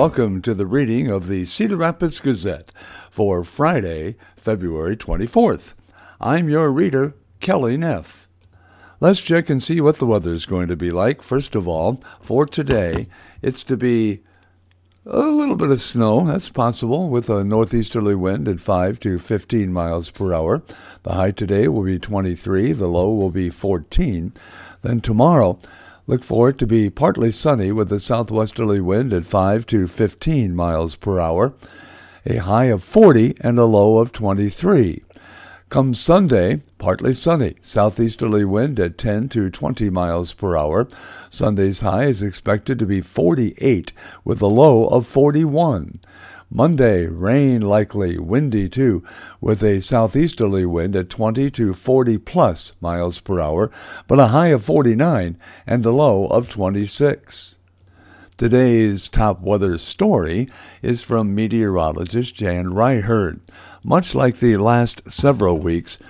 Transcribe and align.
Welcome 0.00 0.40
to 0.42 0.54
the 0.54 0.64
reading 0.64 1.10
of 1.10 1.26
the 1.28 1.44
Cedar 1.44 1.76
Rapids 1.76 2.20
Gazette 2.20 2.72
for 3.10 3.44
Friday, 3.44 4.16
February 4.34 4.96
24th. 4.96 5.74
I'm 6.18 6.48
your 6.48 6.72
reader, 6.72 7.12
Kelly 7.40 7.76
Neff. 7.76 8.26
Let's 8.98 9.20
check 9.20 9.50
and 9.50 9.62
see 9.62 9.78
what 9.78 9.96
the 9.96 10.06
weather 10.06 10.32
is 10.32 10.46
going 10.46 10.68
to 10.68 10.74
be 10.74 10.90
like. 10.90 11.20
First 11.20 11.54
of 11.54 11.68
all, 11.68 12.02
for 12.18 12.46
today, 12.46 13.08
it's 13.42 13.62
to 13.64 13.76
be 13.76 14.22
a 15.04 15.18
little 15.18 15.56
bit 15.56 15.70
of 15.70 15.82
snow, 15.82 16.24
that's 16.24 16.48
possible, 16.48 17.10
with 17.10 17.28
a 17.28 17.44
northeasterly 17.44 18.14
wind 18.14 18.48
at 18.48 18.58
5 18.58 19.00
to 19.00 19.18
15 19.18 19.70
miles 19.70 20.10
per 20.10 20.32
hour. 20.32 20.62
The 21.02 21.12
high 21.12 21.32
today 21.32 21.68
will 21.68 21.84
be 21.84 21.98
23, 21.98 22.72
the 22.72 22.88
low 22.88 23.12
will 23.12 23.30
be 23.30 23.50
14. 23.50 24.32
Then 24.80 25.00
tomorrow, 25.00 25.58
look 26.06 26.24
for 26.24 26.48
it 26.48 26.58
to 26.58 26.66
be 26.66 26.90
partly 26.90 27.30
sunny 27.30 27.72
with 27.72 27.92
a 27.92 28.00
southwesterly 28.00 28.80
wind 28.80 29.12
at 29.12 29.24
5 29.24 29.66
to 29.66 29.86
15 29.86 30.54
miles 30.54 30.96
per 30.96 31.20
hour, 31.20 31.54
a 32.26 32.36
high 32.36 32.66
of 32.66 32.82
40 32.82 33.34
and 33.40 33.58
a 33.58 33.64
low 33.64 33.98
of 33.98 34.12
23. 34.12 35.02
Come 35.70 35.94
Sunday, 35.94 36.56
partly 36.78 37.14
sunny, 37.14 37.54
southeasterly 37.60 38.44
wind 38.44 38.80
at 38.80 38.98
10 38.98 39.28
to 39.28 39.50
20 39.50 39.88
miles 39.88 40.34
per 40.34 40.56
hour. 40.56 40.88
Sunday's 41.28 41.78
high 41.78 42.06
is 42.06 42.24
expected 42.24 42.76
to 42.80 42.86
be 42.86 43.00
48 43.00 43.92
with 44.24 44.42
a 44.42 44.46
low 44.46 44.88
of 44.88 45.06
41. 45.06 46.00
Monday, 46.52 47.06
rain 47.06 47.60
likely, 47.62 48.18
windy 48.18 48.68
too, 48.68 49.04
with 49.40 49.62
a 49.62 49.80
southeasterly 49.80 50.66
wind 50.66 50.96
at 50.96 51.08
20 51.08 51.48
to 51.52 51.72
40 51.72 52.18
plus 52.18 52.72
miles 52.80 53.20
per 53.20 53.40
hour, 53.40 53.70
but 54.08 54.18
a 54.18 54.26
high 54.28 54.48
of 54.48 54.64
49 54.64 55.38
and 55.64 55.86
a 55.86 55.92
low 55.92 56.26
of 56.26 56.50
26. 56.50 57.54
Today's 58.36 59.08
top 59.08 59.42
weather 59.42 59.78
story 59.78 60.48
is 60.82 61.04
from 61.04 61.36
meteorologist 61.36 62.34
Jan 62.34 62.70
Ryherd. 62.70 63.42
Much 63.84 64.16
like 64.16 64.38
the 64.38 64.56
last 64.56 65.08
several 65.08 65.56
weeks, 65.56 66.00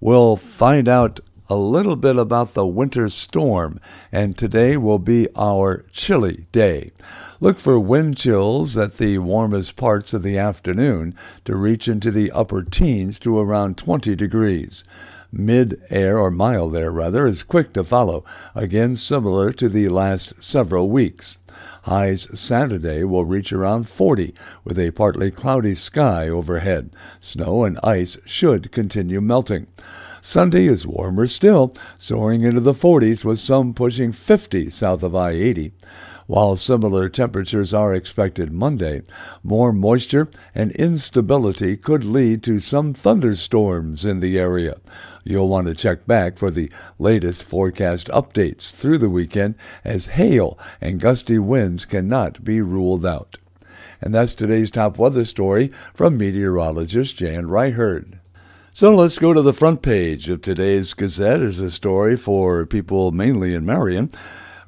we'll 0.00 0.36
find 0.36 0.88
out 0.88 1.20
a 1.50 1.56
little 1.56 1.96
bit 1.96 2.16
about 2.16 2.54
the 2.54 2.64
winter 2.64 3.08
storm, 3.08 3.80
and 4.12 4.38
today 4.38 4.76
will 4.76 5.00
be 5.00 5.26
our 5.34 5.84
chilly 5.90 6.46
day. 6.52 6.92
Look 7.40 7.58
for 7.58 7.80
wind 7.80 8.16
chills 8.16 8.78
at 8.78 8.98
the 8.98 9.18
warmest 9.18 9.74
parts 9.74 10.14
of 10.14 10.22
the 10.22 10.38
afternoon 10.38 11.16
to 11.44 11.56
reach 11.56 11.88
into 11.88 12.12
the 12.12 12.30
upper 12.30 12.62
teens 12.62 13.18
to 13.18 13.36
around 13.36 13.76
20 13.76 14.14
degrees. 14.14 14.84
Mid 15.32 15.74
air, 15.90 16.20
or 16.20 16.30
mild 16.30 16.76
air 16.76 16.92
rather, 16.92 17.26
is 17.26 17.42
quick 17.42 17.72
to 17.72 17.82
follow, 17.82 18.24
again 18.54 18.94
similar 18.94 19.52
to 19.54 19.68
the 19.68 19.88
last 19.88 20.44
several 20.44 20.88
weeks. 20.88 21.38
Highs 21.82 22.38
Saturday 22.38 23.02
will 23.02 23.24
reach 23.24 23.52
around 23.52 23.88
40 23.88 24.34
with 24.62 24.78
a 24.78 24.92
partly 24.92 25.32
cloudy 25.32 25.74
sky 25.74 26.28
overhead. 26.28 26.90
Snow 27.20 27.64
and 27.64 27.76
ice 27.82 28.18
should 28.24 28.70
continue 28.70 29.20
melting. 29.20 29.66
Sunday 30.22 30.66
is 30.66 30.86
warmer 30.86 31.26
still, 31.26 31.74
soaring 31.98 32.42
into 32.42 32.60
the 32.60 32.74
40s 32.74 33.24
with 33.24 33.38
some 33.38 33.72
pushing 33.72 34.12
50 34.12 34.68
south 34.68 35.02
of 35.02 35.16
I 35.16 35.30
80. 35.30 35.72
While 36.26 36.58
similar 36.58 37.08
temperatures 37.08 37.72
are 37.72 37.94
expected 37.94 38.52
Monday, 38.52 39.00
more 39.42 39.72
moisture 39.72 40.28
and 40.54 40.72
instability 40.72 41.74
could 41.78 42.04
lead 42.04 42.42
to 42.42 42.60
some 42.60 42.92
thunderstorms 42.92 44.04
in 44.04 44.20
the 44.20 44.38
area. 44.38 44.76
You'll 45.24 45.48
want 45.48 45.68
to 45.68 45.74
check 45.74 46.06
back 46.06 46.36
for 46.36 46.50
the 46.50 46.70
latest 46.98 47.42
forecast 47.42 48.08
updates 48.08 48.74
through 48.74 48.98
the 48.98 49.08
weekend 49.08 49.54
as 49.84 50.08
hail 50.08 50.58
and 50.82 51.00
gusty 51.00 51.38
winds 51.38 51.86
cannot 51.86 52.44
be 52.44 52.60
ruled 52.60 53.06
out. 53.06 53.38
And 54.02 54.14
that's 54.14 54.34
today's 54.34 54.70
top 54.70 54.98
weather 54.98 55.24
story 55.24 55.68
from 55.94 56.18
meteorologist 56.18 57.16
Jan 57.16 57.46
Ryherd. 57.46 58.19
So 58.72 58.94
let's 58.94 59.18
go 59.18 59.32
to 59.32 59.42
the 59.42 59.52
front 59.52 59.82
page 59.82 60.28
of 60.28 60.42
today's 60.42 60.94
Gazette 60.94 61.40
as 61.40 61.58
a 61.58 61.72
story 61.72 62.16
for 62.16 62.64
people 62.64 63.10
mainly 63.10 63.52
in 63.52 63.66
Marion, 63.66 64.10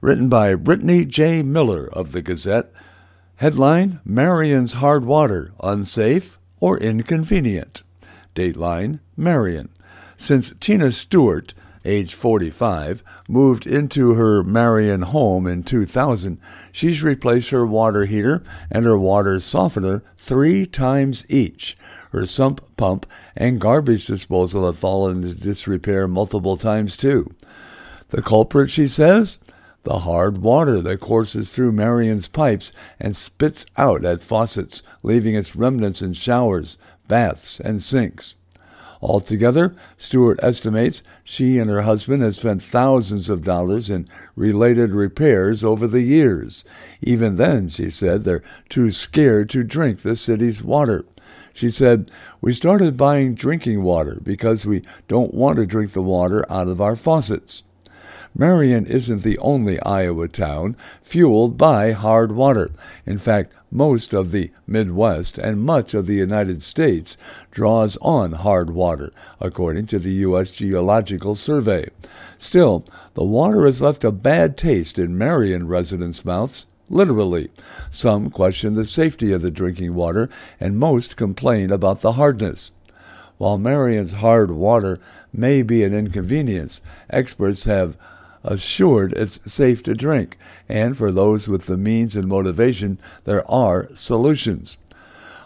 written 0.01 0.29
by 0.29 0.57
Brittany 0.57 1.05
J. 1.05 1.43
Miller 1.43 1.89
of 1.93 2.11
the 2.11 2.21
Gazette. 2.21 2.73
Headline 3.37 4.01
Marion's 4.05 4.75
Hard 4.75 5.05
Water 5.05 5.53
Unsafe 5.63 6.37
or 6.59 6.79
Inconvenient. 6.79 7.85
Dateline 8.35 8.99
Marion. 9.17 9.69
Since 10.17 10.57
Tina 10.57 10.91
Stewart, 10.91 11.55
age 11.85 12.13
45, 12.13 13.05
moved 13.29 13.67
into 13.67 14.15
her 14.15 14.43
Marion 14.43 15.03
home 15.03 15.47
in 15.47 15.63
2000, 15.63 16.39
she's 16.73 17.03
replaced 17.03 17.51
her 17.51 17.67
water 17.67 18.05
heater 18.05 18.43
and 18.71 18.85
her 18.85 18.99
water 18.99 19.41
softener 19.41 20.03
three 20.19 20.67
times 20.67 21.25
each. 21.29 21.77
Her 22.13 22.27
sump 22.27 22.61
pump 22.77 23.07
and 23.37 23.61
garbage 23.61 24.07
disposal 24.07 24.67
have 24.67 24.79
fallen 24.79 25.23
into 25.23 25.35
disrepair 25.35 26.07
multiple 26.07 26.57
times 26.57 26.97
too. 26.97 27.35
The 28.09 28.23
culprit, 28.23 28.71
she 28.71 28.87
says? 28.87 29.39
The 29.85 30.01
hard 30.01 30.39
water 30.39 30.81
that 30.81 31.01
courses 31.01 31.53
through 31.53 31.73
Marion's 31.73 32.29
pipes 32.29 32.73
and 33.01 33.17
spits 33.17 33.67
out 33.77 34.05
at 34.05 34.21
faucets, 34.21 34.83
leaving 35.03 35.35
its 35.35 35.57
remnants 35.57 36.03
in 36.03 36.13
showers, 36.13 36.79
baths, 37.09 37.59
and 37.59 37.83
sinks. 37.83 38.35
Altogether, 39.01 39.75
Stewart 39.97 40.39
estimates 40.43 41.03
she 41.25 41.59
and 41.59 41.71
her 41.71 41.83
husband 41.83 42.23
have 42.23 42.37
spent 42.37 42.63
thousands 42.63 43.29
of 43.29 43.43
dollars 43.43 43.91
in 43.91 44.09
related 44.35 44.91
repairs 44.91 45.63
over 45.63 45.87
the 45.87 46.03
years. 46.03 46.65
Even 47.01 47.37
then, 47.37 47.69
she 47.69 47.91
said, 47.91 48.25
they're 48.25 48.43
too 48.69 48.91
scared 48.91 49.49
to 49.51 49.63
drink 49.63 50.01
the 50.01 50.17
city's 50.17 50.63
water. 50.63 51.05
She 51.55 51.71
said, 51.71 52.11
We 52.41 52.53
started 52.53 52.97
buying 52.97 53.35
drinking 53.35 53.83
water 53.83 54.19
because 54.23 54.67
we 54.67 54.83
don't 55.07 55.35
want 55.35 55.57
to 55.57 55.67
drink 55.67 55.93
the 55.93 56.03
water 56.03 56.45
out 56.51 56.69
of 56.69 56.81
our 56.81 56.97
faucets. 56.97 57.65
Marion 58.35 58.87
isn't 58.87 59.23
the 59.23 59.39
only 59.39 59.81
Iowa 59.83 60.29
town 60.29 60.75
fueled 61.03 61.59
by 61.59 61.93
hard 61.93 62.33
water. 62.33 62.71
In 63.05 63.19
fact, 63.19 63.53
most 63.73 64.13
of 64.13 64.31
the 64.31 64.51
Midwest 64.67 65.39
and 65.39 65.63
much 65.63 65.95
of 65.95 66.07
the 66.07 66.15
United 66.15 66.63
States 66.63 67.17
draws 67.51 67.97
on 68.03 68.33
hard 68.33 68.71
water, 68.71 69.11
according 69.41 69.87
to 69.87 69.99
the 69.99 70.13
U.S. 70.27 70.51
Geological 70.51 71.35
Survey. 71.35 71.89
Still, 72.37 72.85
the 73.15 73.25
water 73.25 73.65
has 73.65 73.81
left 73.81 74.05
a 74.05 74.13
bad 74.13 74.59
taste 74.59 74.99
in 74.99 75.17
Marion 75.17 75.67
residents' 75.67 76.25
mouths 76.25 76.67
literally. 76.91 77.49
Some 77.91 78.29
question 78.29 78.75
the 78.75 78.85
safety 78.85 79.33
of 79.33 79.41
the 79.41 79.51
drinking 79.51 79.95
water, 79.95 80.29
and 80.61 80.79
most 80.79 81.17
complain 81.17 81.73
about 81.73 82.03
the 82.03 82.13
hardness. 82.13 82.73
While 83.39 83.59
Marion's 83.59 84.13
hard 84.13 84.51
water 84.51 85.01
may 85.33 85.63
be 85.63 85.83
an 85.83 85.95
inconvenience, 85.95 86.83
experts 87.11 87.65
have 87.65 87.97
assured 88.45 89.13
it's 89.15 89.53
safe 89.53 89.83
to 89.85 89.95
drink, 89.95 90.37
and 90.69 90.97
for 90.97 91.11
those 91.11 91.49
with 91.49 91.67
the 91.67 91.77
means 91.77 92.17
and 92.17 92.29
motivation, 92.29 92.99
there 93.25 93.49
are 93.51 93.87
solutions. 93.91 94.79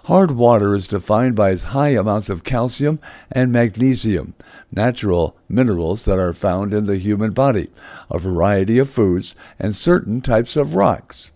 Hard 0.04 0.30
water 0.30 0.74
is 0.74 0.86
defined 0.86 1.34
by 1.34 1.50
its 1.50 1.64
high 1.64 1.88
amounts 1.88 2.28
of 2.28 2.44
calcium 2.44 3.00
and 3.32 3.50
magnesium, 3.50 4.34
natural 4.70 5.36
minerals 5.48 6.04
that 6.04 6.20
are 6.20 6.32
found 6.32 6.72
in 6.72 6.86
the 6.86 6.98
human 6.98 7.32
body, 7.32 7.68
a 8.08 8.20
variety 8.20 8.78
of 8.78 8.88
foods, 8.88 9.34
and 9.58 9.74
certain 9.74 10.20
types 10.20 10.56
of 10.56 10.76
rocks. 10.76 11.32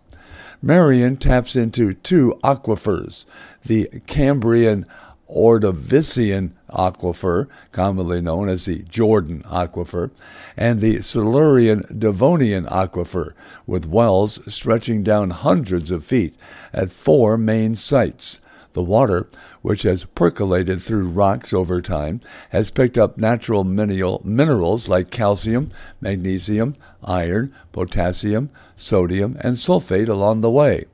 Marion 0.62 1.16
taps 1.16 1.56
into 1.56 1.94
two 1.94 2.38
aquifers, 2.44 3.26
the 3.64 3.88
Cambrian 4.06 4.86
Ordovician 5.28 6.52
aquifer, 6.72 7.49
commonly 7.72 8.20
known 8.20 8.49
as 8.49 8.64
the 8.64 8.82
Jordan 8.82 9.43
aquifer, 9.44 10.11
and 10.56 10.81
the 10.81 11.02
Silurian 11.02 11.84
Devonian 11.96 12.64
aquifer, 12.64 13.32
with 13.67 13.87
wells 13.87 14.52
stretching 14.52 15.02
down 15.02 15.31
hundreds 15.31 15.90
of 15.90 16.05
feet 16.05 16.34
at 16.72 16.90
four 16.90 17.37
main 17.37 17.75
sites. 17.76 18.40
The 18.72 18.82
water, 18.84 19.26
which 19.62 19.82
has 19.82 20.05
percolated 20.05 20.81
through 20.81 21.08
rocks 21.08 21.52
over 21.52 21.82
time, 21.82 22.20
has 22.50 22.70
picked 22.70 22.96
up 22.96 23.19
natural 23.19 23.64
mineral, 23.64 24.23
minerals 24.25 24.88
like 24.88 25.11
calcium, 25.11 25.70
magnesium, 26.00 26.75
iron, 27.05 27.52
potassium, 27.73 28.50
sodium, 28.76 29.37
and 29.40 29.56
sulfate 29.56 30.08
along 30.08 30.40
the 30.40 30.50
way. 30.50 30.84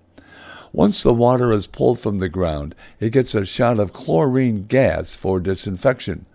Once 0.77 1.03
the 1.03 1.15
water 1.15 1.53
is 1.53 1.67
pulled 1.67 1.99
from 1.99 2.19
the 2.19 2.29
ground, 2.29 2.75
it 3.01 3.09
gets 3.09 3.35
a 3.35 3.47
shot 3.47 3.79
of 3.79 3.95
chlorine 3.95 4.61
gas 4.61 5.17
for 5.17 5.41
disinfection. 5.41 6.27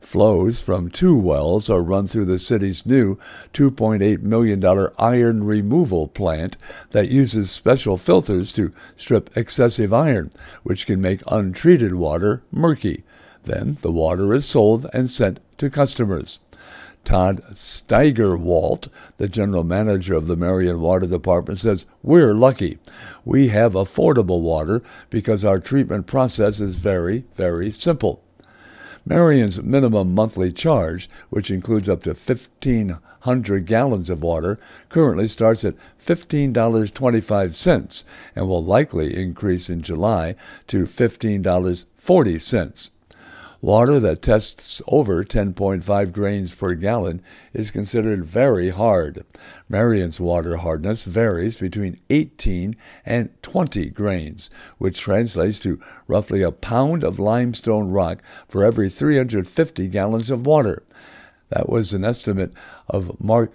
Flows 0.00 0.62
from 0.62 0.88
two 0.88 1.18
wells 1.18 1.68
are 1.68 1.82
run 1.82 2.06
through 2.06 2.24
the 2.24 2.38
city's 2.38 2.86
new 2.86 3.16
$2.8 3.52 4.22
million 4.22 4.64
iron 4.98 5.44
removal 5.44 6.08
plant 6.08 6.56
that 6.92 7.10
uses 7.10 7.50
special 7.50 7.98
filters 7.98 8.50
to 8.50 8.72
strip 8.94 9.28
excessive 9.36 9.92
iron, 9.92 10.30
which 10.62 10.86
can 10.86 11.02
make 11.02 11.20
untreated 11.30 11.96
water 11.96 12.42
murky. 12.50 13.04
Then 13.44 13.76
the 13.82 13.92
water 13.92 14.32
is 14.32 14.46
sold 14.46 14.86
and 14.94 15.10
sent 15.10 15.38
to 15.58 15.68
customers. 15.68 16.40
Todd 17.06 17.40
Steigerwaldt, 17.54 18.88
the 19.16 19.28
general 19.28 19.62
manager 19.62 20.14
of 20.14 20.26
the 20.26 20.36
Marion 20.36 20.80
Water 20.80 21.06
Department, 21.06 21.60
says, 21.60 21.86
We're 22.02 22.34
lucky. 22.34 22.78
We 23.24 23.46
have 23.48 23.74
affordable 23.74 24.42
water 24.42 24.82
because 25.08 25.44
our 25.44 25.60
treatment 25.60 26.08
process 26.08 26.58
is 26.58 26.74
very, 26.74 27.24
very 27.32 27.70
simple. 27.70 28.24
Marion's 29.04 29.62
minimum 29.62 30.16
monthly 30.16 30.50
charge, 30.50 31.08
which 31.30 31.48
includes 31.48 31.88
up 31.88 32.02
to 32.02 32.10
1,500 32.10 33.66
gallons 33.66 34.10
of 34.10 34.24
water, 34.24 34.58
currently 34.88 35.28
starts 35.28 35.64
at 35.64 35.76
$15.25 36.00 38.04
and 38.34 38.48
will 38.48 38.64
likely 38.64 39.16
increase 39.16 39.70
in 39.70 39.80
July 39.80 40.34
to 40.66 40.86
$15.40. 40.86 42.90
Water 43.62 43.98
that 44.00 44.20
tests 44.20 44.82
over 44.86 45.24
10.5 45.24 46.12
grains 46.12 46.54
per 46.54 46.74
gallon 46.74 47.22
is 47.54 47.70
considered 47.70 48.24
very 48.24 48.68
hard. 48.68 49.24
Marion's 49.68 50.20
water 50.20 50.58
hardness 50.58 51.04
varies 51.04 51.56
between 51.56 51.96
18 52.10 52.76
and 53.06 53.30
20 53.42 53.90
grains, 53.90 54.50
which 54.76 55.00
translates 55.00 55.58
to 55.60 55.80
roughly 56.06 56.42
a 56.42 56.52
pound 56.52 57.02
of 57.02 57.18
limestone 57.18 57.90
rock 57.90 58.22
for 58.46 58.62
every 58.62 58.90
350 58.90 59.88
gallons 59.88 60.30
of 60.30 60.46
water. 60.46 60.82
That 61.48 61.70
was 61.70 61.94
an 61.94 62.04
estimate 62.04 62.54
of 62.88 63.18
Mark 63.22 63.52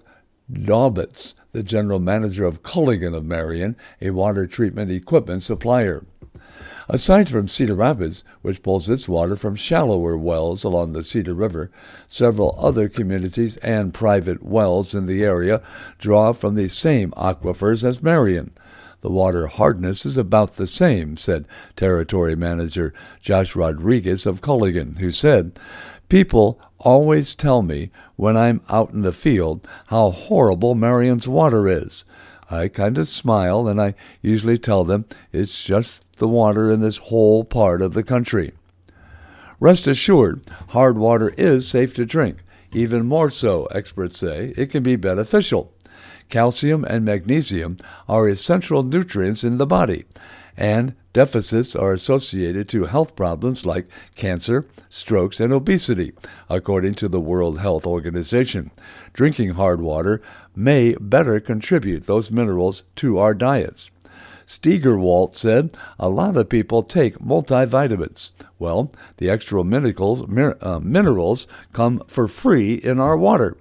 Daubitz, 0.52 1.36
the 1.52 1.64
general 1.64 2.00
manager 2.00 2.46
of 2.46 2.64
Culligan 2.64 3.16
of 3.16 3.24
Marion, 3.24 3.76
a 4.02 4.10
water 4.10 4.48
treatment 4.48 4.90
equipment 4.90 5.44
supplier. 5.44 6.04
Aside 6.94 7.30
from 7.30 7.48
Cedar 7.48 7.76
Rapids, 7.76 8.26
which 8.42 8.62
pulls 8.62 8.90
its 8.90 9.08
water 9.08 9.38
from 9.38 9.56
shallower 9.56 10.18
wells 10.18 10.66
along 10.66 10.92
the 10.92 11.06
Cedar 11.06 11.34
River, 11.34 11.72
several 12.06 12.54
other 12.60 12.90
communities 12.90 13.56
and 13.58 13.94
private 13.94 14.44
wells 14.44 14.94
in 14.94 15.06
the 15.06 15.24
area 15.24 15.62
draw 16.00 16.34
from 16.34 16.56
the 16.56 16.68
same 16.68 17.12
aquifers 17.12 17.86
as 17.86 18.04
Marion. 18.04 18.52
The 19.00 19.10
water 19.10 19.48
hardness 19.48 20.06
is 20.06 20.18
about 20.18 20.58
the 20.58 20.68
same, 20.68 21.16
said 21.16 21.46
Territory 21.78 22.36
Manager 22.36 22.94
Josh 23.22 23.56
Rodriguez 23.56 24.26
of 24.26 24.42
Culligan, 24.42 24.98
who 24.98 25.12
said, 25.12 25.58
People 26.10 26.60
always 26.78 27.36
tell 27.36 27.62
me 27.62 27.90
when 28.18 28.36
I'm 28.36 28.60
out 28.68 28.92
in 28.92 29.04
the 29.04 29.14
field 29.14 29.66
how 29.88 30.12
horrible 30.12 30.76
Marion's 30.76 31.26
water 31.26 31.70
is. 31.70 32.04
I 32.50 32.68
kind 32.68 32.98
of 32.98 33.08
smile 33.08 33.66
and 33.70 33.82
I 33.82 33.96
usually 34.22 34.58
tell 34.58 34.84
them 34.84 35.06
it's 35.32 35.64
just 35.64 36.06
the 36.22 36.28
water 36.28 36.72
in 36.72 36.82
this 36.82 36.98
whole 36.98 37.44
part 37.44 37.82
of 37.82 37.96
the 37.96 38.04
country. 38.04 38.52
Rest 39.60 39.88
assured, 39.88 40.46
hard 40.70 40.96
water 40.96 41.34
is 41.36 41.68
safe 41.68 41.96
to 41.96 42.06
drink. 42.06 42.38
Even 42.72 43.08
more 43.08 43.32
so, 43.32 43.66
experts 43.66 44.20
say, 44.20 44.54
it 44.56 44.68
can 44.68 44.84
be 44.84 44.96
beneficial. 44.96 45.74
Calcium 46.30 46.86
and 46.86 47.04
magnesium 47.04 47.76
are 48.08 48.30
essential 48.30 48.84
nutrients 48.84 49.44
in 49.44 49.58
the 49.58 49.66
body, 49.66 50.06
and 50.56 50.94
deficits 51.12 51.76
are 51.76 51.92
associated 51.92 52.70
to 52.70 52.86
health 52.86 53.16
problems 53.16 53.66
like 53.66 53.90
cancer, 54.14 54.68
strokes, 54.90 55.40
and 55.40 55.52
obesity, 55.52 56.14
according 56.52 56.94
to 56.94 57.08
the 57.08 57.20
World 57.20 57.60
Health 57.60 57.88
Organization. 57.88 58.70
Drinking 59.14 59.50
hard 59.56 59.82
water 59.82 60.22
may 60.56 60.96
better 61.02 61.40
contribute 61.40 62.06
those 62.06 62.30
minerals 62.30 62.84
to 62.98 63.18
our 63.18 63.34
diets. 63.34 63.90
Steigerwaldt 64.52 65.38
said 65.38 65.72
a 65.98 66.10
lot 66.10 66.36
of 66.36 66.50
people 66.50 66.84
take 66.84 67.20
multivitamins. 67.20 68.32
Well, 68.60 68.92
the 69.16 69.30
extra 69.30 69.64
minerals, 69.64 70.24
uh, 70.62 70.80
minerals 70.84 71.48
come 71.72 72.04
for 72.08 72.28
free 72.28 72.74
in 72.74 73.00
our 73.00 73.16
water. 73.16 73.56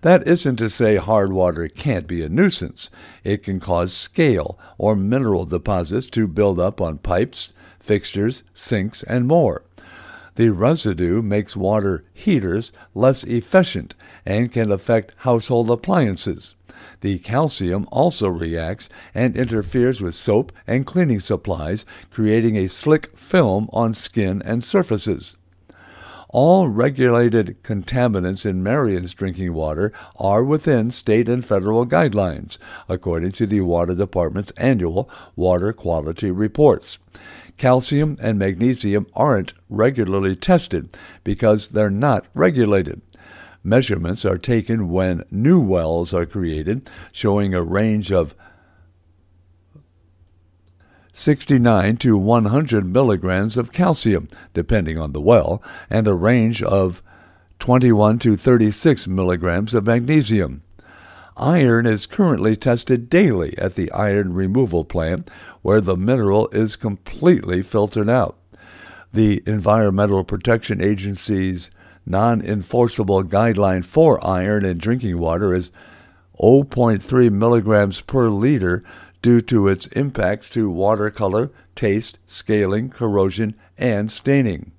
That 0.00 0.26
isn't 0.26 0.56
to 0.56 0.70
say 0.70 0.96
hard 0.96 1.34
water 1.34 1.68
can't 1.68 2.06
be 2.06 2.22
a 2.22 2.30
nuisance. 2.30 2.88
It 3.24 3.42
can 3.42 3.60
cause 3.60 3.92
scale 3.92 4.58
or 4.78 4.96
mineral 4.96 5.44
deposits 5.44 6.06
to 6.12 6.26
build 6.26 6.58
up 6.58 6.80
on 6.80 6.96
pipes, 6.96 7.52
fixtures, 7.78 8.44
sinks, 8.54 9.02
and 9.02 9.28
more. 9.28 9.64
The 10.36 10.48
residue 10.48 11.20
makes 11.20 11.54
water 11.54 12.06
heaters 12.14 12.72
less 12.94 13.22
efficient 13.24 13.94
and 14.24 14.50
can 14.50 14.72
affect 14.72 15.14
household 15.18 15.70
appliances. 15.70 16.54
The 17.00 17.18
calcium 17.18 17.86
also 17.90 18.28
reacts 18.28 18.88
and 19.14 19.36
interferes 19.36 20.00
with 20.00 20.14
soap 20.14 20.52
and 20.66 20.86
cleaning 20.86 21.20
supplies, 21.20 21.86
creating 22.10 22.56
a 22.56 22.68
slick 22.68 23.16
film 23.16 23.68
on 23.72 23.94
skin 23.94 24.42
and 24.44 24.62
surfaces. 24.62 25.36
All 26.32 26.68
regulated 26.68 27.60
contaminants 27.64 28.46
in 28.46 28.62
Marion's 28.62 29.14
drinking 29.14 29.52
water 29.52 29.92
are 30.16 30.44
within 30.44 30.92
state 30.92 31.28
and 31.28 31.44
federal 31.44 31.84
guidelines, 31.84 32.56
according 32.88 33.32
to 33.32 33.46
the 33.46 33.62
Water 33.62 33.96
Department's 33.96 34.52
annual 34.52 35.10
water 35.34 35.72
quality 35.72 36.30
reports. 36.30 37.00
Calcium 37.56 38.16
and 38.22 38.38
magnesium 38.38 39.06
aren't 39.12 39.54
regularly 39.68 40.36
tested 40.36 40.96
because 41.24 41.70
they're 41.70 41.90
not 41.90 42.26
regulated. 42.32 43.02
Measurements 43.62 44.24
are 44.24 44.38
taken 44.38 44.88
when 44.88 45.24
new 45.30 45.60
wells 45.60 46.14
are 46.14 46.26
created, 46.26 46.88
showing 47.12 47.54
a 47.54 47.62
range 47.62 48.10
of 48.10 48.34
69 51.12 51.96
to 51.96 52.16
100 52.16 52.86
milligrams 52.86 53.58
of 53.58 53.72
calcium, 53.72 54.28
depending 54.54 54.96
on 54.96 55.12
the 55.12 55.20
well, 55.20 55.62
and 55.90 56.08
a 56.08 56.14
range 56.14 56.62
of 56.62 57.02
21 57.58 58.18
to 58.20 58.36
36 58.36 59.06
milligrams 59.06 59.74
of 59.74 59.86
magnesium. 59.86 60.62
Iron 61.36 61.84
is 61.84 62.06
currently 62.06 62.56
tested 62.56 63.10
daily 63.10 63.56
at 63.58 63.74
the 63.74 63.90
iron 63.92 64.32
removal 64.32 64.84
plant, 64.84 65.30
where 65.60 65.80
the 65.80 65.96
mineral 65.96 66.48
is 66.52 66.76
completely 66.76 67.62
filtered 67.62 68.08
out. 68.08 68.38
The 69.12 69.42
Environmental 69.46 70.24
Protection 70.24 70.82
Agency's 70.82 71.70
non 72.06 72.40
enforceable 72.40 73.22
guideline 73.22 73.84
for 73.84 74.24
iron 74.26 74.64
in 74.64 74.78
drinking 74.78 75.18
water 75.18 75.54
is 75.54 75.70
0.3 76.40 77.30
milligrams 77.30 78.00
per 78.00 78.28
liter 78.28 78.82
due 79.22 79.40
to 79.42 79.68
its 79.68 79.86
impacts 79.88 80.48
to 80.50 80.70
water 80.70 81.10
color, 81.10 81.50
taste, 81.74 82.18
scaling, 82.26 82.88
corrosion, 82.88 83.54
and 83.76 84.10
staining. 84.10 84.72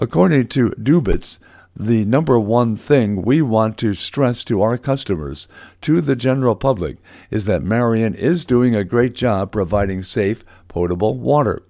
According 0.00 0.48
to 0.48 0.70
Dubitz, 0.70 1.40
the 1.74 2.04
number 2.04 2.38
one 2.38 2.76
thing 2.76 3.22
we 3.22 3.42
want 3.42 3.76
to 3.78 3.92
stress 3.94 4.44
to 4.44 4.62
our 4.62 4.78
customers, 4.78 5.46
to 5.82 6.00
the 6.00 6.16
general 6.16 6.54
public, 6.54 6.96
is 7.30 7.44
that 7.44 7.62
Marion 7.62 8.14
is 8.14 8.44
doing 8.44 8.74
a 8.74 8.84
great 8.84 9.14
job 9.14 9.52
providing 9.52 10.02
safe, 10.02 10.44
potable 10.68 11.18
water. 11.18 11.62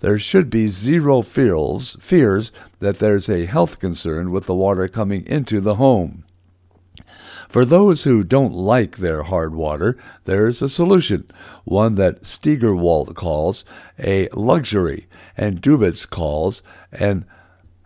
There 0.00 0.18
should 0.18 0.50
be 0.50 0.68
zero 0.68 1.22
fears, 1.22 1.96
fears 2.00 2.52
that 2.80 2.98
there's 2.98 3.28
a 3.28 3.46
health 3.46 3.78
concern 3.78 4.30
with 4.30 4.46
the 4.46 4.54
water 4.54 4.88
coming 4.88 5.26
into 5.26 5.60
the 5.60 5.76
home. 5.76 6.24
For 7.48 7.64
those 7.64 8.04
who 8.04 8.22
don't 8.22 8.54
like 8.54 8.98
their 8.98 9.24
hard 9.24 9.54
water, 9.54 9.98
there's 10.24 10.62
a 10.62 10.68
solution, 10.68 11.26
one 11.64 11.96
that 11.96 12.22
Steigerwaldt 12.22 13.14
calls 13.14 13.64
a 13.98 14.28
luxury 14.28 15.06
and 15.36 15.60
Dubitz 15.60 16.08
calls 16.08 16.62
an 16.92 17.26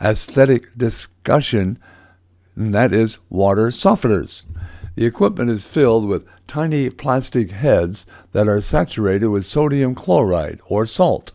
aesthetic 0.00 0.72
discussion, 0.72 1.78
and 2.54 2.74
that 2.74 2.92
is 2.92 3.18
water 3.30 3.68
softeners. 3.68 4.44
The 4.96 5.06
equipment 5.06 5.50
is 5.50 5.66
filled 5.66 6.06
with 6.06 6.26
tiny 6.46 6.90
plastic 6.90 7.50
heads 7.50 8.06
that 8.32 8.46
are 8.46 8.60
saturated 8.60 9.28
with 9.28 9.46
sodium 9.46 9.94
chloride 9.94 10.60
or 10.66 10.86
salt. 10.86 11.32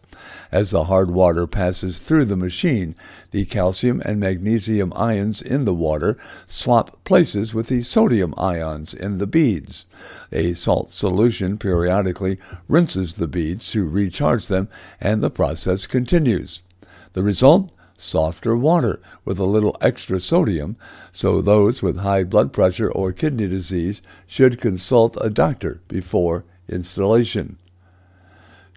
As 0.51 0.71
the 0.71 0.85
hard 0.85 1.11
water 1.11 1.45
passes 1.45 1.99
through 1.99 2.25
the 2.25 2.35
machine, 2.35 2.95
the 3.29 3.45
calcium 3.45 4.01
and 4.03 4.19
magnesium 4.19 4.91
ions 4.95 5.43
in 5.43 5.65
the 5.65 5.75
water 5.75 6.17
swap 6.47 7.03
places 7.03 7.53
with 7.53 7.67
the 7.67 7.83
sodium 7.83 8.33
ions 8.35 8.95
in 8.95 9.19
the 9.19 9.27
beads. 9.27 9.85
A 10.31 10.53
salt 10.53 10.89
solution 10.89 11.59
periodically 11.59 12.39
rinses 12.67 13.13
the 13.13 13.27
beads 13.27 13.69
to 13.71 13.87
recharge 13.87 14.47
them, 14.47 14.69
and 14.99 15.21
the 15.21 15.29
process 15.29 15.85
continues. 15.85 16.61
The 17.13 17.21
result? 17.21 17.71
Softer 17.95 18.55
water 18.55 19.01
with 19.25 19.37
a 19.37 19.45
little 19.45 19.77
extra 19.81 20.19
sodium, 20.19 20.77
so 21.11 21.41
those 21.41 21.83
with 21.83 21.99
high 21.99 22.23
blood 22.23 22.53
pressure 22.53 22.89
or 22.89 23.11
kidney 23.11 23.47
disease 23.47 24.01
should 24.25 24.59
consult 24.59 25.17
a 25.21 25.29
doctor 25.29 25.81
before 25.87 26.45
installation. 26.67 27.57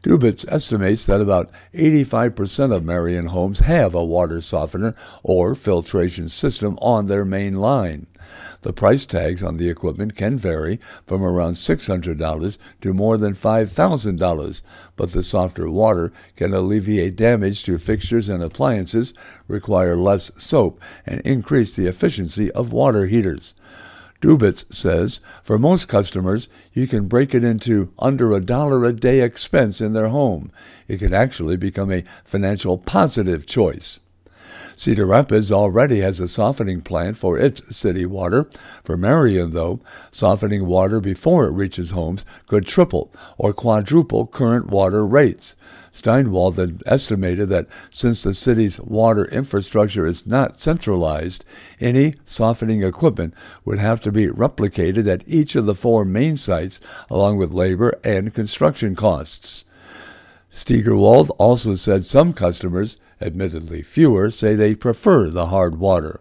Dubitz 0.02 0.44
estimates 0.48 1.06
that 1.06 1.20
about 1.20 1.52
85% 1.72 2.74
of 2.74 2.84
Marion 2.84 3.26
homes 3.26 3.60
have 3.60 3.94
a 3.94 4.04
water 4.04 4.40
softener 4.40 4.96
or 5.22 5.54
filtration 5.54 6.28
system 6.28 6.76
on 6.82 7.06
their 7.06 7.24
main 7.24 7.54
line. 7.54 8.08
The 8.62 8.72
price 8.72 9.06
tags 9.06 9.44
on 9.44 9.58
the 9.58 9.68
equipment 9.68 10.16
can 10.16 10.36
vary 10.36 10.80
from 11.06 11.22
around 11.22 11.54
$600 11.54 12.58
to 12.80 12.94
more 12.94 13.16
than 13.16 13.32
$5,000, 13.34 14.62
but 14.96 15.12
the 15.12 15.22
softer 15.22 15.70
water 15.70 16.12
can 16.34 16.52
alleviate 16.52 17.16
damage 17.16 17.62
to 17.64 17.78
fixtures 17.78 18.28
and 18.28 18.42
appliances, 18.42 19.14
require 19.46 19.96
less 19.96 20.32
soap, 20.42 20.80
and 21.06 21.20
increase 21.20 21.76
the 21.76 21.86
efficiency 21.86 22.50
of 22.52 22.72
water 22.72 23.06
heaters. 23.06 23.54
Dubitz 24.22 24.72
says 24.72 25.20
for 25.42 25.58
most 25.58 25.88
customers, 25.88 26.48
you 26.72 26.86
can 26.86 27.08
break 27.08 27.34
it 27.34 27.42
into 27.42 27.92
under 27.98 28.32
a 28.32 28.40
dollar 28.40 28.84
a 28.84 28.92
day 28.92 29.20
expense 29.20 29.80
in 29.80 29.92
their 29.92 30.08
home. 30.08 30.52
It 30.86 30.98
can 30.98 31.12
actually 31.12 31.56
become 31.56 31.90
a 31.90 32.04
financial 32.24 32.78
positive 32.78 33.46
choice. 33.46 33.98
Cedar 34.76 35.06
Rapids 35.06 35.52
already 35.52 36.00
has 36.00 36.20
a 36.20 36.28
softening 36.28 36.80
plant 36.80 37.16
for 37.16 37.36
its 37.36 37.76
city 37.76 38.06
water. 38.06 38.48
For 38.84 38.96
Marion, 38.96 39.52
though, 39.52 39.80
softening 40.10 40.66
water 40.66 41.00
before 41.00 41.46
it 41.46 41.54
reaches 41.54 41.90
homes 41.90 42.24
could 42.46 42.64
triple 42.64 43.12
or 43.36 43.52
quadruple 43.52 44.26
current 44.26 44.68
water 44.68 45.06
rates. 45.06 45.56
Steinwald 45.92 46.82
estimated 46.86 47.50
that 47.50 47.66
since 47.90 48.22
the 48.22 48.32
city's 48.32 48.80
water 48.80 49.26
infrastructure 49.26 50.06
is 50.06 50.26
not 50.26 50.58
centralized, 50.58 51.44
any 51.80 52.14
softening 52.24 52.82
equipment 52.82 53.34
would 53.64 53.78
have 53.78 54.00
to 54.00 54.12
be 54.12 54.26
replicated 54.26 55.06
at 55.06 55.28
each 55.28 55.54
of 55.54 55.66
the 55.66 55.74
four 55.74 56.04
main 56.04 56.36
sites, 56.36 56.80
along 57.10 57.36
with 57.36 57.52
labor 57.52 57.92
and 58.02 58.34
construction 58.34 58.94
costs. 58.96 59.64
Steigerwaldt 60.50 61.30
also 61.38 61.74
said 61.74 62.04
some 62.04 62.32
customers 62.32 62.98
admittedly 63.20 63.82
fewer, 63.82 64.30
say 64.30 64.54
they 64.54 64.74
prefer 64.74 65.30
the 65.30 65.46
hard 65.46 65.78
water. 65.78 66.20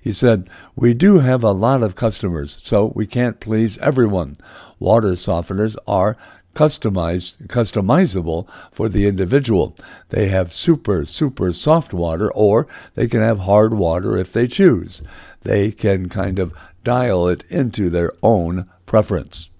He 0.00 0.12
said, 0.12 0.48
We 0.76 0.94
do 0.94 1.18
have 1.18 1.42
a 1.42 1.52
lot 1.52 1.82
of 1.82 1.94
customers, 1.94 2.58
so 2.62 2.92
we 2.94 3.06
can't 3.06 3.40
please 3.40 3.76
everyone. 3.78 4.36
Water 4.78 5.12
softeners 5.12 5.76
are 5.86 6.16
customized, 6.54 7.46
customizable 7.46 8.48
for 8.72 8.88
the 8.88 9.06
individual. 9.06 9.76
They 10.08 10.28
have 10.28 10.52
super, 10.52 11.04
super 11.04 11.52
soft 11.52 11.92
water, 11.94 12.32
or 12.32 12.66
they 12.94 13.06
can 13.06 13.20
have 13.20 13.40
hard 13.40 13.74
water 13.74 14.16
if 14.16 14.32
they 14.32 14.46
choose. 14.46 15.02
They 15.42 15.70
can 15.70 16.08
kind 16.08 16.38
of 16.38 16.52
dial 16.84 17.28
it 17.28 17.44
into 17.50 17.90
their 17.90 18.12
own 18.22 18.68
preference. 18.86 19.50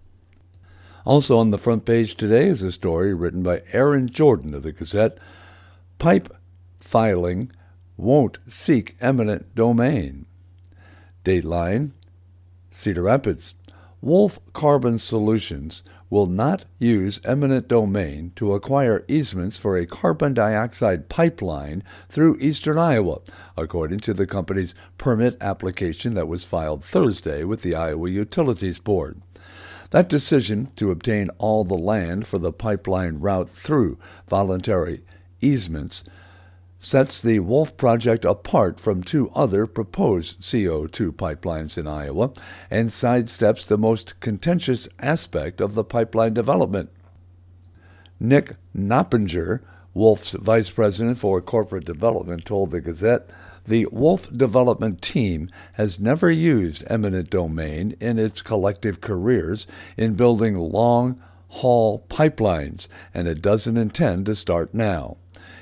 Also 1.05 1.39
on 1.39 1.51
the 1.51 1.59
front 1.59 1.85
page 1.85 2.17
today 2.17 2.49
is 2.49 2.63
a 2.63 2.73
story 2.73 3.15
written 3.15 3.43
by 3.43 3.63
Erin 3.73 4.09
Jordan 4.09 4.53
of 4.55 4.63
the 4.63 4.73
Gazette. 4.73 5.17
Pipe 5.99 6.29
filing 6.79 7.51
won't 7.97 8.39
seek 8.47 8.97
eminent 9.01 9.55
domain. 9.55 10.27
Dateline 11.25 11.93
Cedar 12.71 13.03
Rapids. 13.03 13.55
Wolf 14.01 14.39
Carbon 14.53 14.99
Solutions 14.99 15.83
will 16.11 16.27
not 16.27 16.65
use 16.79 17.21
eminent 17.25 17.69
domain 17.69 18.33
to 18.37 18.55
acquire 18.55 19.05
easements 19.09 19.57
for 19.57 19.77
a 19.77 19.87
carbon 19.87 20.35
dioxide 20.35 21.09
pipeline 21.09 21.83
through 22.09 22.37
eastern 22.41 22.79
Iowa, 22.79 23.21
according 23.57 24.01
to 24.01 24.15
the 24.15 24.27
company's 24.27 24.75
permit 24.97 25.37
application 25.41 26.15
that 26.15 26.29
was 26.29 26.45
filed 26.45 26.83
Thursday 26.83 27.45
with 27.45 27.63
the 27.63 27.75
Iowa 27.75 28.09
Utilities 28.09 28.79
Board. 28.79 29.21
That 29.91 30.09
decision 30.09 30.67
to 30.77 30.91
obtain 30.91 31.29
all 31.39 31.65
the 31.65 31.75
land 31.75 32.27
for 32.27 32.39
the 32.39 32.53
pipeline 32.53 33.21
route 33.21 33.49
through 33.49 33.99
voluntary 34.29 35.03
easements 35.41 36.05
sets 36.79 37.21
the 37.21 37.41
Wolf 37.41 37.77
project 37.77 38.25
apart 38.25 38.79
from 38.79 39.03
two 39.03 39.31
other 39.35 39.67
proposed 39.67 40.41
CO2 40.41 41.11
pipelines 41.11 41.77
in 41.77 41.87
Iowa 41.87 42.31
and 42.71 42.89
sidesteps 42.89 43.67
the 43.67 43.79
most 43.79 44.21
contentious 44.21 44.89
aspect 45.01 45.61
of 45.61 45.75
the 45.75 45.85
pipeline 45.85 46.35
development. 46.35 46.91
Nick 48.21 48.53
Noppinger, 48.77 49.61
Wolf's 49.95 50.33
vice 50.33 50.71
president 50.71 51.19
for 51.19 51.41
corporate 51.41 51.85
development, 51.85 52.45
told 52.45 52.71
the 52.71 52.81
Gazette 52.81 53.29
the 53.67 53.87
Wolf 53.93 54.35
development 54.35 55.03
team 55.03 55.51
has 55.75 56.01
never 56.01 56.31
used 56.31 56.85
eminent 56.87 57.29
domain 57.29 57.95
in 58.01 58.19
its 58.19 58.41
collective 58.41 59.01
careers 59.01 59.67
in 59.97 60.15
building 60.15 60.57
long 60.57 61.21
haul 61.49 62.05
pipelines, 62.09 62.89
and 63.13 63.27
it 63.27 63.43
doesn't 63.43 63.77
intend 63.77 64.27
to 64.27 64.35
start 64.35 64.73
now. 64.73 65.17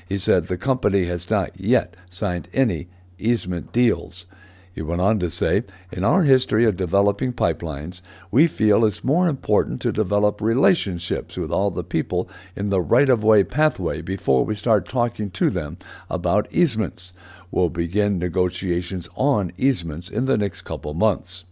He 0.09 0.19
said 0.19 0.47
the 0.47 0.57
company 0.57 1.05
has 1.05 1.29
not 1.29 1.59
yet 1.59 1.95
signed 2.09 2.49
any 2.53 2.89
easement 3.19 3.73
deals. 3.73 4.27
He 4.73 4.83
went 4.83 5.01
on 5.01 5.19
to 5.21 5.31
say, 5.31 5.65
In 5.91 6.05
our 6.05 6.23
history 6.23 6.67
of 6.67 6.77
developing 6.77 7.33
pipelines, 7.33 8.03
we 8.31 8.47
feel 8.47 8.85
it's 8.85 9.03
more 9.03 9.27
important 9.27 9.81
to 9.81 9.91
develop 9.91 10.41
relationships 10.41 11.37
with 11.37 11.51
all 11.51 11.71
the 11.71 11.83
people 11.83 12.29
in 12.55 12.69
the 12.69 12.83
right 12.83 13.09
of 13.09 13.25
way 13.25 13.43
pathway 13.43 14.03
before 14.03 14.45
we 14.45 14.55
start 14.55 14.87
talking 14.87 15.31
to 15.31 15.49
them 15.49 15.79
about 16.11 16.53
easements. 16.53 17.15
We'll 17.51 17.71
begin 17.71 18.19
negotiations 18.19 19.09
on 19.17 19.51
easements 19.57 20.11
in 20.11 20.27
the 20.27 20.37
next 20.37 20.63
couple 20.63 20.93
months. 20.93 21.47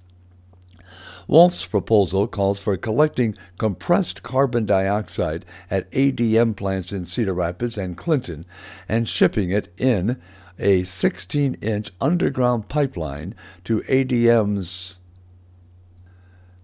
Wolf's 1.26 1.66
proposal 1.66 2.26
calls 2.26 2.60
for 2.60 2.76
collecting 2.76 3.34
compressed 3.58 4.22
carbon 4.22 4.66
dioxide 4.66 5.44
at 5.70 5.90
ADM 5.92 6.56
plants 6.56 6.92
in 6.92 7.06
Cedar 7.06 7.34
Rapids 7.34 7.78
and 7.78 7.96
Clinton 7.96 8.44
and 8.88 9.08
shipping 9.08 9.50
it 9.50 9.72
in 9.78 10.20
a 10.58 10.82
16 10.84 11.54
inch 11.60 11.90
underground 12.00 12.68
pipeline 12.68 13.34
to 13.64 13.80
ADM's 13.82 15.00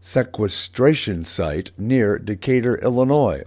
sequestration 0.00 1.24
site 1.24 1.70
near 1.76 2.18
Decatur, 2.18 2.76
Illinois. 2.76 3.42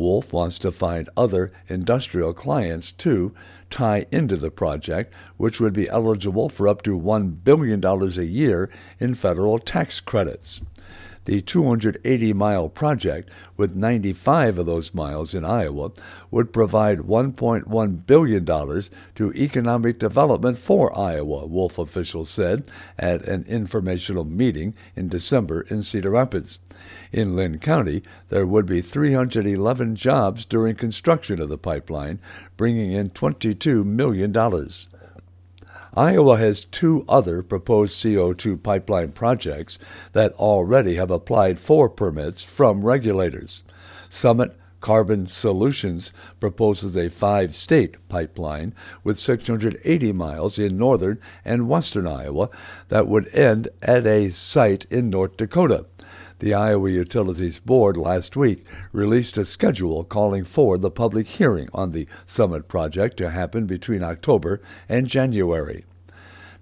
Wolf 0.00 0.32
wants 0.32 0.58
to 0.60 0.72
find 0.72 1.10
other 1.14 1.52
industrial 1.68 2.32
clients 2.32 2.90
to 2.90 3.34
tie 3.68 4.06
into 4.10 4.34
the 4.34 4.50
project, 4.50 5.14
which 5.36 5.60
would 5.60 5.74
be 5.74 5.90
eligible 5.90 6.48
for 6.48 6.66
up 6.66 6.80
to 6.84 6.98
$1 6.98 7.44
billion 7.44 7.84
a 7.84 8.22
year 8.22 8.70
in 8.98 9.12
federal 9.12 9.58
tax 9.58 10.00
credits. 10.00 10.62
The 11.26 11.42
280 11.42 12.32
mile 12.32 12.70
project, 12.70 13.30
with 13.58 13.76
95 13.76 14.60
of 14.60 14.64
those 14.64 14.94
miles 14.94 15.34
in 15.34 15.44
Iowa, 15.44 15.90
would 16.30 16.50
provide 16.50 17.00
$1.1 17.00 18.06
billion 18.06 18.46
to 18.46 19.32
economic 19.34 19.98
development 19.98 20.56
for 20.56 20.98
Iowa, 20.98 21.44
Wolf 21.44 21.78
officials 21.78 22.30
said 22.30 22.64
at 22.98 23.28
an 23.28 23.44
informational 23.46 24.24
meeting 24.24 24.74
in 24.96 25.08
December 25.08 25.60
in 25.68 25.82
Cedar 25.82 26.12
Rapids. 26.12 26.58
In 27.12 27.34
Linn 27.34 27.58
County, 27.58 28.02
there 28.28 28.46
would 28.46 28.66
be 28.66 28.80
311 28.80 29.96
jobs 29.96 30.44
during 30.44 30.76
construction 30.76 31.40
of 31.40 31.48
the 31.48 31.58
pipeline, 31.58 32.20
bringing 32.56 32.92
in 32.92 33.10
$22 33.10 33.84
million. 33.84 34.32
Iowa 35.96 36.38
has 36.38 36.64
two 36.64 37.04
other 37.08 37.42
proposed 37.42 38.00
CO2 38.00 38.62
pipeline 38.62 39.10
projects 39.10 39.80
that 40.12 40.32
already 40.32 40.94
have 40.94 41.10
applied 41.10 41.58
for 41.58 41.88
permits 41.88 42.44
from 42.44 42.84
regulators. 42.84 43.64
Summit 44.08 44.56
Carbon 44.80 45.26
Solutions 45.26 46.12
proposes 46.38 46.96
a 46.96 47.10
five 47.10 47.54
state 47.54 47.96
pipeline 48.08 48.72
with 49.04 49.18
680 49.18 50.12
miles 50.12 50.58
in 50.58 50.76
northern 50.76 51.20
and 51.44 51.68
western 51.68 52.06
Iowa 52.06 52.48
that 52.88 53.06
would 53.06 53.28
end 53.34 53.68
at 53.82 54.06
a 54.06 54.30
site 54.30 54.86
in 54.90 55.10
North 55.10 55.36
Dakota. 55.36 55.86
The 56.40 56.54
Iowa 56.54 56.88
Utilities 56.88 57.58
Board 57.58 57.98
last 57.98 58.34
week 58.34 58.64
released 58.92 59.36
a 59.36 59.44
schedule 59.44 60.04
calling 60.04 60.44
for 60.44 60.78
the 60.78 60.90
public 60.90 61.26
hearing 61.26 61.68
on 61.74 61.92
the 61.92 62.08
Summit 62.24 62.66
project 62.66 63.18
to 63.18 63.28
happen 63.28 63.66
between 63.66 64.02
October 64.02 64.62
and 64.88 65.06
January. 65.06 65.84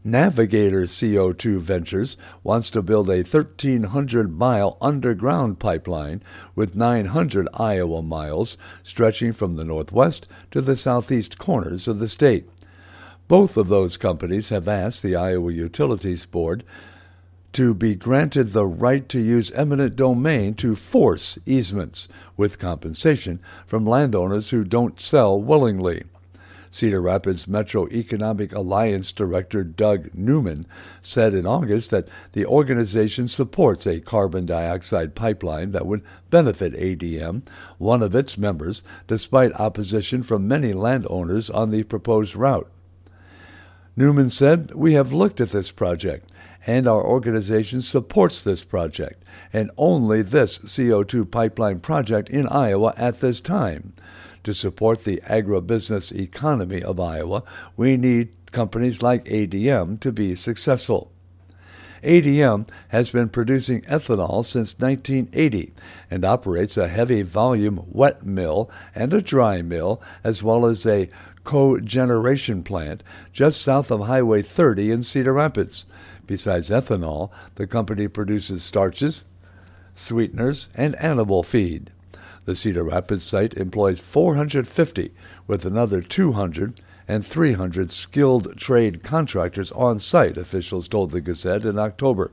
Navigator 0.03 0.83
CO2 0.83 1.61
Ventures 1.61 2.17
wants 2.43 2.71
to 2.71 2.83
build 2.83 3.09
a 3.09 3.23
1,300 3.23 4.37
mile 4.37 4.79
underground 4.81 5.61
pipeline 5.61 6.25
with 6.57 6.75
900 6.75 7.47
Iowa 7.55 8.03
miles 8.03 8.59
stretching 8.83 9.33
from 9.33 9.55
the 9.55 9.65
northwest 9.65 10.27
to 10.51 10.61
the 10.61 10.75
southeast 10.75 11.39
corners 11.39 11.87
of 11.87 12.01
the 12.01 12.09
state. 12.09 12.49
Both 13.29 13.57
of 13.57 13.69
those 13.69 13.97
companies 13.97 14.49
have 14.49 14.67
asked 14.67 15.05
the 15.05 15.15
Iowa 15.15 15.53
Utilities 15.53 16.27
Board 16.27 16.65
to 17.52 17.75
be 17.75 17.95
granted 17.95 18.49
the 18.49 18.67
right 18.67 19.09
to 19.09 19.19
use 19.19 19.50
eminent 19.52 19.97
domain 19.97 20.55
to 20.55 20.76
force 20.76 21.38
easements 21.47 22.09
with 22.37 22.59
compensation 22.59 23.40
from 23.67 23.87
landowners 23.87 24.50
who 24.50 24.64
don't 24.64 25.00
sell 25.00 25.40
willingly. 25.40 26.05
Cedar 26.71 27.00
Rapids 27.00 27.49
Metro 27.49 27.88
Economic 27.88 28.55
Alliance 28.55 29.11
Director 29.12 29.64
Doug 29.64 30.11
Neumann 30.14 30.67
said 31.00 31.33
in 31.33 31.47
August 31.47 31.90
that 31.90 32.09
the 32.33 32.45
organization 32.45 33.26
supports 33.26 33.87
a 33.87 34.00
carbon 34.00 34.45
dioxide 34.45 35.14
pipeline 35.14 35.73
that 35.73 35.87
would 35.87 36.02
benefit 36.31 36.75
ADM, 36.75 37.43
one 37.78 38.02
of 38.02 38.14
its 38.14 38.37
members, 38.37 38.83
despite 39.07 39.52
opposition 39.55 40.23
from 40.23 40.47
many 40.47 40.73
landowners 40.75 41.49
on 41.49 41.71
the 41.71 41.85
proposed 41.85 42.37
route. 42.37 42.71
Neumann 43.97 44.31
said, 44.31 44.75
We 44.75 44.93
have 44.93 45.12
looked 45.12 45.40
at 45.40 45.49
this 45.49 45.73
project, 45.73 46.31
and 46.67 46.87
our 46.87 47.05
organization 47.05 47.81
supports 47.81 48.43
this 48.43 48.65
project, 48.65 49.25
and 49.53 49.71
only 49.77 50.23
this 50.23 50.59
CO2 50.59 51.31
pipeline 51.31 51.81
project 51.81 52.29
in 52.29 52.47
Iowa 52.49 52.95
at 52.97 53.17
this 53.21 53.41
time. 53.41 53.93
To 54.45 54.55
support 54.55 55.05
the 55.05 55.21
agribusiness 55.29 56.12
economy 56.19 56.83
of 56.83 56.99
Iowa, 56.99 57.43
we 57.77 57.97
need 57.97 58.31
companies 58.50 59.03
like 59.03 59.25
ADM 59.25 60.00
to 60.00 60.12
be 60.12 60.35
successful. 60.35 61.12
ADM 62.03 62.69
has 62.88 63.11
been 63.11 63.29
producing 63.29 63.83
ethanol 63.83 64.45
since 64.45 64.79
1980 64.79 65.73
and 66.11 66.25
operates 66.25 66.77
a 66.77 66.88
heavy 66.88 67.23
volume 67.23 67.85
wet 67.88 68.25
mill 68.25 68.71
and 68.95 69.12
a 69.12 69.21
dry 69.21 69.62
mill, 69.62 70.00
as 70.23 70.43
well 70.43 70.65
as 70.65 70.87
a 70.87 71.11
cogeneration 71.45 72.65
plant 72.65 73.03
just 73.33 73.61
south 73.61 73.91
of 73.91 74.07
Highway 74.07 74.43
30 74.43 74.93
in 74.93 75.03
Cedar 75.03 75.33
Rapids. 75.33 75.87
Besides 76.29 76.69
ethanol, 76.69 77.31
the 77.55 77.67
company 77.67 78.07
produces 78.07 78.63
starches, 78.63 79.25
sweeteners, 79.95 80.69
and 80.75 80.95
animal 80.97 81.43
feed. 81.43 81.91
The 82.45 82.55
Cedar 82.55 82.85
Rapids 82.85 83.25
site 83.25 83.55
employs 83.55 84.01
450, 84.01 85.11
with 85.47 85.65
another 85.65 86.03
200 86.03 86.81
and 87.09 87.25
300 87.25 87.91
skilled 87.91 88.59
trade 88.59 89.03
contractors 89.03 89.73
on 89.73 89.99
site, 89.99 90.37
officials 90.37 90.87
told 90.87 91.13
the 91.13 91.23
Gazette 91.23 91.65
in 91.65 91.79
October. 91.79 92.31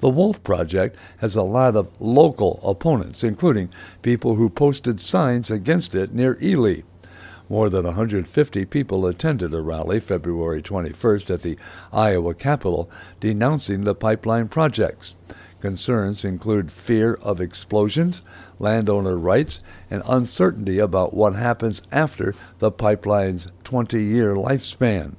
The 0.00 0.10
Wolf 0.10 0.44
Project 0.44 0.94
has 1.18 1.34
a 1.34 1.42
lot 1.42 1.74
of 1.74 1.98
local 1.98 2.60
opponents, 2.62 3.24
including 3.24 3.70
people 4.02 4.34
who 4.34 4.50
posted 4.50 5.00
signs 5.00 5.50
against 5.50 5.94
it 5.94 6.12
near 6.12 6.36
Ely. 6.42 6.82
More 7.48 7.70
than 7.70 7.84
150 7.84 8.64
people 8.64 9.06
attended 9.06 9.54
a 9.54 9.60
rally 9.60 10.00
February 10.00 10.60
21st 10.60 11.30
at 11.32 11.42
the 11.42 11.56
Iowa 11.92 12.34
Capitol 12.34 12.90
denouncing 13.20 13.84
the 13.84 13.94
pipeline 13.94 14.48
projects. 14.48 15.14
Concerns 15.60 16.24
include 16.24 16.72
fear 16.72 17.14
of 17.22 17.40
explosions, 17.40 18.22
landowner 18.58 19.16
rights, 19.16 19.62
and 19.88 20.02
uncertainty 20.08 20.80
about 20.80 21.14
what 21.14 21.34
happens 21.34 21.82
after 21.92 22.34
the 22.58 22.72
pipeline's 22.72 23.48
20 23.62 24.02
year 24.02 24.34
lifespan. 24.34 25.14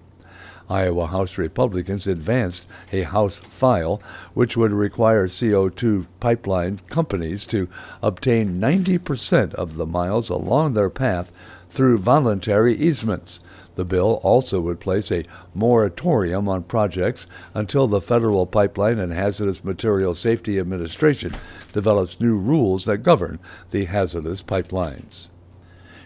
Iowa 0.70 1.08
House 1.08 1.38
Republicans 1.38 2.08
advanced 2.08 2.68
a 2.92 3.04
House 3.04 3.38
file 3.38 4.02
which 4.34 4.58
would 4.58 4.74
require 4.74 5.28
CO2 5.28 6.08
pipeline 6.20 6.80
companies 6.88 7.46
to 7.48 7.70
obtain 8.02 8.60
90% 8.60 9.54
of 9.54 9.76
the 9.76 9.86
miles 9.86 10.30
along 10.30 10.74
their 10.74 10.90
path 10.90 11.32
through 11.70 12.00
voluntary 12.00 12.76
easements. 12.76 13.40
The 13.76 13.86
bill 13.86 14.20
also 14.24 14.60
would 14.62 14.80
place 14.80 15.12
a 15.12 15.26
moratorium 15.54 16.50
on 16.50 16.64
projects 16.64 17.28
until 17.54 17.88
the 17.88 18.02
Federal 18.02 18.48
Pipeline 18.48 18.98
and 18.98 19.14
Hazardous 19.14 19.64
Materials 19.64 20.20
Safety 20.20 20.58
Administration 20.60 21.32
develops 21.74 22.20
new 22.20 22.40
rules 22.40 22.86
that 22.86 23.00
govern 23.00 23.40
the 23.70 23.86
hazardous 23.86 24.42
pipelines. 24.42 25.30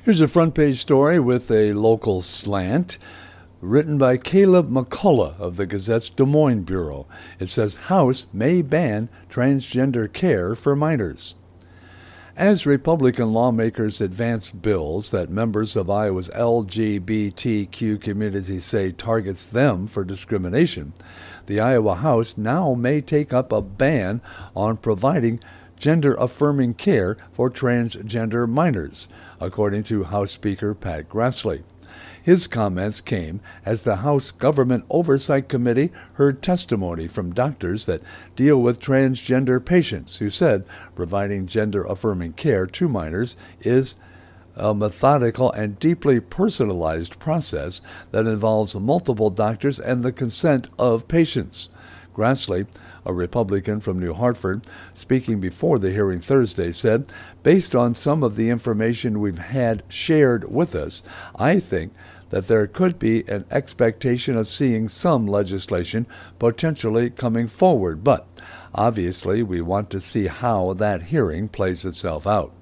Here's 0.03 0.20
a 0.20 0.27
front 0.27 0.56
page 0.56 0.80
story 0.80 1.20
with 1.20 1.50
a 1.51 1.74
local 1.74 2.22
slant 2.22 2.98
written 3.62 3.98
by 4.00 4.18
Caleb 4.18 4.70
McCullough 4.72 5.39
of 5.39 5.56
the 5.56 5.68
Gazette's 5.68 6.10
Des 6.10 6.25
Moines 6.25 6.63
Bureau. 6.63 7.06
It 7.39 7.48
says 7.48 7.75
House 7.75 8.25
may 8.34 8.63
ban 8.63 9.08
transgender 9.30 10.12
care 10.12 10.56
for 10.56 10.75
minors. 10.75 11.36
As 12.36 12.65
Republican 12.65 13.34
lawmakers 13.34 14.01
advance 14.01 14.50
bills 14.50 15.12
that 15.12 15.30
members 15.30 15.75
of 15.75 15.89
Iowa's 15.89 16.30
LGBTQ 16.30 18.01
community 18.01 18.60
say 18.60 18.91
targets 18.91 19.46
them 19.46 19.86
for 19.86 20.03
discrimination, 20.03 20.94
the 21.46 21.60
Iowa 21.60 21.96
House 21.96 22.38
now 22.38 22.74
may 22.74 23.00
take 23.00 23.32
up 23.32 23.51
a 23.51 23.62
ban 23.62 24.22
on 24.56 24.77
providing 24.77 25.39
gender 25.77 26.15
affirming 26.15 26.74
care 26.74 27.18
for 27.32 27.51
transgender 27.51 28.50
minors, 28.50 29.09
according 29.40 29.83
to 29.83 30.05
House 30.05 30.31
Speaker 30.31 30.74
Pat 30.74 31.09
Grassley. 31.09 31.64
His 32.24 32.46
comments 32.46 33.01
came 33.01 33.42
as 33.66 33.81
the 33.81 33.98
House 33.98 34.29
Government 34.29 34.86
Oversight 34.90 35.50
Committee 35.50 35.92
heard 36.14 36.44
testimony 36.44 37.07
from 37.07 37.34
doctors 37.34 37.88
that 37.88 38.03
deal 38.36 38.62
with 38.62 38.79
transgender 38.79 39.64
patients 39.64 40.18
who 40.18 40.29
said 40.29 40.64
providing 40.94 41.48
gender 41.48 41.84
affirming 41.84 42.34
care 42.34 42.68
to 42.68 42.88
minors 42.88 43.36
is 43.62 43.96
a 44.55 44.75
methodical 44.75 45.51
and 45.53 45.79
deeply 45.79 46.20
personalized 46.20 47.18
process 47.18 47.81
that 48.12 48.27
involves 48.27 48.75
multiple 48.75 49.31
doctors 49.31 49.79
and 49.79 50.03
the 50.03 50.12
consent 50.12 50.70
of 50.77 51.07
patients. 51.07 51.70
Grassley, 52.14 52.68
a 53.05 53.14
Republican 53.14 53.79
from 53.79 54.00
New 54.00 54.14
Hartford, 54.14 54.61
speaking 54.94 55.40
before 55.40 55.79
the 55.79 55.92
hearing 55.92 56.20
Thursday, 56.20 56.72
said, 56.72 57.11
Based 57.44 57.75
on 57.75 57.96
some 57.96 58.24
of 58.24 58.35
the 58.35 58.50
information 58.50 59.20
we've 59.20 59.37
had 59.37 59.83
shared 59.90 60.51
with 60.51 60.75
us, 60.75 61.03
I 61.35 61.59
think 61.59 61.94
that 62.29 62.48
there 62.48 62.66
could 62.66 62.98
be 62.98 63.27
an 63.27 63.46
expectation 63.51 64.37
of 64.37 64.48
seeing 64.48 64.87
some 64.87 65.27
legislation 65.27 66.07
potentially 66.40 67.09
coming 67.09 67.48
forward, 67.48 68.03
but 68.03 68.25
obviously 68.74 69.44
we 69.44 69.61
want 69.61 69.90
to 69.90 70.01
see 70.01 70.27
how 70.27 70.74
that 70.74 71.03
hearing 71.03 71.48
plays 71.48 71.85
itself 71.85 72.25
out. 72.25 72.53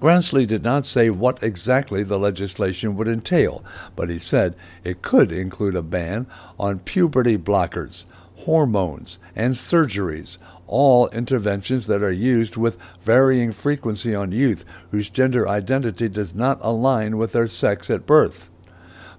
Grassley 0.00 0.46
did 0.46 0.62
not 0.62 0.86
say 0.86 1.10
what 1.10 1.42
exactly 1.42 2.02
the 2.02 2.18
legislation 2.18 2.96
would 2.96 3.06
entail, 3.06 3.62
but 3.94 4.08
he 4.08 4.18
said 4.18 4.56
it 4.82 5.02
could 5.02 5.30
include 5.30 5.76
a 5.76 5.82
ban 5.82 6.26
on 6.58 6.78
puberty 6.78 7.36
blockers, 7.36 8.06
hormones, 8.40 9.18
and 9.34 9.54
surgeries, 9.54 10.38
all 10.66 11.08
interventions 11.08 11.86
that 11.88 12.02
are 12.02 12.12
used 12.12 12.56
with 12.56 12.78
varying 13.00 13.52
frequency 13.52 14.14
on 14.14 14.32
youth 14.32 14.64
whose 14.90 15.08
gender 15.08 15.48
identity 15.48 16.08
does 16.08 16.34
not 16.34 16.58
align 16.60 17.16
with 17.16 17.32
their 17.32 17.48
sex 17.48 17.90
at 17.90 18.06
birth. 18.06 18.48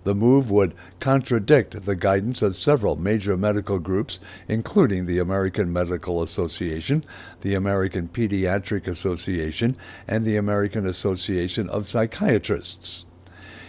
The 0.04 0.16
move 0.16 0.50
would 0.50 0.74
contradict 1.00 1.86
the 1.86 1.96
guidance 1.96 2.42
of 2.42 2.56
several 2.56 2.96
major 2.96 3.38
medical 3.38 3.78
groups, 3.78 4.20
including 4.48 5.06
the 5.06 5.20
American 5.20 5.72
Medical 5.72 6.24
Association, 6.24 7.04
the 7.42 7.54
American 7.54 8.08
Pediatric 8.08 8.88
Association, 8.88 9.76
and 10.08 10.26
the 10.26 10.38
American 10.38 10.88
Association 10.88 11.70
of 11.70 11.88
Psychiatrists. 11.88 13.06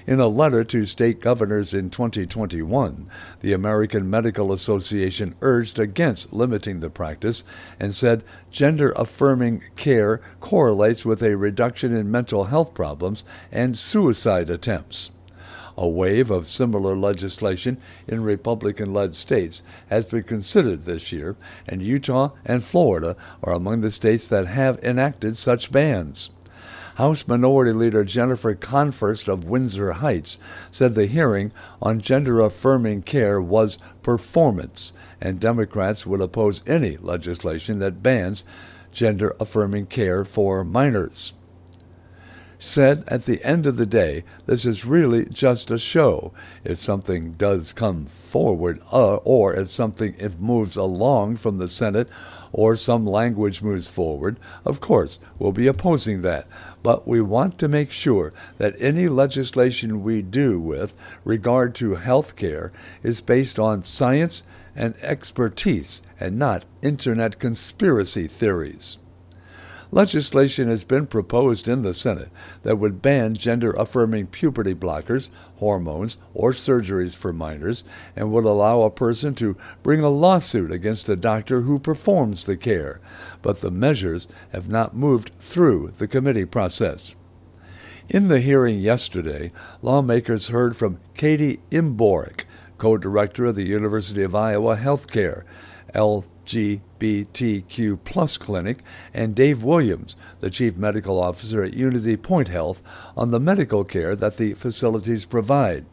In 0.05 0.19
a 0.19 0.27
letter 0.27 0.65
to 0.65 0.85
state 0.85 1.21
governors 1.21 1.73
in 1.73 1.89
2021, 1.89 3.07
the 3.39 3.53
American 3.53 4.11
Medical 4.11 4.53
Association 4.53 5.37
urged 5.41 5.79
against 5.79 6.33
limiting 6.33 6.81
the 6.81 6.91
practice 6.91 7.45
and 7.79 7.95
said 7.95 8.25
gender 8.51 8.93
affirming 8.97 9.63
care 9.77 10.21
correlates 10.41 11.05
with 11.05 11.23
a 11.23 11.37
reduction 11.37 11.95
in 11.95 12.11
mental 12.11 12.45
health 12.45 12.75
problems 12.75 13.25
and 13.53 13.79
suicide 13.79 14.51
attempts. 14.51 15.13
A 15.79 15.89
wave 15.89 16.33
of 16.33 16.49
similar 16.49 16.97
legislation 16.97 17.79
in 18.09 18.25
Republican 18.25 18.93
led 18.93 19.15
states 19.15 19.63
has 19.89 20.05
been 20.05 20.25
considered 20.25 20.85
this 20.85 21.13
year, 21.13 21.37
and 21.69 21.81
Utah 21.81 22.31
and 22.45 22.65
Florida 22.65 23.17
are 23.43 23.55
among 23.55 23.83
the 23.83 23.93
states 23.93 24.27
that 24.29 24.49
have 24.49 24.81
enacted 24.81 25.37
such 25.37 25.71
bans. 25.71 26.31
House 26.97 27.27
Minority 27.27 27.73
Leader 27.73 28.05
Jennifer 28.05 28.55
Konfrst 28.55 29.27
of 29.27 29.45
Windsor 29.45 29.93
Heights 29.93 30.39
said 30.71 30.95
the 30.95 31.07
hearing 31.07 31.51
on 31.81 32.01
gender 32.01 32.41
affirming 32.41 33.03
care 33.03 33.41
was 33.41 33.79
performance, 34.03 34.93
and 35.21 35.41
Democrats 35.41 36.05
would 36.05 36.21
oppose 36.21 36.63
any 36.67 36.99
legislation 36.99 37.79
that 37.79 38.03
bans 38.03 38.45
gender 38.91 39.35
affirming 39.41 39.87
care 39.87 40.25
for 40.25 40.65
minors 40.65 41.33
said 42.63 43.03
at 43.09 43.25
the 43.25 43.43
end 43.45 43.67
of 43.67 43.77
the 43.77 43.87
day, 43.87 44.23
this 44.47 44.65
is 44.65 44.85
really 44.85 45.25
just 45.27 45.71
a 45.71 45.79
show. 45.79 46.33
If 46.63 46.79
something 46.79 47.33
does 47.33 47.73
come 47.73 48.07
forward, 48.07 48.81
uh, 48.93 49.17
or 49.17 49.55
if 49.55 49.71
something 49.71 50.15
if 50.17 50.39
moves 50.39 50.77
along 50.77 51.37
from 51.37 51.59
the 51.59 51.69
Senate, 51.69 52.09
or 52.53 52.77
some 52.77 53.07
language 53.07 53.63
moves 53.63 53.87
forward, 53.87 54.39
of 54.65 54.81
course, 54.81 55.19
we'll 55.39 55.53
be 55.53 55.67
opposing 55.67 56.23
that. 56.23 56.47
But 56.83 57.07
we 57.09 57.21
want 57.21 57.59
to 57.59 57.69
make 57.69 57.91
sure 57.91 58.33
that 58.59 58.75
any 58.79 59.09
legislation 59.09 60.03
we 60.03 60.23
do 60.23 60.61
with 60.61 60.95
regard 61.25 61.75
to 61.77 61.95
health 61.95 62.37
care 62.37 62.73
is 63.03 63.21
based 63.21 63.59
on 63.59 63.85
science 63.85 64.43
and 64.75 64.95
expertise 65.03 66.03
and 66.19 66.39
not 66.39 66.65
internet 66.83 67.39
conspiracy 67.39 68.27
theories. 68.27 68.99
Legislation 69.93 70.69
has 70.69 70.83
been 70.83 71.07
proposed 71.07 71.69
in 71.69 71.83
the 71.83 71.95
Senate 71.95 72.31
that 72.63 72.79
would 72.79 73.03
ban 73.03 73.35
gender 73.35 73.73
affirming 73.73 74.27
puberty 74.27 74.75
blockers, 74.75 75.31
hormones, 75.57 76.19
or 76.35 76.53
surgeries 76.53 77.15
for 77.15 77.33
minors 77.33 77.85
and 78.17 78.33
would 78.33 78.45
allow 78.45 78.81
a 78.81 78.91
person 78.91 79.35
to 79.35 79.57
bring 79.83 80.01
a 80.01 80.09
lawsuit 80.09 80.73
against 80.73 81.09
a 81.09 81.15
doctor 81.15 81.61
who 81.61 81.79
performs 81.79 82.47
the 82.47 82.57
care. 82.57 83.01
But 83.43 83.61
the 83.61 83.71
measures 83.71 84.27
have 84.53 84.69
not 84.69 84.97
moved 84.97 85.31
through 85.39 85.93
the 85.99 86.09
committee 86.09 86.47
process. 86.47 87.15
In 88.09 88.29
the 88.29 88.41
hearing 88.41 88.81
yesterday, 88.81 89.53
lawmakers 89.81 90.49
heard 90.49 90.77
from 90.77 90.99
Katie 91.15 91.61
Imborek, 91.71 92.45
co 92.79 92.97
director 92.97 93.47
of 93.47 93.55
the 93.55 93.65
University 93.65 94.23
of 94.23 94.35
Iowa 94.35 94.77
Healthcare, 94.77 95.45
LGBTQ 95.95 97.99
Plus 98.05 98.37
Clinic, 98.37 98.79
and 99.13 99.35
Dave 99.35 99.63
Williams, 99.63 100.17
the 100.41 100.51
chief 100.51 100.77
medical 100.77 101.23
officer 101.23 101.63
at 101.63 101.75
Unity 101.75 102.17
Point 102.17 102.49
Health, 102.49 102.83
on 103.17 103.31
the 103.31 103.41
medical 103.41 103.85
care 103.85 104.17
that 104.17 104.37
the 104.37 104.55
facilities 104.55 105.25
provide. 105.25 105.87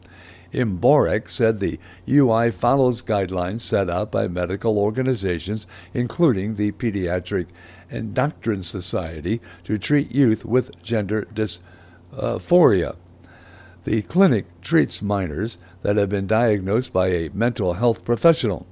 Imborek 0.52 1.28
said 1.28 1.60
the 1.60 1.78
UI 2.08 2.50
follows 2.50 3.02
guidelines 3.02 3.60
set 3.60 3.88
out 3.88 4.10
by 4.10 4.26
medical 4.26 4.78
organizations, 4.78 5.66
including 5.94 6.56
the 6.56 6.72
Pediatric 6.72 7.46
Endocrine 7.90 8.62
Society, 8.62 9.40
to 9.64 9.78
treat 9.78 10.12
youth 10.12 10.44
with 10.44 10.82
gender 10.82 11.26
dysphoria. 11.32 12.96
The 13.84 14.02
clinic 14.02 14.46
treats 14.60 15.00
minors 15.00 15.58
that 15.82 15.96
have 15.96 16.08
been 16.08 16.26
diagnosed 16.26 16.92
by 16.92 17.08
a 17.08 17.30
mental 17.32 17.74
health 17.74 18.04
professional. 18.04 18.66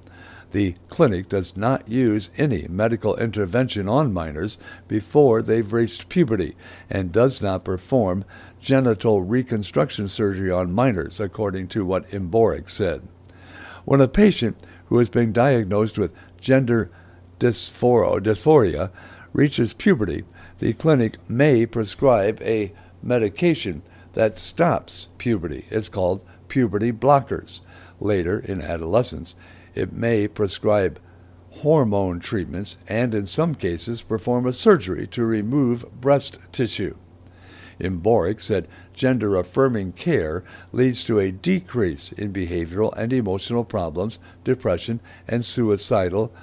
The 0.51 0.75
clinic 0.87 1.29
does 1.29 1.55
not 1.55 1.87
use 1.87 2.31
any 2.37 2.67
medical 2.67 3.15
intervention 3.17 3.87
on 3.87 4.11
minors 4.13 4.57
before 4.87 5.41
they've 5.41 5.71
reached 5.71 6.09
puberty 6.09 6.55
and 6.89 7.11
does 7.11 7.41
not 7.41 7.63
perform 7.63 8.25
genital 8.59 9.21
reconstruction 9.21 10.09
surgery 10.09 10.49
on 10.49 10.71
minors, 10.71 11.19
according 11.19 11.67
to 11.69 11.85
what 11.85 12.07
Imborek 12.07 12.67
said. 12.69 13.07
When 13.85 14.01
a 14.01 14.07
patient 14.07 14.57
who 14.87 14.97
has 14.97 15.09
been 15.09 15.31
diagnosed 15.31 15.99
with 15.99 16.15
gender 16.41 16.89
dysphoria 17.39 18.89
reaches 19.33 19.73
puberty, 19.73 20.23
the 20.57 20.73
clinic 20.73 21.29
may 21.29 21.67
prescribe 21.67 22.41
a 22.41 22.73
medication 23.03 23.83
that 24.13 24.39
stops 24.39 25.09
puberty. 25.19 25.65
It's 25.69 25.89
called 25.89 26.25
puberty 26.47 26.91
blockers. 26.91 27.61
Later, 27.99 28.39
in 28.39 28.61
adolescence, 28.61 29.35
it 29.79 29.93
may 29.93 30.27
prescribe 30.27 30.99
hormone 31.51 32.19
treatments 32.19 32.77
and, 32.87 33.13
in 33.13 33.25
some 33.25 33.55
cases, 33.55 34.01
perform 34.01 34.45
a 34.45 34.53
surgery 34.53 35.07
to 35.07 35.25
remove 35.25 35.89
breast 35.99 36.37
tissue. 36.51 36.95
Imborek 37.79 38.41
said 38.41 38.67
gender 38.93 39.37
affirming 39.37 39.93
care 39.93 40.43
leads 40.73 41.03
to 41.05 41.17
a 41.17 41.31
decrease 41.31 42.11
in 42.11 42.33
behavioral 42.33 42.93
and 42.97 43.13
emotional 43.13 43.63
problems, 43.63 44.19
depression, 44.43 44.99
and 45.27 45.45
suicidal 45.45 46.33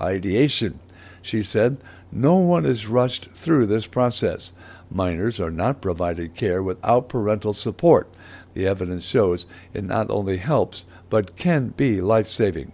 ideation. 0.00 0.80
She 1.20 1.42
said, 1.42 1.76
No 2.10 2.36
one 2.36 2.64
is 2.64 2.88
rushed 2.88 3.26
through 3.26 3.66
this 3.66 3.86
process. 3.86 4.54
Minors 4.90 5.38
are 5.40 5.50
not 5.50 5.82
provided 5.82 6.34
care 6.34 6.62
without 6.62 7.08
parental 7.08 7.52
support. 7.52 8.08
The 8.54 8.66
evidence 8.66 9.06
shows 9.06 9.46
it 9.72 9.84
not 9.84 10.10
only 10.10 10.38
helps, 10.38 10.86
but 11.12 11.36
can 11.36 11.68
be 11.68 12.00
life 12.00 12.26
saving. 12.26 12.72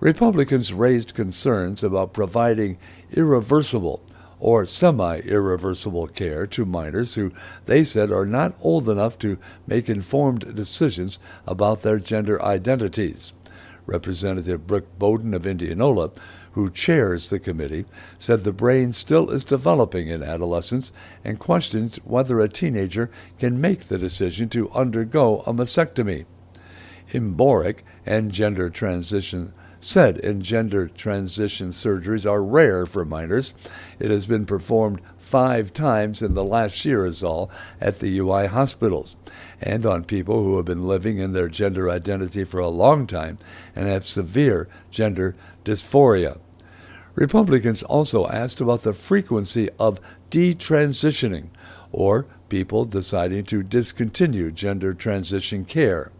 Republicans 0.00 0.72
raised 0.72 1.12
concerns 1.12 1.84
about 1.84 2.14
providing 2.14 2.78
irreversible 3.10 4.02
or 4.40 4.64
semi 4.64 5.18
irreversible 5.18 6.06
care 6.06 6.46
to 6.46 6.64
minors 6.64 7.14
who 7.14 7.30
they 7.66 7.84
said 7.84 8.10
are 8.10 8.24
not 8.24 8.56
old 8.62 8.88
enough 8.88 9.18
to 9.18 9.38
make 9.66 9.90
informed 9.90 10.56
decisions 10.56 11.18
about 11.46 11.82
their 11.82 11.98
gender 11.98 12.40
identities. 12.42 13.34
Representative 13.84 14.66
Brooke 14.66 14.98
Boden 14.98 15.34
of 15.34 15.46
Indianola, 15.46 16.10
who 16.52 16.70
chairs 16.70 17.28
the 17.28 17.38
committee, 17.38 17.84
said 18.18 18.44
the 18.44 18.52
brain 18.54 18.94
still 18.94 19.28
is 19.28 19.44
developing 19.44 20.08
in 20.08 20.22
adolescence 20.22 20.90
and 21.22 21.38
questioned 21.38 21.96
whether 22.04 22.40
a 22.40 22.48
teenager 22.48 23.10
can 23.38 23.60
make 23.60 23.80
the 23.80 23.98
decision 23.98 24.48
to 24.48 24.70
undergo 24.70 25.40
a 25.40 25.52
mastectomy. 25.52 26.24
Imborek 27.10 27.80
and 28.06 28.30
gender 28.30 28.70
transition 28.70 29.52
said 29.84 30.16
and 30.24 30.42
gender 30.42 30.86
transition 30.86 31.70
surgeries 31.70 32.30
are 32.30 32.42
rare 32.42 32.86
for 32.86 33.04
minors. 33.04 33.52
It 33.98 34.10
has 34.10 34.26
been 34.26 34.46
performed 34.46 35.00
five 35.16 35.72
times 35.72 36.22
in 36.22 36.34
the 36.34 36.44
last 36.44 36.84
year 36.84 37.04
is 37.04 37.22
all 37.22 37.50
at 37.80 37.98
the 37.98 38.18
UI 38.18 38.46
hospitals 38.46 39.16
and 39.60 39.84
on 39.84 40.04
people 40.04 40.44
who 40.44 40.56
have 40.56 40.66
been 40.66 40.86
living 40.86 41.18
in 41.18 41.32
their 41.32 41.48
gender 41.48 41.90
identity 41.90 42.44
for 42.44 42.60
a 42.60 42.68
long 42.68 43.06
time 43.06 43.38
and 43.74 43.88
have 43.88 44.06
severe 44.06 44.68
gender 44.90 45.34
dysphoria. 45.64 46.38
Republicans 47.14 47.82
also 47.82 48.26
asked 48.28 48.60
about 48.60 48.82
the 48.82 48.94
frequency 48.94 49.68
of 49.78 50.00
detransitioning, 50.30 51.48
or 51.90 52.26
people 52.48 52.84
deciding 52.84 53.44
to 53.44 53.62
discontinue 53.62 54.50
gender 54.50 54.94
transition 54.94 55.64
care. 55.64 56.10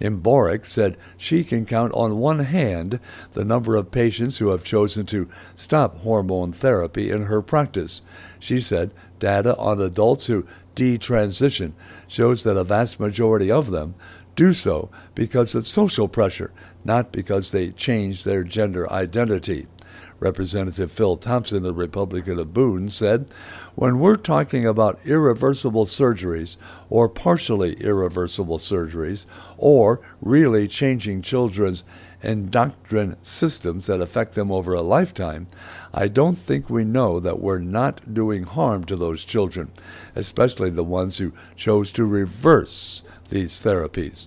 Imborek 0.00 0.64
said 0.64 0.96
she 1.16 1.44
can 1.44 1.66
count 1.66 1.92
on 1.94 2.18
one 2.18 2.40
hand 2.40 3.00
the 3.32 3.44
number 3.44 3.76
of 3.76 3.90
patients 3.90 4.38
who 4.38 4.50
have 4.50 4.64
chosen 4.64 5.06
to 5.06 5.28
stop 5.56 5.98
hormone 5.98 6.52
therapy 6.52 7.10
in 7.10 7.22
her 7.22 7.42
practice. 7.42 8.02
She 8.38 8.60
said 8.60 8.92
data 9.18 9.56
on 9.56 9.80
adults 9.80 10.26
who 10.26 10.46
detransition 10.76 11.72
shows 12.06 12.44
that 12.44 12.56
a 12.56 12.64
vast 12.64 13.00
majority 13.00 13.50
of 13.50 13.70
them 13.70 13.94
do 14.36 14.52
so 14.52 14.88
because 15.16 15.56
of 15.56 15.66
social 15.66 16.06
pressure, 16.06 16.52
not 16.84 17.10
because 17.10 17.50
they 17.50 17.70
change 17.72 18.22
their 18.22 18.44
gender 18.44 18.90
identity. 18.92 19.66
Representative 20.20 20.90
Phil 20.90 21.16
Thompson, 21.16 21.62
the 21.62 21.72
Republican 21.72 22.38
of 22.38 22.52
Boone, 22.52 22.90
said, 22.90 23.30
When 23.76 24.00
we're 24.00 24.16
talking 24.16 24.66
about 24.66 24.98
irreversible 25.04 25.86
surgeries 25.86 26.56
or 26.90 27.08
partially 27.08 27.74
irreversible 27.74 28.58
surgeries 28.58 29.26
or 29.56 30.00
really 30.20 30.66
changing 30.66 31.22
children's 31.22 31.84
endocrine 32.22 33.16
systems 33.22 33.86
that 33.86 34.00
affect 34.00 34.34
them 34.34 34.50
over 34.50 34.74
a 34.74 34.82
lifetime, 34.82 35.46
I 35.94 36.08
don't 36.08 36.36
think 36.36 36.68
we 36.68 36.84
know 36.84 37.20
that 37.20 37.40
we're 37.40 37.60
not 37.60 38.12
doing 38.12 38.42
harm 38.42 38.84
to 38.84 38.96
those 38.96 39.24
children, 39.24 39.70
especially 40.16 40.70
the 40.70 40.82
ones 40.82 41.18
who 41.18 41.32
chose 41.54 41.92
to 41.92 42.04
reverse 42.04 43.04
these 43.28 43.60
therapies. 43.60 44.26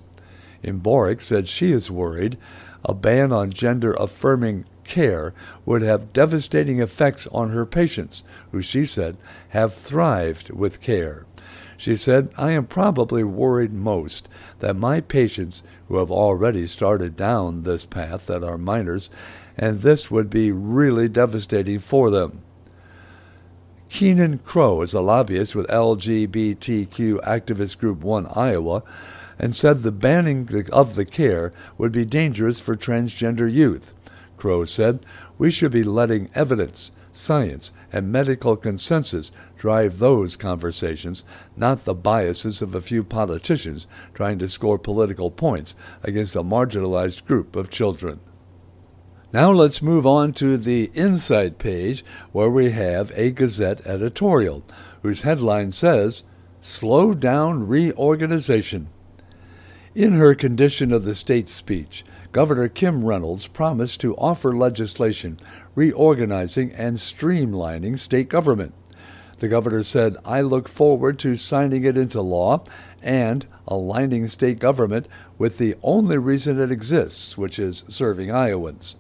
Imborek 0.64 1.22
said 1.22 1.48
she 1.48 1.72
is 1.72 1.92
worried 1.92 2.38
a 2.84 2.94
ban 2.94 3.32
on 3.32 3.50
gender 3.52 3.94
affirming 3.94 4.66
care 4.84 5.34
would 5.66 5.82
have 5.82 6.14
devastating 6.14 6.80
effects 6.80 7.28
on 7.28 7.50
her 7.50 7.66
patients, 7.66 8.24
who 8.52 8.62
she 8.62 8.86
said 8.86 9.18
have 9.50 9.74
thrived 9.74 10.50
with 10.50 10.82
care. 10.82 11.26
She 11.78 11.96
said, 11.96 12.30
I 12.38 12.52
am 12.52 12.66
probably 12.66 13.24
worried 13.24 13.74
most 13.74 14.30
that 14.60 14.76
my 14.76 15.02
patients 15.02 15.64
who 15.88 15.98
have 15.98 16.12
already 16.12 16.68
started 16.68 17.16
down 17.16 17.64
this 17.64 17.86
path 17.86 18.28
that 18.28 18.44
are 18.44 18.58
minors, 18.58 19.10
and 19.58 19.82
this 19.82 20.12
would 20.12 20.30
be 20.30 20.52
really 20.52 21.10
devastating 21.10 21.80
for 21.80 22.12
them. 22.12 22.44
Keenan 23.90 24.38
Crow 24.38 24.82
is 24.84 24.94
a 24.94 25.02
lobbyist 25.02 25.54
with 25.54 25.68
LGBTQ 25.68 27.20
activist 27.24 27.78
group 27.78 28.00
One 28.02 28.26
Iowa 28.28 28.84
and 29.38 29.56
said 29.56 29.80
the 29.80 29.92
banning 29.92 30.48
of 30.72 30.96
the 30.96 31.04
care 31.04 31.52
would 31.78 31.92
be 31.92 32.06
dangerous 32.06 32.62
for 32.62 32.76
transgender 32.76 33.52
youth. 33.52 33.94
Crow 34.42 34.66
said, 34.66 35.06
we 35.38 35.52
should 35.52 35.72
be 35.72 35.84
letting 35.84 36.28
evidence, 36.34 36.94
science, 37.12 37.74
and 37.94 38.12
medical 38.12 38.56
consensus 38.56 39.32
drive 39.56 40.00
those 40.00 40.36
conversations, 40.36 41.24
not 41.56 41.86
the 41.86 41.94
biases 41.94 42.60
of 42.60 42.74
a 42.74 42.82
few 42.82 43.04
politicians 43.04 43.86
trying 44.16 44.40
to 44.40 44.50
score 44.50 44.80
political 44.80 45.30
points 45.30 45.76
against 46.02 46.36
a 46.36 46.42
marginalized 46.42 47.28
group 47.28 47.56
of 47.56 47.70
children. 47.70 48.20
Now 49.32 49.52
let's 49.52 49.80
move 49.80 50.08
on 50.08 50.34
to 50.34 50.58
the 50.58 50.86
Insight 50.96 51.60
page 51.60 52.04
where 52.32 52.50
we 52.50 52.72
have 52.72 53.12
a 53.14 53.30
Gazette 53.30 53.86
editorial 53.86 54.64
whose 55.04 55.22
headline 55.22 55.72
says, 55.72 56.24
Slow 56.62 57.14
Down 57.14 57.68
Reorganization. 57.68 58.90
In 59.94 60.14
her 60.14 60.34
Condition 60.34 60.92
of 60.92 61.06
the 61.06 61.14
State 61.14 61.48
speech, 61.48 62.04
Governor 62.32 62.70
Kim 62.70 63.04
Reynolds 63.04 63.48
promised 63.48 64.00
to 64.02 64.16
offer 64.16 64.56
legislation 64.56 65.40
reorganizing 65.76 66.72
and 66.72 66.98
streamlining 66.98 68.00
state 68.00 68.30
government. 68.30 68.74
The 69.40 69.50
governor 69.50 69.84
said, 69.84 70.16
I 70.24 70.42
look 70.42 70.70
forward 70.70 71.20
to 71.20 71.36
signing 71.36 71.84
it 71.84 71.98
into 71.98 72.22
law 72.22 72.64
and 73.02 73.46
aligning 73.68 74.28
state 74.28 74.60
government 74.60 75.08
with 75.38 75.58
the 75.58 75.76
only 75.84 76.18
reason 76.18 76.60
it 76.60 76.72
exists, 76.72 77.38
which 77.38 77.60
is 77.60 77.84
serving 77.88 78.32
Iowans. 78.32 78.96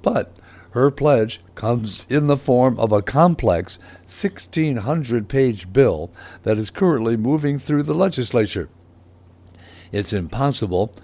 But 0.00 0.36
Her 0.72 0.90
pledge 0.90 1.40
comes 1.54 2.06
in 2.08 2.28
the 2.28 2.36
form 2.36 2.78
of 2.78 2.92
a 2.92 3.02
complex 3.02 3.78
1,600 4.06 5.28
page 5.28 5.70
bill 5.70 6.10
that 6.44 6.56
is 6.56 6.70
currently 6.70 7.16
moving 7.16 7.58
through 7.58 7.82
the 7.82 7.94
legislature. 7.94 8.70
It's 9.92 10.14
impossible 10.14 10.94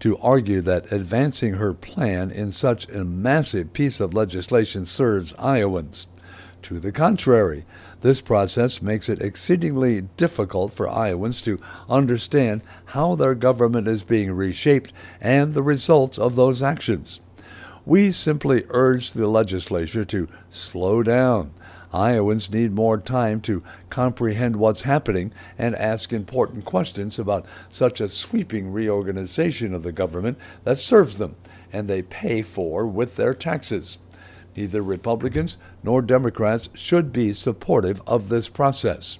to 0.00 0.18
argue 0.18 0.60
that 0.62 0.90
advancing 0.90 1.54
her 1.54 1.72
plan 1.72 2.30
in 2.30 2.50
such 2.52 2.88
a 2.88 3.04
massive 3.04 3.72
piece 3.72 4.00
of 4.00 4.14
legislation 4.14 4.84
serves 4.84 5.34
Iowans. 5.38 6.06
To 6.62 6.78
the 6.78 6.92
contrary, 6.92 7.64
this 8.00 8.20
process 8.20 8.82
makes 8.82 9.08
it 9.08 9.20
exceedingly 9.20 10.02
difficult 10.16 10.72
for 10.72 10.88
Iowans 10.88 11.40
to 11.42 11.58
understand 11.88 12.62
how 12.86 13.14
their 13.14 13.34
government 13.34 13.88
is 13.88 14.02
being 14.02 14.32
reshaped 14.32 14.92
and 15.20 15.52
the 15.52 15.62
results 15.62 16.18
of 16.18 16.36
those 16.36 16.62
actions. 16.62 17.20
We 17.86 18.10
simply 18.10 18.64
urge 18.68 19.12
the 19.12 19.26
legislature 19.26 20.04
to 20.04 20.28
slow 20.50 21.02
down. 21.02 21.52
Iowans 21.92 22.52
need 22.52 22.72
more 22.72 22.98
time 22.98 23.40
to 23.42 23.62
comprehend 23.88 24.56
what's 24.56 24.82
happening 24.82 25.32
and 25.58 25.74
ask 25.74 26.12
important 26.12 26.64
questions 26.64 27.18
about 27.18 27.46
such 27.68 28.00
a 28.00 28.08
sweeping 28.08 28.72
reorganization 28.72 29.74
of 29.74 29.82
the 29.82 29.92
government 29.92 30.38
that 30.64 30.78
serves 30.78 31.16
them 31.18 31.36
and 31.72 31.88
they 31.88 32.02
pay 32.02 32.42
for 32.42 32.86
with 32.86 33.16
their 33.16 33.34
taxes. 33.34 33.98
Neither 34.56 34.82
Republicans 34.82 35.58
nor 35.82 36.02
Democrats 36.02 36.68
should 36.74 37.12
be 37.12 37.32
supportive 37.32 38.02
of 38.06 38.28
this 38.28 38.48
process. 38.48 39.18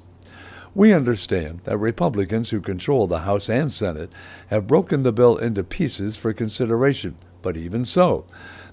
We 0.74 0.92
understand 0.92 1.60
that 1.60 1.78
Republicans 1.78 2.50
who 2.50 2.60
control 2.60 3.06
the 3.06 3.20
House 3.20 3.48
and 3.48 3.72
Senate 3.72 4.12
have 4.48 4.68
broken 4.68 5.02
the 5.02 5.12
bill 5.12 5.36
into 5.36 5.64
pieces 5.64 6.16
for 6.16 6.32
consideration, 6.32 7.16
but 7.42 7.56
even 7.56 7.84
so, 7.84 8.24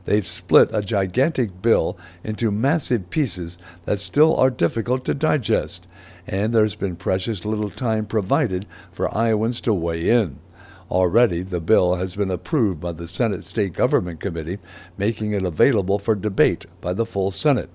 they've 0.07 0.25
split 0.25 0.69
a 0.73 0.81
gigantic 0.81 1.61
bill 1.61 1.97
into 2.23 2.49
massive 2.49 3.09
pieces 3.11 3.59
that 3.85 3.99
still 3.99 4.35
are 4.37 4.49
difficult 4.49 5.05
to 5.05 5.13
digest, 5.13 5.85
and 6.25 6.53
there's 6.53 6.75
been 6.75 6.95
precious 6.95 7.45
little 7.45 7.69
time 7.69 8.05
provided 8.05 8.65
for 8.89 9.15
Iowans 9.15 9.61
to 9.61 9.73
weigh 9.73 10.09
in. 10.09 10.39
Already, 10.89 11.43
the 11.43 11.59
bill 11.59 11.95
has 11.95 12.15
been 12.15 12.31
approved 12.31 12.79
by 12.79 12.93
the 12.93 13.07
Senate 13.07 13.43
State 13.43 13.73
Government 13.73 14.21
Committee, 14.21 14.59
making 14.97 15.33
it 15.33 15.43
available 15.43 15.99
for 15.99 16.15
debate 16.15 16.65
by 16.79 16.93
the 16.93 17.05
full 17.05 17.29
Senate. 17.29 17.69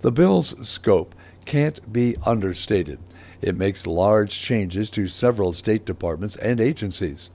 The 0.00 0.10
bill's 0.10 0.68
scope 0.68 1.14
can't 1.44 1.92
be 1.92 2.16
understated. 2.26 2.98
It 3.40 3.56
makes 3.56 3.86
large 3.86 4.40
changes 4.40 4.90
to 4.90 5.06
several 5.06 5.52
state 5.52 5.86
departments 5.86 6.34
and 6.36 6.60
agencies. 6.60 7.30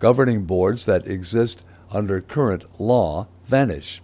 Governing 0.00 0.42
boards 0.42 0.84
that 0.86 1.06
exist 1.06 1.62
under 1.94 2.20
current 2.20 2.80
law 2.80 3.26
vanish. 3.44 4.02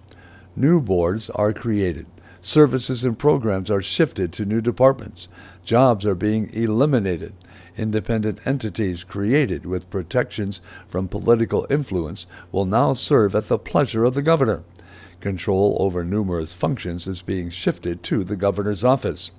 New 0.57 0.81
boards 0.81 1.29
are 1.31 1.53
created. 1.53 2.07
Services 2.41 3.05
and 3.05 3.19
programs 3.19 3.71
are 3.71 3.83
shifted 3.83 4.33
to 4.33 4.47
new 4.47 4.61
departments. 4.63 5.29
Jobs 5.63 6.07
are 6.07 6.15
being 6.15 6.49
eliminated. 6.55 7.35
Independent 7.77 8.47
entities 8.47 9.05
created 9.05 9.67
with 9.67 9.91
protections 9.91 10.63
from 10.87 11.09
political 11.09 11.67
influence 11.69 12.27
will 12.51 12.65
now 12.65 12.93
serve 12.95 13.35
at 13.35 13.49
the 13.49 13.59
pleasure 13.59 14.05
of 14.05 14.15
the 14.15 14.23
governor. 14.23 14.65
Control 15.21 15.77
over 15.81 16.03
numerous 16.03 16.55
functions 16.55 17.07
is 17.07 17.21
being 17.21 17.51
shifted 17.51 18.03
to 18.05 18.25
the 18.25 18.37
governor's 18.37 18.85
office. 18.85 19.33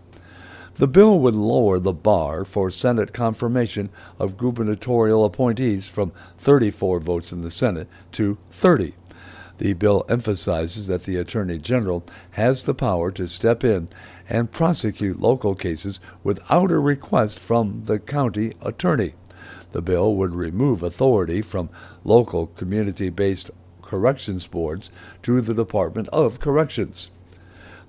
The 0.75 0.87
bill 0.87 1.19
would 1.19 1.35
lower 1.35 1.79
the 1.79 1.93
bar 1.93 2.45
for 2.45 2.71
Senate 2.71 3.11
confirmation 3.13 3.89
of 4.17 4.37
gubernatorial 4.37 5.25
appointees 5.25 5.89
from 5.89 6.11
34 6.37 7.01
votes 7.01 7.31
in 7.33 7.41
the 7.41 7.51
Senate 7.51 7.89
to 8.13 8.37
30. 8.49 8.95
The 9.57 9.73
bill 9.73 10.05
emphasizes 10.09 10.87
that 10.87 11.03
the 11.03 11.17
Attorney 11.17 11.59
General 11.59 12.03
has 12.31 12.63
the 12.63 12.73
power 12.73 13.11
to 13.11 13.27
step 13.27 13.63
in 13.63 13.89
and 14.29 14.51
prosecute 14.51 15.19
local 15.19 15.55
cases 15.55 15.99
without 16.23 16.71
a 16.71 16.79
request 16.79 17.37
from 17.37 17.83
the 17.83 17.99
county 17.99 18.53
attorney. 18.61 19.13
The 19.73 19.81
bill 19.81 20.15
would 20.15 20.33
remove 20.33 20.83
authority 20.83 21.41
from 21.41 21.69
local 22.03 22.47
community 22.47 23.09
based 23.09 23.51
corrections 23.81 24.47
boards 24.47 24.89
to 25.23 25.41
the 25.41 25.53
Department 25.53 26.07
of 26.09 26.39
Corrections. 26.39 27.11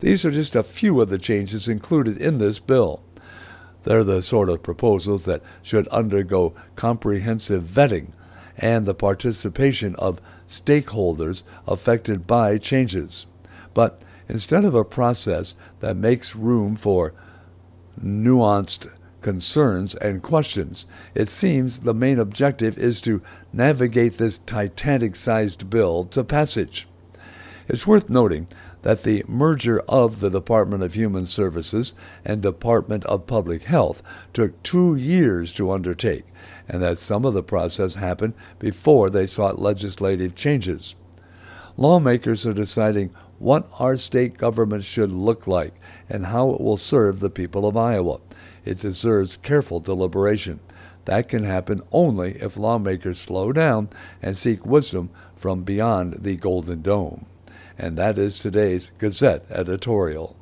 These 0.03 0.25
are 0.25 0.33
just 0.33 0.57
a 0.57 0.65
few 0.65 1.01
of 1.01 1.11
the 1.11 1.19
changes 1.19 1.69
included 1.69 2.17
in 2.17 2.39
this 2.39 2.59
bill. 2.59 3.05
They're 3.85 4.03
the 4.03 4.21
sort 4.21 4.49
of 4.49 4.61
proposals 4.61 5.27
that 5.27 5.45
should 5.63 5.87
undergo 5.89 6.55
comprehensive 6.75 7.63
vetting 7.63 8.09
and 8.59 8.85
the 8.85 8.97
participation 8.97 9.95
of 10.01 10.21
stakeholders 10.49 11.45
affected 11.69 12.27
by 12.27 12.59
changes. 12.59 13.27
But 13.75 14.03
instead 14.29 14.65
of 14.65 14.75
a 14.75 14.85
process 14.85 15.55
that 15.79 15.97
makes 15.97 16.35
room 16.35 16.75
for 16.75 17.15
nuanced 17.97 18.93
concerns 19.21 19.95
and 19.95 20.21
questions, 20.21 20.87
it 21.15 21.31
seems 21.31 21.79
the 21.79 21.95
main 21.95 22.19
objective 22.19 22.77
is 22.77 23.01
to 23.03 23.23
navigate 23.53 24.15
this 24.15 24.39
Titanic 24.39 25.15
sized 25.15 25.71
bill 25.71 26.03
to 26.07 26.25
passage. 26.25 26.89
It's 27.69 27.87
worth 27.87 28.11
noting 28.11 28.49
that 28.83 29.05
the 29.05 29.25
merger 29.27 29.81
of 29.89 30.21
the 30.21 30.31
Department 30.31 30.83
of 30.83 30.95
Human 30.95 31.25
Services 31.25 31.95
and 32.25 32.43
Department 32.43 33.07
of 33.07 33.27
Public 33.27 33.63
Health 33.63 34.03
took 34.33 34.61
two 34.63 34.97
years 34.97 35.53
to 35.55 35.71
undertake, 35.71 36.25
and 36.69 36.83
that 36.83 36.99
some 36.99 37.25
of 37.25 37.35
the 37.35 37.43
process 37.43 37.95
happened 37.95 38.35
before 38.59 39.09
they 39.09 39.27
sought 39.27 39.59
legislative 39.61 40.35
changes. 40.35 40.97
Lawmakers 41.77 42.45
are 42.47 42.53
deciding 42.53 43.11
what 43.39 43.69
our 43.81 43.97
state 43.97 44.37
government 44.37 44.85
should 44.85 45.11
look 45.11 45.47
like 45.47 45.75
and 46.09 46.27
how 46.27 46.51
it 46.51 46.61
will 46.61 46.77
serve 46.77 47.21
the 47.21 47.31
people 47.31 47.67
of 47.67 47.77
Iowa. 47.77 48.21
It 48.65 48.81
deserves 48.81 49.37
careful 49.37 49.81
deliberation. 49.81 50.61
That 51.07 51.29
can 51.29 51.43
happen 51.43 51.81
only 51.91 52.33
if 52.33 52.57
lawmakers 52.57 53.19
slow 53.19 53.53
down 53.53 53.89
and 54.21 54.37
seek 54.37 54.65
wisdom 54.65 55.11
from 55.35 55.63
beyond 55.65 56.23
the 56.23 56.37
Golden 56.37 56.83
Dome 56.83 57.27
and 57.79 57.97
that 57.97 58.19
is 58.19 58.39
today's 58.39 58.91
Gazette 58.99 59.45
editorial. 59.51 60.37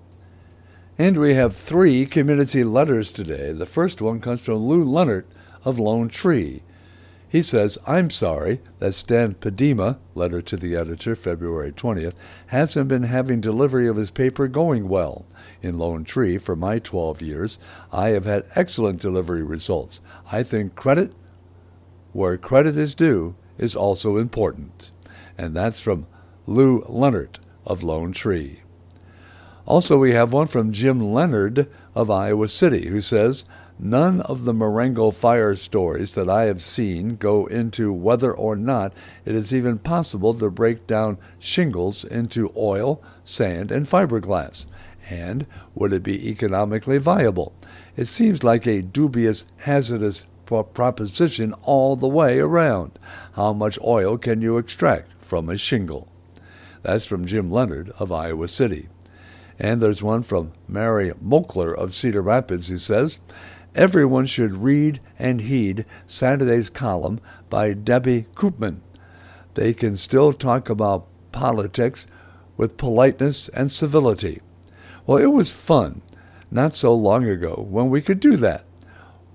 And 0.99 1.19
we 1.19 1.35
have 1.35 1.57
three 1.57 2.05
community 2.05 2.63
letters 2.63 3.13
today. 3.13 3.53
The 3.53 3.67
first 3.67 4.03
one 4.03 4.21
comes 4.21 4.43
from 4.43 4.57
Lou 4.57 4.85
Leonard 4.85 5.27
of 5.65 5.79
Lone 5.79 6.09
Tree. 6.09 6.63
He 7.31 7.43
says, 7.43 7.79
I'm 7.87 8.11
sorry 8.11 8.61
that 8.81 8.95
Stan 8.95 9.35
Padima, 9.35 9.99
letter 10.15 10.43
to 10.43 10.57
the 10.57 10.75
editor, 10.75 11.15
February 11.15 11.71
20th, 11.71 12.15
hasn't 12.49 12.89
been 12.89 13.05
having 13.05 13.41
delivery 13.41 13.87
of 13.87 13.95
his 13.95 14.11
paper 14.11 14.49
going 14.49 14.89
well. 14.89 15.25
In 15.63 15.79
Lone 15.79 16.03
Tree, 16.03 16.39
for 16.39 16.57
my 16.57 16.81
12 16.81 17.23
years, 17.23 17.59
I 17.93 18.09
have 18.11 18.25
had 18.25 18.49
excellent 18.57 19.01
delivery 19.01 19.45
results. 19.45 20.03
I 20.33 20.43
think 20.43 20.75
credit, 20.75 21.15
where 22.13 22.37
credit 22.37 22.77
is 22.77 22.97
due, 22.97 23.37
is 23.59 23.77
also 23.77 24.17
important. 24.17 24.91
And 25.39 25.57
that's 25.57 25.79
from 25.79 26.09
Lou 26.51 26.83
Leonard 26.89 27.39
of 27.65 27.85
Lone 27.85 28.11
Tree. 28.11 28.63
Also, 29.67 29.97
we 29.99 30.11
have 30.15 30.33
one 30.33 30.49
from 30.49 30.73
Jim 30.73 31.01
Leonard 31.01 31.71
of 31.95 32.11
Iowa 32.11 32.49
City 32.49 32.89
who 32.89 33.01
says, 33.01 33.45
None 33.79 34.21
of 34.23 34.45
the 34.45 34.53
Marengo 34.53 35.13
fire 35.13 35.55
stories 35.55 36.17
that 36.17 36.29
I 36.29 36.47
have 36.47 36.61
seen 36.61 37.15
go 37.15 37.47
into 37.47 37.93
whether 37.93 38.37
or 38.37 38.57
not 38.57 38.93
it 39.25 39.37
is 39.37 39.55
even 39.55 39.79
possible 39.79 40.35
to 40.35 40.51
break 40.51 40.89
down 40.89 41.19
shingles 41.39 42.03
into 42.03 42.53
oil, 42.57 43.01
sand, 43.23 43.71
and 43.71 43.87
fiberglass. 43.87 44.67
And 45.09 45.47
would 45.77 45.93
it 45.93 46.03
be 46.03 46.29
economically 46.29 46.99
viable? 46.99 47.55
It 47.95 48.07
seems 48.07 48.43
like 48.43 48.67
a 48.67 48.83
dubious, 48.83 49.45
hazardous 49.59 50.27
proposition 50.47 51.53
all 51.63 51.95
the 51.95 52.09
way 52.09 52.41
around. 52.41 52.99
How 53.35 53.53
much 53.53 53.79
oil 53.85 54.19
can 54.19 54.43
you 54.43 54.59
extract 54.59 55.23
from 55.23 55.49
a 55.49 55.57
shingle? 55.57 56.09
That's 56.83 57.07
from 57.07 57.27
Jim 57.27 57.51
Leonard 57.51 57.91
of 57.99 58.11
Iowa 58.11 58.49
City. 58.49 58.89
And 59.59 59.81
there's 59.81 60.03
one 60.03 60.23
from 60.23 60.53
Mary 60.67 61.13
Mokler 61.23 61.75
of 61.75 61.95
Cedar 61.95 62.23
Rapids 62.23 62.69
who 62.69 62.79
says, 62.79 63.19
Everyone 63.75 64.27
should 64.27 64.55
read 64.55 65.01
and 65.19 65.43
heed 65.43 65.85
Saturday's 66.07 66.71
column 66.71 67.21
by 67.49 67.75
Debbie 67.75 68.27
Koopman. 68.35 68.81
They 69.55 69.75
can 69.75 69.97
still 69.97 70.33
talk 70.33 70.69
about 70.69 71.07
politics 71.31 72.07
with 72.57 72.77
politeness 72.77 73.49
and 73.51 73.71
civility. 73.71 74.41
Well, 75.07 75.19
it 75.19 75.27
was 75.27 75.53
fun 75.53 76.03
not 76.51 76.75
so 76.75 76.95
long 76.95 77.29
ago 77.29 77.67
when 77.69 77.91
we 77.91 78.03
could 78.03 78.21
do 78.21 78.37
that. 78.39 78.65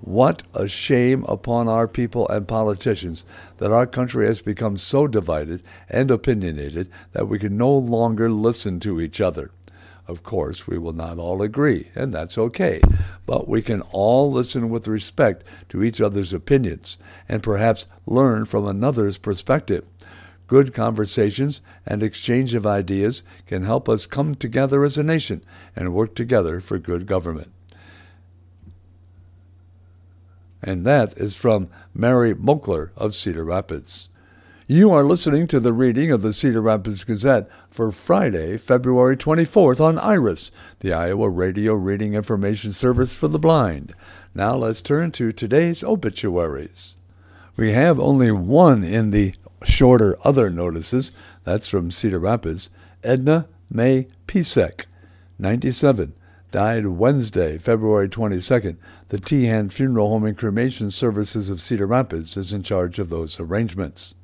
What 0.06 0.44
a 0.54 0.68
shame 0.68 1.24
upon 1.28 1.68
our 1.68 1.88
people 1.88 2.30
and 2.30 2.48
politicians 2.48 3.26
that 3.58 3.72
our 3.72 3.88
country 3.88 4.28
has 4.28 4.40
become 4.40 4.78
so 4.78 5.08
divided 5.08 5.64
and 5.90 6.12
opinionated 6.12 6.92
that 7.14 7.28
we 7.28 7.40
can 7.40 7.58
no 7.58 7.76
longer 7.76 8.30
listen 8.30 8.80
to 8.82 9.02
each 9.02 9.20
other. 9.20 9.50
Of 10.08 10.22
course, 10.22 10.68
we 10.68 10.78
will 10.78 10.94
not 10.94 11.18
all 11.18 11.42
agree, 11.42 11.90
and 11.96 12.14
that's 12.14 12.38
okay, 12.38 12.82
but 13.26 13.48
we 13.48 13.64
can 13.64 13.82
all 13.82 14.32
listen 14.32 14.70
with 14.70 14.88
respect 14.88 15.44
to 15.70 15.82
each 15.82 16.00
other's 16.00 16.34
opinions 16.34 17.00
and 17.28 17.42
perhaps 17.42 17.88
learn 18.06 18.46
from 18.46 18.68
another's 18.68 19.18
perspective. 19.18 19.86
Good 20.46 20.76
conversations 20.76 21.64
and 21.84 22.04
exchange 22.04 22.54
of 22.54 22.68
ideas 22.68 23.24
can 23.48 23.64
help 23.64 23.90
us 23.90 24.06
come 24.06 24.36
together 24.36 24.86
as 24.86 25.00
a 25.00 25.04
nation 25.04 25.44
and 25.76 25.96
work 25.96 26.14
together 26.14 26.60
for 26.60 26.78
good 26.78 27.08
government. 27.08 27.55
And 30.66 30.84
that 30.84 31.16
is 31.16 31.36
from 31.36 31.70
Mary 31.94 32.34
Moakler 32.34 32.90
of 32.98 33.14
Cedar 33.14 33.46
Rapids. 33.46 34.10
You 34.66 34.92
are 34.92 35.04
listening 35.04 35.46
to 35.48 35.60
the 35.60 35.72
reading 35.72 36.10
of 36.10 36.24
the 36.24 36.34
Cedar 36.34 36.60
Rapids 36.60 37.04
Gazette 37.04 37.48
for 37.70 37.92
Friday, 37.92 38.58
February 38.58 39.16
24th 39.16 39.80
on 39.80 40.00
IRIS, 40.00 40.52
the 40.80 40.92
Iowa 40.92 41.30
Radio 41.30 41.76
Reading 41.76 42.16
Information 42.16 42.72
Service 42.72 43.16
for 43.16 43.28
the 43.28 43.38
Blind. 43.38 43.94
Now 44.34 44.56
let's 44.56 44.82
turn 44.82 45.12
to 45.12 45.32
today's 45.32 45.84
obituaries. 45.84 46.96
We 47.56 47.74
have 47.74 48.00
only 48.00 48.32
one 48.32 48.84
in 48.84 49.12
the 49.12 49.36
shorter 49.64 50.18
other 50.24 50.50
notices. 50.50 51.12
That's 51.44 51.70
from 51.70 51.92
Cedar 51.92 52.20
Rapids. 52.20 52.72
Edna 53.04 53.48
May 53.70 54.08
Pisek, 54.28 54.88
97, 55.38 56.14
died 56.56 56.88
Wednesday, 56.88 57.58
February 57.58 58.08
22nd. 58.08 58.78
The 59.10 59.18
Teahen 59.18 59.70
Funeral 59.70 60.08
Home 60.08 60.24
and 60.24 60.38
Cremation 60.38 60.90
Services 60.90 61.50
of 61.50 61.60
Cedar 61.60 61.86
Rapids 61.86 62.38
is 62.38 62.54
in 62.54 62.64
charge 62.64 62.98
of 62.98 63.10
those 63.10 63.42
arrangements. 63.42 64.16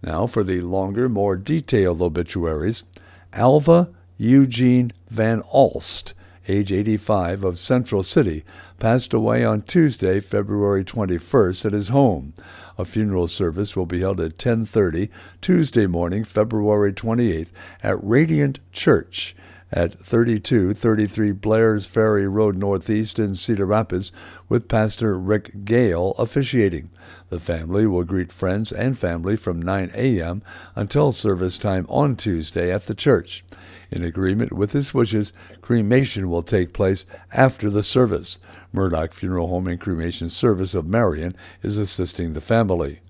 Now 0.00 0.28
for 0.28 0.44
the 0.44 0.60
longer, 0.60 1.08
more 1.08 1.36
detailed 1.36 2.02
obituaries. 2.02 2.84
Alva 3.32 3.88
Eugene 4.16 4.92
Van 5.08 5.42
Alst, 5.52 6.14
age 6.46 6.70
85, 6.70 7.42
of 7.42 7.58
Central 7.58 8.04
City, 8.04 8.44
passed 8.78 9.12
away 9.12 9.44
on 9.44 9.62
Tuesday, 9.62 10.20
February 10.20 10.84
21st 10.84 11.66
at 11.66 11.72
his 11.72 11.88
home. 11.88 12.32
A 12.78 12.84
funeral 12.84 13.26
service 13.26 13.74
will 13.74 13.86
be 13.86 13.98
held 13.98 14.20
at 14.20 14.38
10:30 14.38 15.10
Tuesday 15.40 15.88
morning, 15.88 16.22
February 16.22 16.92
28th 16.92 17.50
at 17.82 17.98
Radiant 18.04 18.60
Church 18.70 19.34
at 19.72 19.92
3233 19.92 21.32
Blair's 21.32 21.86
Ferry 21.86 22.26
Road 22.26 22.56
Northeast 22.56 23.18
in 23.18 23.34
Cedar 23.34 23.66
Rapids 23.66 24.12
with 24.48 24.68
Pastor 24.68 25.18
Rick 25.18 25.64
Gale 25.64 26.12
officiating. 26.18 26.90
The 27.28 27.40
family 27.40 27.86
will 27.86 28.04
greet 28.04 28.32
friends 28.32 28.72
and 28.72 28.98
family 28.98 29.36
from 29.36 29.62
9 29.62 29.90
a.m. 29.94 30.42
until 30.74 31.12
service 31.12 31.58
time 31.58 31.86
on 31.88 32.16
Tuesday 32.16 32.72
at 32.72 32.82
the 32.82 32.94
church. 32.94 33.44
In 33.90 34.04
agreement 34.04 34.52
with 34.52 34.72
his 34.72 34.94
wishes, 34.94 35.32
cremation 35.60 36.28
will 36.28 36.42
take 36.42 36.72
place 36.72 37.06
after 37.32 37.70
the 37.70 37.82
service. 37.82 38.38
Murdoch 38.72 39.12
Funeral 39.12 39.48
Home 39.48 39.66
and 39.66 39.80
Cremation 39.80 40.28
Service 40.28 40.74
of 40.74 40.86
Marion 40.86 41.36
is 41.62 41.78
assisting 41.78 42.32
the 42.32 42.40
family. 42.40 43.00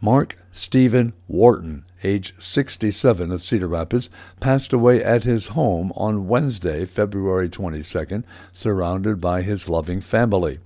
Mark 0.00 0.38
Stephen 0.52 1.12
Wharton, 1.26 1.84
age 2.04 2.32
67 2.38 3.32
of 3.32 3.42
Cedar 3.42 3.68
Rapids, 3.68 4.10
passed 4.40 4.72
away 4.72 5.02
at 5.02 5.24
his 5.24 5.48
home 5.48 5.92
on 5.96 6.28
Wednesday, 6.28 6.84
February 6.84 7.48
22nd, 7.48 8.24
surrounded 8.52 9.20
by 9.20 9.42
his 9.42 9.68
loving 9.68 10.00
family. 10.00 10.58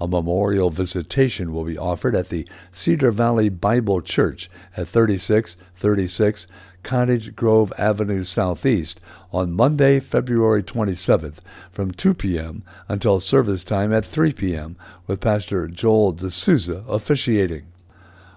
A 0.00 0.08
memorial 0.08 0.70
visitation 0.70 1.52
will 1.52 1.64
be 1.64 1.78
offered 1.78 2.14
at 2.14 2.28
the 2.28 2.46
Cedar 2.72 3.10
Valley 3.10 3.48
Bible 3.48 4.02
Church 4.02 4.50
at 4.76 4.88
3636 4.88 6.46
Cottage 6.82 7.34
Grove 7.34 7.72
Avenue 7.78 8.22
Southeast 8.22 9.00
on 9.32 9.52
Monday, 9.52 9.98
February 10.00 10.62
27th 10.62 11.38
from 11.72 11.90
2 11.92 12.12
p.m. 12.14 12.62
until 12.88 13.18
service 13.20 13.64
time 13.64 13.92
at 13.92 14.04
3 14.04 14.34
p.m. 14.34 14.76
with 15.06 15.20
Pastor 15.20 15.66
Joel 15.66 16.12
D'Souza 16.12 16.84
officiating. 16.86 17.64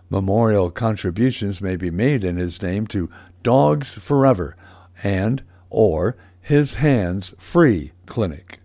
Memorial 0.10 0.72
contributions 0.72 1.62
may 1.62 1.76
be 1.76 1.91
made 1.91 2.24
in 2.24 2.38
his 2.38 2.62
name 2.62 2.88
to 2.88 3.10
Dogs 3.43 3.96
Forever 3.96 4.56
and 5.04 5.43
or 5.70 6.17
His 6.39 6.76
Hands 6.76 7.36
Free 7.38 7.91
Clinic. 8.06 8.60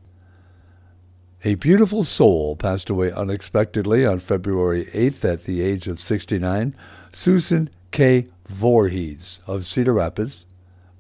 A 1.45 1.57
beautiful 1.57 2.05
soul 2.05 2.55
passed 2.55 2.89
away 2.89 3.11
unexpectedly 3.11 4.07
on 4.07 4.21
February 4.21 4.85
8th 4.95 5.25
at 5.33 5.45
the 5.45 5.61
age 5.61 5.89
of 5.89 5.99
69, 5.99 6.75
Susan 7.11 7.69
K. 7.91 8.29
Voorhees 8.47 9.43
of 9.49 9.67
Cedar 9.67 9.95
Rapids, 9.95 10.47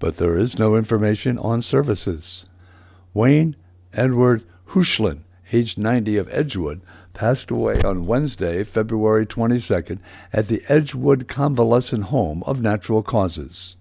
but 0.00 0.16
there 0.16 0.36
is 0.36 0.58
no 0.58 0.74
information 0.74 1.38
on 1.38 1.62
services. 1.62 2.46
Wayne 3.14 3.54
Edward 3.92 4.42
Huschlin, 4.70 5.20
age 5.52 5.78
90 5.78 6.16
of 6.16 6.28
Edgewood, 6.32 6.80
passed 7.14 7.50
away 7.50 7.80
on 7.82 8.06
Wednesday, 8.06 8.62
February 8.64 9.26
22nd, 9.26 9.98
at 10.32 10.48
the 10.48 10.62
Edgewood 10.68 11.28
Convalescent 11.28 12.04
Home 12.04 12.42
of 12.44 12.62
Natural 12.62 13.02
Causes. 13.02 13.76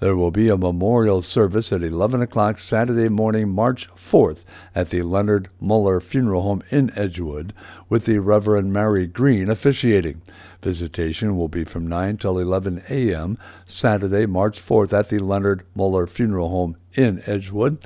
There 0.00 0.16
will 0.16 0.30
be 0.30 0.48
a 0.48 0.56
memorial 0.56 1.22
service 1.22 1.72
at 1.72 1.82
11 1.82 2.20
o'clock 2.20 2.58
Saturday 2.58 3.08
morning, 3.08 3.48
March 3.48 3.88
4th, 3.90 4.44
at 4.74 4.90
the 4.90 5.02
Leonard 5.02 5.48
Muller 5.60 6.00
Funeral 6.00 6.42
Home 6.42 6.62
in 6.68 6.90
Edgewood, 6.94 7.54
with 7.88 8.04
the 8.04 8.18
Reverend 8.18 8.72
Mary 8.72 9.06
Green 9.06 9.48
officiating. 9.48 10.20
Visitation 10.60 11.38
will 11.38 11.48
be 11.48 11.64
from 11.64 11.86
9 11.86 12.18
till 12.18 12.38
11 12.38 12.82
a.m. 12.90 13.38
Saturday, 13.64 14.26
March 14.26 14.60
4th, 14.60 14.92
at 14.92 15.08
the 15.08 15.20
Leonard 15.20 15.64
Muller 15.74 16.06
Funeral 16.06 16.50
Home 16.50 16.76
in 16.94 17.22
Edgewood. 17.24 17.78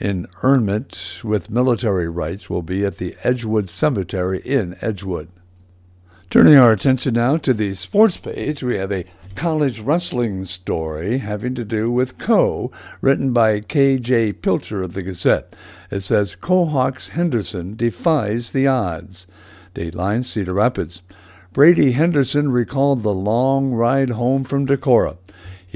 Interment 0.00 1.22
with 1.24 1.50
military 1.50 2.08
rites 2.08 2.48
will 2.48 2.62
be 2.62 2.84
at 2.86 2.98
the 2.98 3.16
Edgewood 3.24 3.68
Cemetery 3.68 4.40
in 4.44 4.76
Edgewood. 4.80 5.28
Turning 6.30 6.56
our 6.56 6.72
attention 6.72 7.14
now 7.14 7.36
to 7.38 7.52
the 7.52 7.74
sports 7.74 8.18
page, 8.18 8.62
we 8.62 8.76
have 8.76 8.92
a 8.92 9.06
college 9.34 9.80
wrestling 9.80 10.44
story 10.44 11.18
having 11.18 11.54
to 11.54 11.64
do 11.64 11.90
with 11.90 12.18
Coe, 12.18 12.70
written 13.00 13.32
by 13.32 13.60
K.J. 13.60 14.34
Pilcher 14.34 14.82
of 14.82 14.92
the 14.92 15.02
Gazette. 15.02 15.56
It 15.90 16.00
says 16.00 16.36
Kohawks 16.36 17.08
Henderson 17.08 17.74
defies 17.74 18.52
the 18.52 18.66
odds. 18.66 19.26
Dateline 19.74 20.24
Cedar 20.24 20.54
Rapids. 20.54 21.02
Brady 21.52 21.92
Henderson 21.92 22.52
recalled 22.52 23.02
the 23.02 23.14
long 23.14 23.72
ride 23.72 24.10
home 24.10 24.44
from 24.44 24.66
Decorah. 24.66 25.16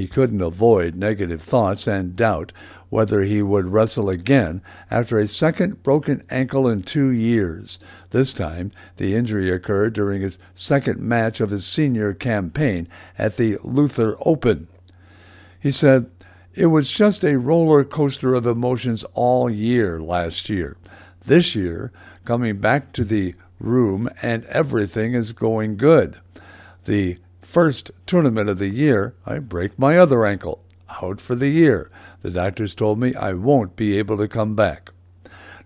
He 0.03 0.09
couldn't 0.09 0.43
avoid 0.43 0.97
negative 0.97 1.41
thoughts 1.41 1.87
and 1.87 2.17
doubt 2.17 2.51
whether 2.89 3.21
he 3.21 3.41
would 3.41 3.69
wrestle 3.69 4.11
again 4.11 4.61
after 4.91 5.17
a 5.17 5.29
second 5.29 5.85
broken 5.85 6.25
ankle 6.29 6.67
in 6.67 6.83
two 6.83 7.13
years. 7.13 7.79
This 8.11 8.33
time, 8.33 8.73
the 8.97 9.15
injury 9.15 9.49
occurred 9.49 9.93
during 9.93 10.21
his 10.21 10.41
second 10.57 10.99
match 10.99 11.41
of 11.41 11.51
his 11.51 11.65
senior 11.65 12.15
campaign 12.15 12.89
at 13.17 13.37
the 13.37 13.59
Luther 13.63 14.17
Open. 14.23 14.67
He 15.61 15.71
said, 15.71 16.11
It 16.53 16.67
was 16.67 16.91
just 16.91 17.23
a 17.23 17.39
roller 17.39 17.85
coaster 17.85 18.35
of 18.35 18.45
emotions 18.45 19.05
all 19.15 19.49
year 19.49 20.01
last 20.01 20.51
year. 20.51 20.77
This 21.27 21.55
year, 21.55 21.93
coming 22.25 22.57
back 22.57 22.93
to 22.95 23.05
the 23.05 23.37
room 23.61 24.09
and 24.21 24.45
everything 24.47 25.15
is 25.15 25.31
going 25.31 25.77
good. 25.77 26.17
The 26.87 27.19
first 27.43 27.91
tournament 28.07 28.49
of 28.49 28.59
the 28.59 28.69
year, 28.69 29.15
I 29.27 29.39
break 29.39 29.79
my 29.79 29.99
other 29.99 30.25
ankle. 30.25 30.65
Out 31.03 31.21
for 31.21 31.35
the 31.35 31.49
year. 31.49 31.91
The 32.23 32.31
doctors 32.31 32.75
told 32.75 32.99
me 32.99 33.15
I 33.15 33.33
won't 33.35 33.77
be 33.77 33.99
able 33.99 34.17
to 34.19 34.29
come 34.29 34.55
back. 34.55 34.93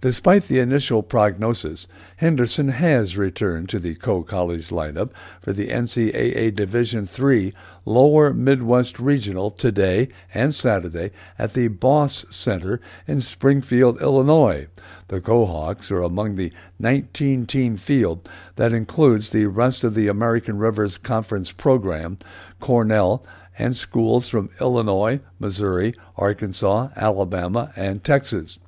Despite 0.00 0.44
the 0.44 0.60
initial 0.60 1.02
prognosis, 1.02 1.88
Henderson 2.18 2.68
has 2.68 3.18
returned 3.18 3.68
to 3.68 3.78
the 3.78 3.94
Coe 3.94 4.22
College 4.22 4.70
lineup 4.70 5.14
for 5.40 5.52
the 5.52 5.68
NCAA 5.68 6.54
Division 6.54 7.06
III 7.06 7.52
Lower 7.84 8.32
Midwest 8.32 8.98
Regional 8.98 9.50
today 9.50 10.08
and 10.32 10.54
Saturday 10.54 11.10
at 11.38 11.52
the 11.52 11.68
BOS 11.68 12.24
Center 12.34 12.80
in 13.06 13.20
Springfield, 13.20 14.00
Illinois. 14.00 14.66
The 15.08 15.20
Kohawks 15.20 15.90
are 15.90 16.02
among 16.02 16.36
the 16.36 16.52
19 16.78 17.44
team 17.44 17.76
field 17.76 18.28
that 18.54 18.72
includes 18.72 19.28
the 19.28 19.46
rest 19.46 19.84
of 19.84 19.94
the 19.94 20.08
American 20.08 20.56
Rivers 20.56 20.96
Conference 20.96 21.52
program, 21.52 22.18
Cornell, 22.60 23.26
and 23.58 23.76
schools 23.76 24.26
from 24.26 24.48
Illinois, 24.58 25.20
Missouri, 25.38 25.94
Arkansas, 26.16 26.88
Alabama, 26.96 27.72
and 27.76 28.02
Texas. 28.02 28.58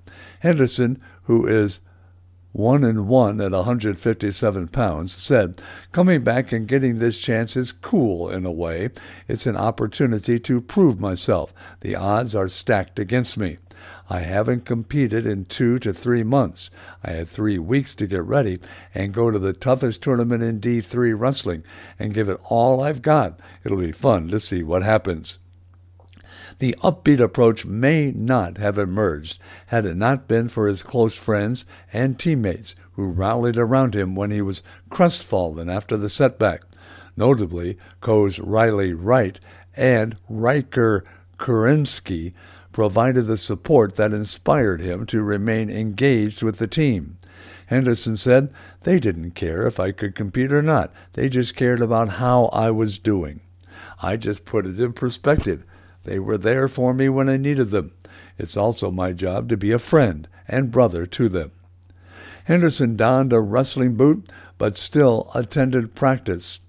Henderson, 0.41 1.01
who 1.23 1.47
is 1.47 1.81
one 2.59 2.83
and 2.83 3.07
one 3.07 3.41
at 3.41 3.53
157 3.53 4.67
pounds, 4.69 5.15
said, 5.15 5.63
Coming 5.93 6.25
back 6.25 6.51
and 6.51 6.67
getting 6.67 6.99
this 6.99 7.17
chance 7.21 7.57
is 7.57 7.71
cool 7.71 8.29
in 8.29 8.45
a 8.45 8.51
way. 8.51 8.91
It's 9.29 9.47
an 9.47 9.57
opportunity 9.57 10.41
to 10.41 10.61
prove 10.61 10.99
myself. 10.99 11.55
The 11.83 11.95
odds 11.95 12.35
are 12.35 12.49
stacked 12.49 12.99
against 12.99 13.39
me. 13.39 13.59
I 14.11 14.21
haven't 14.21 14.65
competed 14.65 15.25
in 15.25 15.45
two 15.45 15.79
to 15.79 15.93
three 15.93 16.25
months. 16.25 16.73
I 17.05 17.13
had 17.13 17.29
three 17.29 17.61
weeks 17.61 17.95
to 17.95 18.09
get 18.09 18.25
ready 18.25 18.59
and 18.93 19.15
go 19.15 19.31
to 19.31 19.39
the 19.39 19.53
toughest 19.53 20.03
tournament 20.03 20.43
in 20.43 20.59
D3 20.59 21.15
wrestling 21.17 21.63
and 21.97 22.13
give 22.13 22.29
it 22.29 22.41
all 22.51 22.81
I've 22.81 23.03
got. 23.03 23.39
It'll 23.63 23.79
be 23.79 23.93
fun 23.93 24.27
to 24.31 24.41
see 24.41 24.65
what 24.65 24.83
happens. 24.83 25.39
The 26.59 26.75
upbeat 26.83 27.21
approach 27.21 27.65
may 27.65 28.11
not 28.11 28.59
have 28.59 28.79
emerged 28.79 29.41
had 29.67 29.87
it 29.87 29.97
not 29.97 30.27
been 30.27 30.49
for 30.49 30.67
his 30.67 30.83
close 30.83 31.17
friends 31.17 31.65
and 31.93 32.19
teammates 32.19 32.75
who 32.93 33.13
rallied 33.13 33.57
around 33.57 33.95
him 33.95 34.17
when 34.17 34.33
he 34.33 34.43
was 34.43 34.65
crestfallen 34.91 35.71
after 35.71 35.97
the 35.97 36.11
setback. 36.11 36.63
Notably, 37.17 37.79
Coe's 38.01 38.41
Riley 38.41 38.93
Wright 38.93 39.39
and 39.77 40.17
Riker 40.29 41.05
Kurinsky 41.39 42.33
provided 42.73 43.23
the 43.23 43.37
support 43.37 43.95
that 43.95 44.13
inspired 44.13 44.81
him 44.81 45.07
to 45.07 45.23
remain 45.23 45.71
engaged 45.71 46.43
with 46.43 46.59
the 46.59 46.67
team. 46.67 47.19
Henderson 47.67 48.17
said, 48.17 48.51
They 48.83 48.99
didn't 48.99 49.33
care 49.33 49.67
if 49.67 49.79
I 49.79 49.93
could 49.93 50.15
compete 50.15 50.53
or 50.53 50.63
not. 50.63 50.93
They 51.13 51.29
just 51.29 51.55
cared 51.55 51.81
about 51.81 52.09
how 52.09 52.47
I 52.47 52.71
was 52.71 52.99
doing. 52.99 53.41
I 54.03 54.17
just 54.17 54.45
put 54.45 54.67
it 54.67 54.81
in 54.81 54.93
perspective. 54.93 55.65
They 56.09 56.19
were 56.19 56.39
there 56.39 56.69
for 56.69 56.95
me 56.95 57.11
when 57.11 57.29
I 57.29 57.37
needed 57.37 57.69
them. 57.69 57.93
It's 58.39 58.57
also 58.57 58.91
my 58.91 59.13
job 59.13 59.51
to 59.51 59.59
be 59.59 59.73
a 59.73 59.79
friend 59.79 60.27
and 60.49 60.71
brother 60.71 61.05
to 61.05 61.29
them. 61.29 61.51
Henderson 62.47 62.97
donned 62.97 63.31
a 63.35 63.41
wrestling 63.41 63.95
boot, 63.95 64.27
but 64.57 64.79
still 64.79 65.31
attended 65.35 65.95
practice. 65.95 66.61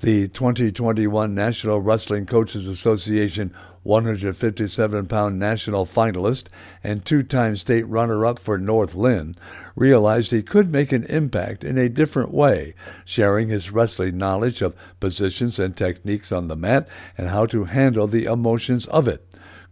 The 0.00 0.26
2021 0.26 1.36
National 1.36 1.80
Wrestling 1.80 2.26
Coaches 2.26 2.66
Association 2.66 3.54
157 3.84 5.06
pound 5.06 5.38
national 5.38 5.86
finalist 5.86 6.48
and 6.82 7.04
two 7.04 7.22
time 7.22 7.54
state 7.54 7.86
runner 7.86 8.26
up 8.26 8.40
for 8.40 8.58
North 8.58 8.96
Linn, 8.96 9.36
realized 9.76 10.32
he 10.32 10.42
could 10.42 10.72
make 10.72 10.90
an 10.90 11.04
impact 11.04 11.62
in 11.62 11.78
a 11.78 11.88
different 11.88 12.34
way, 12.34 12.74
sharing 13.04 13.48
his 13.48 13.70
wrestling 13.70 14.18
knowledge 14.18 14.62
of 14.62 14.74
positions 14.98 15.60
and 15.60 15.76
techniques 15.76 16.32
on 16.32 16.48
the 16.48 16.56
mat 16.56 16.88
and 17.16 17.28
how 17.28 17.46
to 17.46 17.64
handle 17.64 18.08
the 18.08 18.24
emotions 18.24 18.86
of 18.86 19.06
it. 19.06 19.24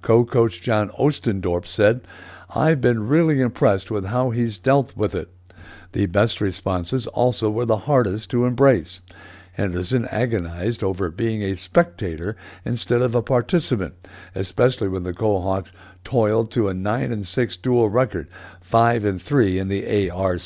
Coe 0.02 0.24
coach 0.24 0.62
John 0.62 0.90
Ostendorp 0.90 1.66
said, 1.66 2.00
I've 2.54 2.80
been 2.80 3.08
really 3.08 3.40
impressed 3.40 3.90
with 3.90 4.06
how 4.06 4.30
he's 4.30 4.56
dealt 4.56 4.96
with 4.96 5.16
it. 5.16 5.30
The 5.92 6.06
best 6.06 6.40
responses 6.40 7.08
also 7.08 7.50
were 7.50 7.66
the 7.66 7.76
hardest 7.78 8.30
to 8.30 8.46
embrace. 8.46 9.00
Henderson 9.52 10.06
agonized 10.06 10.82
over 10.82 11.10
being 11.10 11.42
a 11.42 11.56
spectator 11.56 12.36
instead 12.64 13.02
of 13.02 13.14
a 13.14 13.22
participant, 13.22 13.94
especially 14.34 14.88
when 14.88 15.02
the 15.02 15.12
Coalhawks 15.12 15.72
toiled 16.04 16.50
to 16.52 16.68
a 16.68 16.74
9 16.74 17.12
and 17.12 17.26
6 17.26 17.56
dual 17.58 17.90
record, 17.90 18.28
5 18.60 19.04
and 19.04 19.20
3 19.20 19.58
in 19.58 19.68
the 19.68 20.10
ARC. 20.10 20.40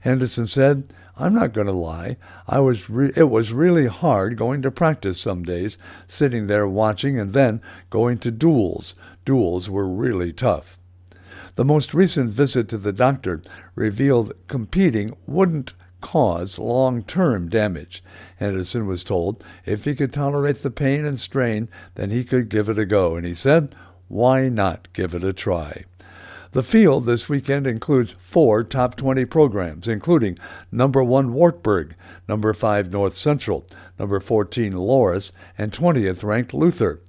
Henderson 0.00 0.46
said, 0.46 0.92
I'm 1.20 1.34
not 1.34 1.52
going 1.52 1.66
to 1.66 1.72
lie. 1.72 2.16
I 2.46 2.60
was 2.60 2.88
re- 2.88 3.12
it 3.16 3.28
was 3.28 3.52
really 3.52 3.86
hard 3.86 4.36
going 4.36 4.62
to 4.62 4.70
practice 4.70 5.20
some 5.20 5.42
days, 5.42 5.76
sitting 6.06 6.46
there 6.46 6.68
watching 6.68 7.18
and 7.18 7.32
then 7.32 7.60
going 7.90 8.18
to 8.18 8.30
duels. 8.30 8.94
Duels 9.24 9.68
were 9.68 9.88
really 9.88 10.32
tough. 10.32 10.78
The 11.56 11.64
most 11.64 11.92
recent 11.92 12.30
visit 12.30 12.68
to 12.68 12.78
the 12.78 12.92
doctor 12.92 13.42
revealed 13.74 14.32
competing 14.46 15.16
wouldn't 15.26 15.72
cause 16.00 16.58
long 16.58 17.02
term 17.02 17.48
damage. 17.48 18.02
Henderson 18.36 18.86
was 18.86 19.04
told 19.04 19.44
if 19.64 19.84
he 19.84 19.94
could 19.94 20.12
tolerate 20.12 20.56
the 20.56 20.70
pain 20.70 21.04
and 21.04 21.18
strain, 21.18 21.68
then 21.94 22.10
he 22.10 22.24
could 22.24 22.48
give 22.48 22.68
it 22.68 22.78
a 22.78 22.86
go, 22.86 23.16
and 23.16 23.26
he 23.26 23.34
said, 23.34 23.74
why 24.08 24.48
not 24.48 24.92
give 24.92 25.14
it 25.14 25.22
a 25.22 25.32
try? 25.32 25.84
The 26.52 26.62
field 26.62 27.04
this 27.04 27.28
weekend 27.28 27.66
includes 27.66 28.16
four 28.18 28.64
top 28.64 28.96
20 28.96 29.26
programs, 29.26 29.86
including 29.86 30.38
number 30.72 31.04
1 31.04 31.34
Wartburg, 31.34 31.94
number 32.26 32.54
5 32.54 32.90
North 32.90 33.12
Central, 33.12 33.66
number 33.98 34.18
14 34.18 34.72
Loras, 34.72 35.32
and 35.58 35.72
20th 35.72 36.24
ranked 36.24 36.54
Luther. 36.54 37.02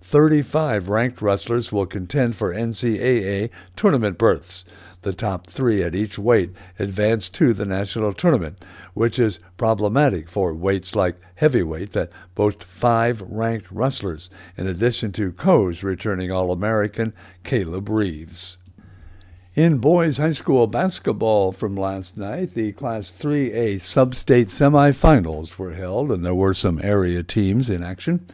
35 0.00 0.88
ranked 0.88 1.20
wrestlers 1.20 1.72
will 1.72 1.86
contend 1.86 2.36
for 2.36 2.54
NCAA 2.54 3.50
tournament 3.74 4.16
berths. 4.16 4.64
The 5.04 5.12
top 5.12 5.48
three 5.48 5.82
at 5.82 5.94
each 5.94 6.18
weight 6.18 6.52
advance 6.78 7.28
to 7.28 7.52
the 7.52 7.66
national 7.66 8.14
tournament, 8.14 8.64
which 8.94 9.18
is 9.18 9.38
problematic 9.58 10.30
for 10.30 10.54
weights 10.54 10.94
like 10.94 11.16
heavyweight 11.34 11.90
that 11.90 12.10
boast 12.34 12.64
five 12.64 13.20
ranked 13.20 13.70
wrestlers, 13.70 14.30
in 14.56 14.66
addition 14.66 15.12
to 15.12 15.30
Coe's 15.30 15.82
returning 15.82 16.32
All 16.32 16.50
American 16.50 17.12
Caleb 17.42 17.90
Reeves. 17.90 18.56
In 19.54 19.76
boys 19.76 20.16
high 20.16 20.30
school 20.30 20.66
basketball 20.66 21.52
from 21.52 21.76
last 21.76 22.16
night, 22.16 22.52
the 22.54 22.72
Class 22.72 23.12
3A 23.12 23.82
sub-state 23.82 24.48
semifinals 24.48 25.58
were 25.58 25.74
held, 25.74 26.10
and 26.10 26.24
there 26.24 26.34
were 26.34 26.54
some 26.54 26.80
area 26.82 27.22
teams 27.22 27.68
in 27.68 27.82
action. 27.82 28.26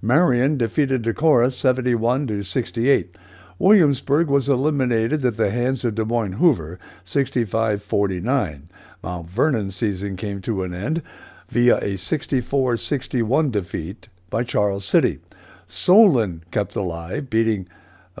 Marion 0.00 0.56
defeated 0.56 1.02
Decorah 1.02 1.52
71 1.52 2.28
to 2.28 2.44
68. 2.44 3.12
Williamsburg 3.58 4.28
was 4.28 4.48
eliminated 4.48 5.24
at 5.24 5.36
the 5.36 5.50
hands 5.50 5.84
of 5.84 5.94
Des 5.94 6.04
Moines 6.04 6.34
Hoover 6.34 6.78
65 7.04 7.82
49. 7.82 8.68
Mount 9.02 9.28
Vernon's 9.28 9.76
season 9.76 10.16
came 10.16 10.40
to 10.42 10.62
an 10.62 10.72
end 10.72 11.02
via 11.48 11.78
a 11.78 11.96
64 11.96 12.76
61 12.76 13.50
defeat 13.50 14.08
by 14.30 14.42
Charles 14.42 14.84
City. 14.84 15.20
Solon 15.66 16.42
kept 16.50 16.76
alive, 16.76 17.30
beating 17.30 17.68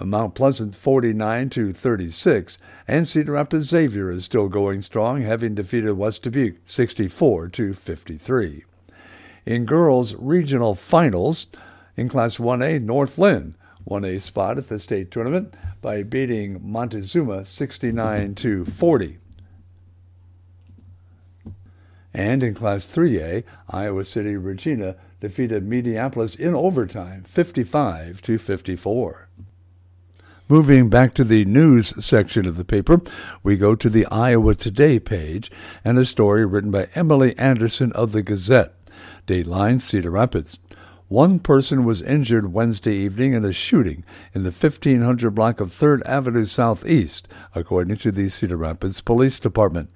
Mount 0.02 0.34
Pleasant 0.34 0.74
49 0.74 1.50
to 1.50 1.72
36, 1.72 2.58
and 2.88 3.06
Cedar 3.06 3.32
Rapids 3.32 3.66
Xavier 3.66 4.10
is 4.10 4.24
still 4.24 4.48
going 4.48 4.82
strong, 4.82 5.22
having 5.22 5.54
defeated 5.54 5.92
West 5.92 6.22
Dubuque 6.22 6.56
64 6.64 7.48
to 7.48 7.74
53. 7.74 8.64
In 9.44 9.64
girls' 9.66 10.14
regional 10.14 10.74
finals, 10.74 11.46
in 11.96 12.08
Class 12.08 12.38
1A, 12.38 12.80
North 12.82 13.18
Linn 13.18 13.54
won 13.84 14.04
a 14.04 14.18
spot 14.18 14.58
at 14.58 14.68
the 14.68 14.78
state 14.78 15.10
tournament 15.10 15.54
by 15.80 16.02
beating 16.02 16.60
Montezuma 16.62 17.44
69 17.44 18.34
to 18.36 18.64
40. 18.64 19.18
And 22.14 22.42
in 22.42 22.54
Class 22.54 22.86
3A, 22.86 23.44
Iowa 23.70 24.04
City 24.04 24.36
Regina 24.36 24.96
defeated 25.20 25.64
Mediapolis 25.64 26.38
in 26.38 26.54
overtime 26.54 27.22
55 27.22 28.20
to 28.22 28.38
54. 28.38 29.28
Moving 30.48 30.90
back 30.90 31.14
to 31.14 31.24
the 31.24 31.46
news 31.46 32.04
section 32.04 32.44
of 32.44 32.58
the 32.58 32.64
paper, 32.64 33.00
we 33.42 33.56
go 33.56 33.74
to 33.74 33.88
the 33.88 34.04
Iowa 34.06 34.54
Today 34.54 35.00
page 35.00 35.50
and 35.82 35.96
a 35.96 36.04
story 36.04 36.44
written 36.44 36.70
by 36.70 36.88
Emily 36.94 37.36
Anderson 37.38 37.90
of 37.92 38.12
the 38.12 38.22
Gazette. 38.22 38.74
Dateline 39.26 39.80
Cedar 39.80 40.10
Rapids. 40.10 40.58
One 41.12 41.40
person 41.40 41.84
was 41.84 42.00
injured 42.00 42.54
Wednesday 42.54 42.94
evening 42.94 43.34
in 43.34 43.44
a 43.44 43.52
shooting 43.52 44.02
in 44.32 44.44
the 44.44 44.50
1500 44.50 45.30
block 45.32 45.60
of 45.60 45.68
3rd 45.68 46.00
Avenue 46.06 46.46
Southeast, 46.46 47.28
according 47.54 47.96
to 47.96 48.10
the 48.10 48.30
Cedar 48.30 48.56
Rapids 48.56 49.02
Police 49.02 49.38
Department. 49.38 49.90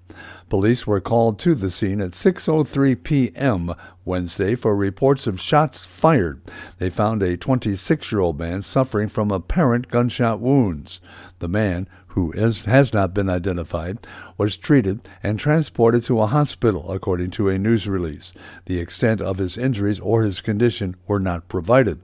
Police 0.51 0.87
were 0.87 1.01
called 1.01 1.39
to 1.39 1.55
the 1.55 1.71
scene 1.71 2.03
at 2.03 2.11
6:03 2.11 3.03
p.m. 3.03 3.73
Wednesday 4.05 4.55
for 4.55 4.77
reports 4.77 5.27
of 5.27 5.41
shots 5.41 5.87
fired. 5.87 6.43
They 6.77 6.91
found 6.91 7.23
a 7.23 7.39
26-year-old 7.39 8.39
man 8.39 8.61
suffering 8.61 9.09
from 9.09 9.31
apparent 9.31 9.89
gunshot 9.89 10.41
wounds. 10.41 11.01
The 11.39 11.49
man, 11.49 11.89
who 12.17 12.33
is, 12.33 12.65
has 12.65 12.95
not 12.95 13.13
been 13.13 13.29
identified, 13.29 13.99
was 14.39 14.57
treated 14.57 14.99
and 15.23 15.39
transported 15.39 16.03
to 16.03 16.19
a 16.23 16.27
hospital, 16.27 16.91
according 16.91 17.31
to 17.31 17.51
a 17.51 17.59
news 17.59 17.87
release. 17.87 18.33
The 18.65 18.81
extent 18.81 19.21
of 19.21 19.37
his 19.37 19.59
injuries 19.59 20.01
or 20.01 20.23
his 20.23 20.41
condition 20.41 20.97
were 21.07 21.21
not 21.21 21.51
provided. 21.51 22.01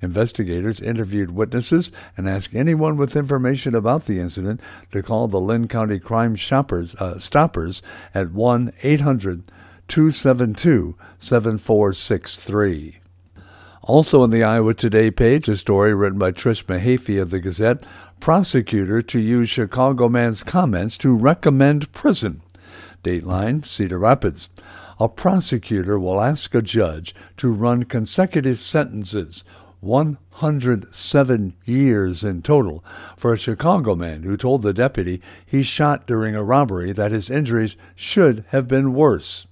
Investigators 0.00 0.80
interviewed 0.80 1.30
witnesses 1.30 1.92
and 2.16 2.28
asked 2.28 2.56
anyone 2.56 2.96
with 2.96 3.14
information 3.14 3.76
about 3.76 4.06
the 4.06 4.18
incident 4.18 4.60
to 4.90 5.00
call 5.00 5.28
the 5.28 5.40
Linn 5.40 5.68
County 5.68 6.00
Crime 6.00 6.34
Shoppers, 6.34 6.96
uh, 6.96 7.20
Stoppers 7.20 7.82
at 8.12 8.32
1 8.32 8.72
800 8.82 9.44
272 9.86 10.96
7463. 11.20 12.98
Also 13.84 14.22
on 14.22 14.30
the 14.30 14.44
Iowa 14.44 14.74
Today 14.74 15.10
page, 15.10 15.48
a 15.48 15.56
story 15.56 15.92
written 15.92 16.18
by 16.18 16.30
Trish 16.30 16.64
Mahaffey 16.66 17.20
of 17.20 17.30
the 17.30 17.40
Gazette, 17.40 17.84
prosecutor 18.22 19.02
to 19.02 19.18
use 19.18 19.50
Chicago 19.50 20.08
man's 20.08 20.44
comments 20.44 20.96
to 20.96 21.16
recommend 21.16 21.90
prison. 21.92 22.40
Dateline, 23.02 23.66
Cedar 23.66 23.98
Rapids. 23.98 24.48
A 25.00 25.08
prosecutor 25.08 25.98
will 25.98 26.20
ask 26.20 26.54
a 26.54 26.62
judge 26.62 27.16
to 27.36 27.52
run 27.52 27.82
consecutive 27.82 28.60
sentences, 28.60 29.42
107 29.80 31.54
years 31.64 32.22
in 32.22 32.42
total, 32.42 32.84
for 33.16 33.34
a 33.34 33.38
Chicago 33.38 33.96
man 33.96 34.22
who 34.22 34.36
told 34.36 34.62
the 34.62 34.72
deputy 34.72 35.20
he 35.44 35.64
shot 35.64 36.06
during 36.06 36.36
a 36.36 36.44
robbery 36.44 36.92
that 36.92 37.10
his 37.10 37.28
injuries 37.28 37.76
should 37.96 38.44
have 38.50 38.68
been 38.68 38.94
worse. 38.94 39.48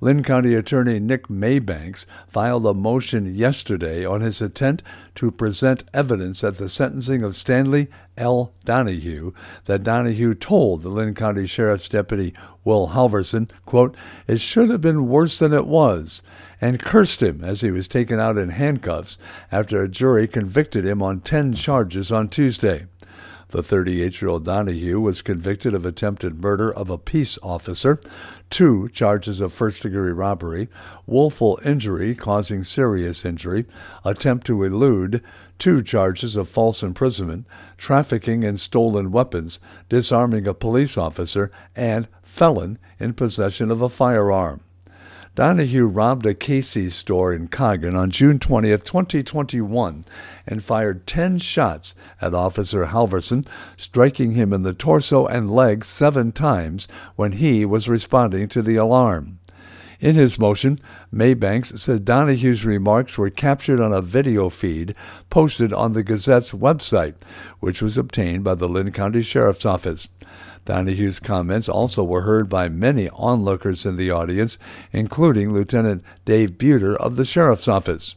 Linn 0.00 0.22
County 0.22 0.54
Attorney 0.54 1.00
Nick 1.00 1.28
Maybanks 1.28 2.04
filed 2.26 2.66
a 2.66 2.74
motion 2.74 3.34
yesterday 3.34 4.04
on 4.04 4.20
his 4.20 4.42
attempt 4.42 4.82
to 5.14 5.30
present 5.30 5.84
evidence 5.94 6.44
at 6.44 6.56
the 6.56 6.68
sentencing 6.68 7.22
of 7.22 7.34
Stanley 7.34 7.88
L. 8.18 8.52
Donahue 8.64 9.32
that 9.64 9.84
Donahue 9.84 10.34
told 10.34 10.82
the 10.82 10.88
Linn 10.88 11.14
County 11.14 11.46
Sheriff's 11.46 11.88
Deputy 11.88 12.34
Will 12.64 12.88
Halverson, 12.88 13.50
quote, 13.64 13.96
it 14.26 14.40
should 14.40 14.68
have 14.68 14.80
been 14.80 15.08
worse 15.08 15.38
than 15.38 15.52
it 15.52 15.66
was, 15.66 16.22
and 16.60 16.80
cursed 16.80 17.22
him 17.22 17.42
as 17.42 17.60
he 17.62 17.70
was 17.70 17.88
taken 17.88 18.20
out 18.20 18.36
in 18.36 18.50
handcuffs 18.50 19.18
after 19.50 19.82
a 19.82 19.88
jury 19.88 20.26
convicted 20.26 20.84
him 20.84 21.02
on 21.02 21.20
10 21.20 21.54
charges 21.54 22.12
on 22.12 22.28
Tuesday. 22.28 22.86
The 23.48 23.62
38 23.62 24.20
year 24.20 24.28
old 24.28 24.44
Donahue 24.44 25.00
was 25.00 25.22
convicted 25.22 25.72
of 25.72 25.86
attempted 25.86 26.42
murder 26.42 26.72
of 26.72 26.90
a 26.90 26.98
peace 26.98 27.38
officer, 27.44 28.00
two 28.50 28.88
charges 28.90 29.40
of 29.40 29.52
first 29.52 29.82
degree 29.82 30.12
robbery, 30.12 30.68
willful 31.06 31.58
injury 31.64 32.14
causing 32.14 32.62
serious 32.62 33.24
injury, 33.24 33.64
attempt 34.04 34.46
to 34.46 34.62
elude, 34.62 35.22
two 35.58 35.82
charges 35.82 36.36
of 36.36 36.48
false 36.48 36.82
imprisonment, 36.82 37.46
trafficking 37.76 38.42
in 38.42 38.56
stolen 38.56 39.10
weapons, 39.10 39.60
disarming 39.88 40.46
a 40.46 40.54
police 40.54 40.96
officer, 40.96 41.50
and 41.74 42.08
felon 42.22 42.78
in 42.98 43.12
possession 43.12 43.70
of 43.70 43.82
a 43.82 43.88
firearm. 43.88 44.60
Donahue 45.36 45.86
robbed 45.86 46.24
a 46.24 46.32
Casey's 46.32 46.94
store 46.94 47.30
in 47.30 47.48
Coggon 47.48 47.94
on 47.94 48.10
June 48.10 48.38
20, 48.38 48.70
2021, 48.70 50.02
and 50.46 50.64
fired 50.64 51.06
10 51.06 51.40
shots 51.40 51.94
at 52.22 52.32
Officer 52.32 52.86
Halverson, 52.86 53.46
striking 53.76 54.32
him 54.32 54.54
in 54.54 54.62
the 54.62 54.72
torso 54.72 55.26
and 55.26 55.50
leg 55.50 55.84
seven 55.84 56.32
times 56.32 56.88
when 57.16 57.32
he 57.32 57.66
was 57.66 57.86
responding 57.86 58.48
to 58.48 58.62
the 58.62 58.76
alarm. 58.76 59.38
In 60.00 60.14
his 60.14 60.38
motion, 60.38 60.78
Maybanks 61.12 61.78
said 61.78 62.04
Donahue's 62.04 62.66
remarks 62.66 63.16
were 63.16 63.30
captured 63.30 63.80
on 63.80 63.92
a 63.92 64.02
video 64.02 64.50
feed 64.50 64.94
posted 65.30 65.72
on 65.72 65.94
the 65.94 66.02
Gazette's 66.02 66.52
website, 66.52 67.14
which 67.60 67.80
was 67.80 67.96
obtained 67.96 68.44
by 68.44 68.54
the 68.54 68.68
Linn 68.68 68.92
County 68.92 69.22
Sheriff's 69.22 69.64
Office. 69.64 70.10
Donahue's 70.66 71.20
comments 71.20 71.68
also 71.68 72.04
were 72.04 72.22
heard 72.22 72.48
by 72.48 72.68
many 72.68 73.08
onlookers 73.10 73.86
in 73.86 73.96
the 73.96 74.10
audience, 74.10 74.58
including 74.92 75.52
Lieutenant 75.52 76.04
Dave 76.24 76.58
Buter 76.58 76.96
of 76.96 77.16
the 77.16 77.24
Sheriff's 77.24 77.68
Office. 77.68 78.16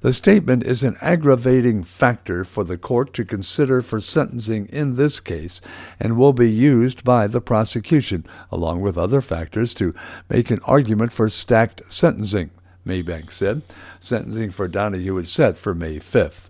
The 0.00 0.12
statement 0.12 0.62
is 0.62 0.84
an 0.84 0.96
aggravating 1.00 1.82
factor 1.82 2.44
for 2.44 2.62
the 2.62 2.78
court 2.78 3.12
to 3.14 3.24
consider 3.24 3.82
for 3.82 4.00
sentencing 4.00 4.66
in 4.66 4.94
this 4.94 5.18
case 5.18 5.60
and 5.98 6.16
will 6.16 6.32
be 6.32 6.48
used 6.48 7.02
by 7.02 7.26
the 7.26 7.40
prosecution, 7.40 8.24
along 8.52 8.80
with 8.80 8.96
other 8.96 9.20
factors, 9.20 9.74
to 9.74 9.96
make 10.30 10.52
an 10.52 10.60
argument 10.64 11.12
for 11.12 11.28
stacked 11.28 11.82
sentencing, 11.92 12.50
Maybank 12.86 13.32
said. 13.32 13.62
Sentencing 13.98 14.50
for 14.50 14.68
Donahue 14.68 15.16
is 15.16 15.32
set 15.32 15.58
for 15.58 15.74
May 15.74 15.96
5th. 15.96 16.48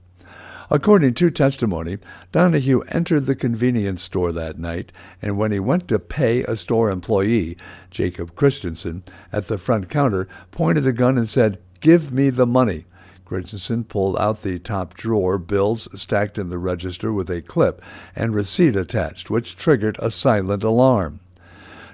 According 0.70 1.14
to 1.14 1.30
testimony, 1.30 1.96
Donahue 2.32 2.82
entered 2.88 3.24
the 3.24 3.34
convenience 3.34 4.03
store 4.03 4.30
that 4.32 4.59
night, 4.59 4.92
and 5.22 5.38
when 5.38 5.53
he 5.53 5.59
went 5.59 5.88
to 5.88 5.99
pay 5.99 6.42
a 6.42 6.55
store 6.55 6.90
employee, 6.90 7.57
Jacob 7.90 8.34
Christensen, 8.34 9.05
at 9.32 9.46
the 9.46 9.57
front 9.57 9.88
counter, 9.88 10.28
pointed 10.51 10.86
a 10.86 10.92
gun 10.92 11.16
and 11.16 11.30
said, 11.30 11.59
Give 11.80 12.12
me 12.12 12.28
the 12.28 12.46
money. 12.46 12.84
Christensen 13.29 13.85
pulled 13.85 14.16
out 14.16 14.41
the 14.41 14.59
top 14.59 14.95
drawer 14.95 15.37
bills 15.37 15.87
stacked 16.01 16.39
in 16.39 16.49
the 16.49 16.57
register 16.57 17.12
with 17.12 17.29
a 17.29 17.43
clip 17.43 17.83
and 18.16 18.35
receipt 18.35 18.74
attached, 18.74 19.29
which 19.29 19.55
triggered 19.55 19.99
a 19.99 20.11
silent 20.11 20.64
alarm. 20.64 21.20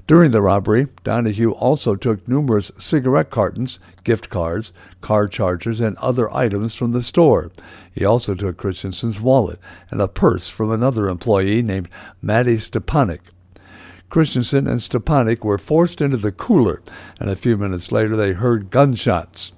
During 0.07 0.31
the 0.31 0.41
robbery, 0.41 0.87
Donahue 1.03 1.51
also 1.51 1.97
took 1.97 2.29
numerous 2.29 2.71
cigarette 2.79 3.31
cartons, 3.31 3.81
gift 4.05 4.31
cards, 4.31 4.73
car 5.01 5.27
chargers, 5.27 5.81
and 5.81 5.97
other 5.97 6.33
items 6.33 6.77
from 6.77 6.93
the 6.93 7.03
store. 7.03 7.51
He 7.93 8.05
also 8.05 8.37
took 8.37 8.57
Christensen's 8.57 9.21
wallet 9.21 9.59
and 9.91 10.01
a 10.01 10.07
purse 10.07 10.49
from 10.49 10.71
another 10.71 11.09
employee 11.09 11.63
named 11.63 11.89
Matty 12.23 12.59
Stepanek. 12.59 13.33
Christensen 14.09 14.69
and 14.69 14.79
Stepanek 14.79 15.43
were 15.45 15.59
forced 15.59 16.01
into 16.01 16.17
the 16.17 16.31
cooler, 16.31 16.81
and 17.19 17.29
a 17.29 17.35
few 17.35 17.57
minutes 17.57 17.91
later 17.91 18.15
they 18.15 18.35
heard 18.35 18.71
gunshots. 18.71 19.51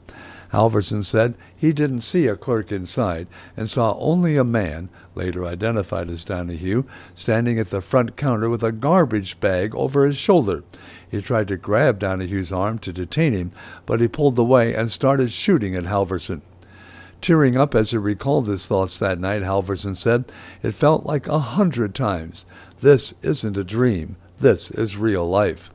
Halverson 0.57 1.05
said 1.05 1.35
he 1.55 1.75
didn't 1.75 2.01
see 2.01 2.27
a 2.27 2.35
clerk 2.35 2.73
inside 2.73 3.27
and 3.59 3.69
saw 3.69 3.95
only 3.99 4.39
a 4.39 4.43
man, 4.45 4.89
later 5.15 5.45
identified 5.45 6.09
as 6.09 6.25
Donahue, 6.25 6.85
standing 7.15 7.59
at 7.59 7.69
the 7.69 7.83
front 7.83 8.17
counter 8.17 8.49
with 8.49 8.63
a 8.63 8.73
garbage 8.73 9.39
bag 9.39 9.75
over 9.75 10.07
his 10.07 10.17
shoulder. 10.17 10.65
He 11.11 11.21
tried 11.21 11.49
to 11.49 11.59
grab 11.59 11.99
Donahue's 11.99 12.53
arm 12.53 12.79
to 12.79 12.93
detain 12.93 13.35
him, 13.35 13.51
but 13.85 14.01
he 14.01 14.09
pulled 14.09 14.39
away 14.39 14.75
and 14.75 14.91
started 14.91 15.31
shooting 15.31 15.77
at 15.77 15.85
Halverson. 15.85 16.41
Tearing 17.21 17.59
up 17.59 17.75
as 17.75 17.91
he 17.91 17.99
recalled 17.99 18.49
his 18.49 18.67
thoughts 18.67 18.99
that 18.99 19.21
night, 19.21 19.43
Halverson 19.43 19.95
said, 19.95 20.25
It 20.63 20.73
felt 20.73 21.05
like 21.05 21.29
a 21.29 21.39
hundred 21.39 21.95
times. 21.95 22.47
This 22.81 23.13
isn't 23.21 23.59
a 23.59 23.65
dream. 23.65 24.17
This 24.39 24.71
is 24.71 24.97
real 24.97 25.29
life. 25.29 25.71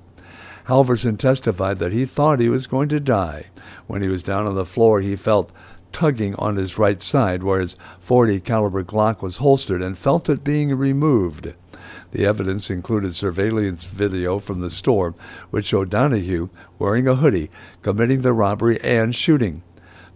Halverson 0.66 1.18
testified 1.18 1.80
that 1.80 1.91
he 1.91 2.05
thought 2.05 2.39
he 2.39 2.49
was 2.49 2.68
going 2.68 2.89
to 2.89 2.99
die. 2.99 3.49
When 3.88 4.01
he 4.01 4.07
was 4.07 4.24
down 4.24 4.45
on 4.45 4.55
the 4.55 4.66
floor, 4.66 5.01
he 5.01 5.16
felt 5.16 5.51
tugging 5.91 6.36
on 6.36 6.55
his 6.55 6.78
right 6.78 7.01
side 7.01 7.43
where 7.43 7.59
his 7.59 7.78
40 7.99 8.39
caliber 8.41 8.84
Glock 8.84 9.22
was 9.22 9.38
holstered 9.38 9.82
and 9.82 9.97
felt 9.97 10.30
it 10.30 10.43
being 10.43 10.76
removed. 10.76 11.53
The 12.12 12.26
evidence 12.26 12.70
included 12.70 13.16
surveillance 13.16 13.86
video 13.86 14.39
from 14.39 14.59
the 14.59 14.70
store, 14.70 15.14
which 15.49 15.68
showed 15.68 15.89
Donahue 15.89 16.49
wearing 16.78 17.07
a 17.07 17.16
hoodie, 17.16 17.49
committing 17.82 18.22
the 18.22 18.34
robbery 18.34 18.80
and 18.82 19.16
shooting. 19.16 19.64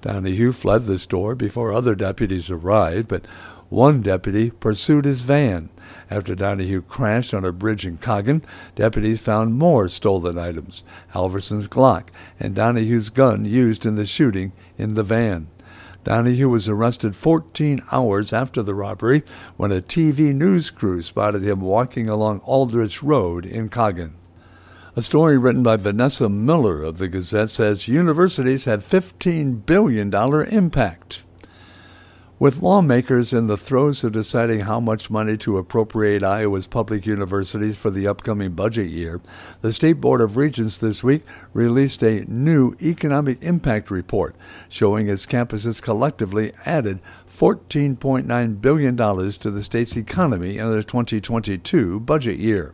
Donahue 0.02 0.52
fled 0.52 0.86
the 0.86 1.00
store 1.00 1.36
before 1.36 1.74
other 1.74 1.96
deputies 1.96 2.52
arrived, 2.52 3.08
but 3.08 3.26
one 3.70 4.02
deputy 4.02 4.52
pursued 4.52 5.06
his 5.06 5.22
van. 5.22 5.70
After 6.10 6.36
Donahue 6.36 6.82
crashed 6.82 7.34
on 7.34 7.44
a 7.44 7.52
bridge 7.52 7.86
in 7.86 7.98
Coggon, 7.98 8.44
deputies 8.76 9.22
found 9.22 9.56
more 9.56 9.90
stolen 9.90 10.38
items 10.38 10.84
Halverson's 11.10 11.68
Glock 11.68 12.10
and 12.40 12.54
Donahue's 12.54 13.10
gun 13.10 13.46
used 13.46 13.86
in 13.86 13.96
the 13.96 14.06
shooting 14.06 14.52
in 14.78 14.94
the 14.94 15.04
van. 15.04 15.48
Donahue 16.04 16.50
was 16.50 16.70
arrested 16.70 17.16
14 17.16 17.82
hours 17.92 18.32
after 18.32 18.62
the 18.62 18.76
robbery 18.76 19.24
when 19.58 19.72
a 19.72 19.82
TV 19.82 20.36
news 20.36 20.70
crew 20.70 21.02
spotted 21.02 21.42
him 21.42 21.62
walking 21.62 22.08
along 22.08 22.42
Aldrich 22.42 23.02
Road 23.02 23.44
in 23.44 23.70
Coggon. 23.70 24.14
A 24.96 25.02
story 25.02 25.38
written 25.38 25.64
by 25.64 25.76
Vanessa 25.76 26.30
Miller 26.30 26.84
of 26.84 27.00
the 27.00 27.10
Gazette 27.10 27.50
says 27.50 27.88
universities 27.88 28.66
have 28.66 28.82
$15 28.82 29.66
billion 29.66 30.14
impact. 30.14 31.25
With 32.38 32.62
lawmakers 32.62 33.32
in 33.32 33.48
the 33.48 33.56
throes 33.56 34.04
of 34.04 34.12
deciding 34.12 34.62
how 34.62 34.82
much 34.82 35.10
money 35.10 35.38
to 35.38 35.58
appropriate 35.58 36.22
Iowa's 36.22 36.68
public 36.68 37.06
universities 37.06 37.78
for 37.78 37.90
the 37.90 38.08
upcoming 38.08 38.52
budget 38.52 38.90
year, 38.90 39.22
the 39.62 39.72
State 39.72 40.02
Board 40.02 40.20
of 40.20 40.36
Regents 40.36 40.78
this 40.78 41.02
week 41.02 41.24
released 41.54 42.04
a 42.04 42.26
new 42.28 42.76
economic 42.82 43.42
impact 43.42 43.90
report 43.90 44.36
showing 44.68 45.08
its 45.08 45.26
campuses 45.26 45.82
collectively 45.82 46.52
added 46.66 47.00
$14.9 47.26 48.62
billion 48.62 48.98
to 48.98 49.52
the 49.52 49.64
state's 49.64 49.96
economy 49.96 50.58
in 50.58 50.70
the 50.70 50.84
2022 50.84 52.02
budget 52.02 52.38
year. 52.38 52.74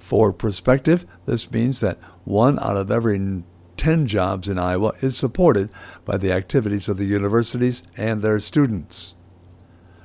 for 0.00 0.32
perspective, 0.32 1.06
this 1.24 1.52
means 1.52 1.78
that 1.80 1.98
one 2.24 2.58
out 2.58 2.76
of 2.76 2.90
every 2.90 3.44
10 3.76 4.06
jobs 4.06 4.48
in 4.48 4.58
Iowa 4.58 4.92
is 5.00 5.16
supported 5.16 5.70
by 6.04 6.16
the 6.16 6.32
activities 6.32 6.88
of 6.88 6.96
the 6.96 7.06
universities 7.06 7.84
and 7.96 8.22
their 8.22 8.40
students. 8.40 9.14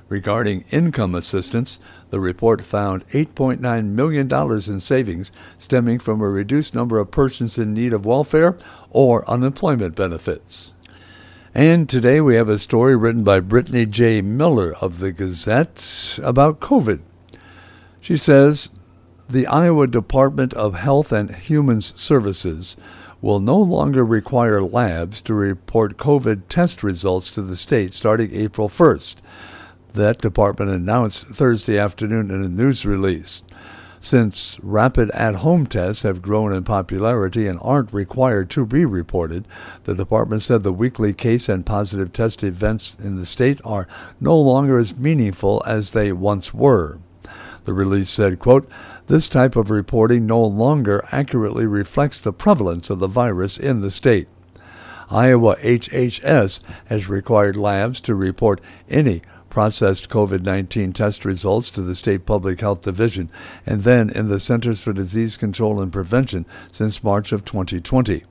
Regarding 0.08 0.64
income 0.70 1.14
assistance, 1.14 1.80
The 2.10 2.20
report 2.20 2.62
found 2.62 3.06
$8.9 3.08 3.84
million 3.86 4.28
in 4.32 4.80
savings 4.80 5.32
stemming 5.58 6.00
from 6.00 6.20
a 6.20 6.28
reduced 6.28 6.74
number 6.74 6.98
of 6.98 7.12
persons 7.12 7.56
in 7.56 7.72
need 7.72 7.92
of 7.92 8.04
welfare 8.04 8.56
or 8.90 9.28
unemployment 9.30 9.94
benefits. 9.94 10.74
And 11.54 11.88
today 11.88 12.20
we 12.20 12.36
have 12.36 12.48
a 12.48 12.60
story 12.60 12.94
written 12.94 13.24
by 13.24 13.40
Brittany 13.40 13.84
J. 13.84 14.20
Miller 14.20 14.72
of 14.80 15.00
the 15.00 15.10
Gazette 15.10 16.16
about 16.22 16.60
COVID. 16.60 17.00
She 18.00 18.16
says 18.16 18.70
the 19.28 19.48
Iowa 19.48 19.88
Department 19.88 20.54
of 20.54 20.76
Health 20.76 21.10
and 21.10 21.34
Human 21.34 21.80
Services 21.80 22.76
will 23.20 23.40
no 23.40 23.58
longer 23.58 24.04
require 24.04 24.62
labs 24.62 25.20
to 25.22 25.34
report 25.34 25.96
COVID 25.96 26.42
test 26.48 26.84
results 26.84 27.32
to 27.32 27.42
the 27.42 27.56
state 27.56 27.94
starting 27.94 28.32
April 28.32 28.68
1st. 28.68 29.16
That 29.92 30.18
department 30.18 30.70
announced 30.70 31.26
Thursday 31.26 31.76
afternoon 31.76 32.30
in 32.30 32.44
a 32.44 32.48
news 32.48 32.86
release. 32.86 33.42
Since 34.02 34.58
rapid 34.62 35.10
at 35.10 35.36
home 35.36 35.66
tests 35.66 36.04
have 36.04 36.22
grown 36.22 36.54
in 36.54 36.64
popularity 36.64 37.46
and 37.46 37.58
aren't 37.60 37.92
required 37.92 38.48
to 38.50 38.64
be 38.64 38.86
reported, 38.86 39.46
the 39.84 39.94
department 39.94 40.40
said 40.40 40.62
the 40.62 40.72
weekly 40.72 41.12
case 41.12 41.50
and 41.50 41.66
positive 41.66 42.10
test 42.10 42.42
events 42.42 42.96
in 42.98 43.16
the 43.16 43.26
state 43.26 43.60
are 43.62 43.86
no 44.18 44.40
longer 44.40 44.78
as 44.78 44.96
meaningful 44.96 45.62
as 45.66 45.90
they 45.90 46.12
once 46.12 46.54
were. 46.54 46.98
The 47.66 47.74
release 47.74 48.08
said, 48.08 48.38
quote, 48.38 48.66
This 49.06 49.28
type 49.28 49.54
of 49.54 49.68
reporting 49.68 50.24
no 50.26 50.42
longer 50.42 51.04
accurately 51.12 51.66
reflects 51.66 52.18
the 52.18 52.32
prevalence 52.32 52.88
of 52.88 53.00
the 53.00 53.06
virus 53.06 53.58
in 53.58 53.82
the 53.82 53.90
state. 53.90 54.28
Iowa 55.10 55.56
HHS 55.56 56.62
has 56.86 57.08
required 57.08 57.56
labs 57.56 58.00
to 58.00 58.14
report 58.14 58.62
any 58.88 59.20
processed 59.50 60.08
COVID 60.08 60.42
19 60.42 60.92
test 60.92 61.24
results 61.24 61.70
to 61.70 61.82
the 61.82 61.94
State 61.94 62.24
Public 62.24 62.60
Health 62.60 62.82
Division 62.82 63.28
and 63.66 63.82
then 63.82 64.08
in 64.08 64.28
the 64.28 64.40
Centers 64.40 64.80
for 64.80 64.92
Disease 64.92 65.36
Control 65.36 65.80
and 65.80 65.92
Prevention 65.92 66.46
since 66.72 67.04
March 67.04 67.32
of 67.32 67.44
2020. 67.44 68.22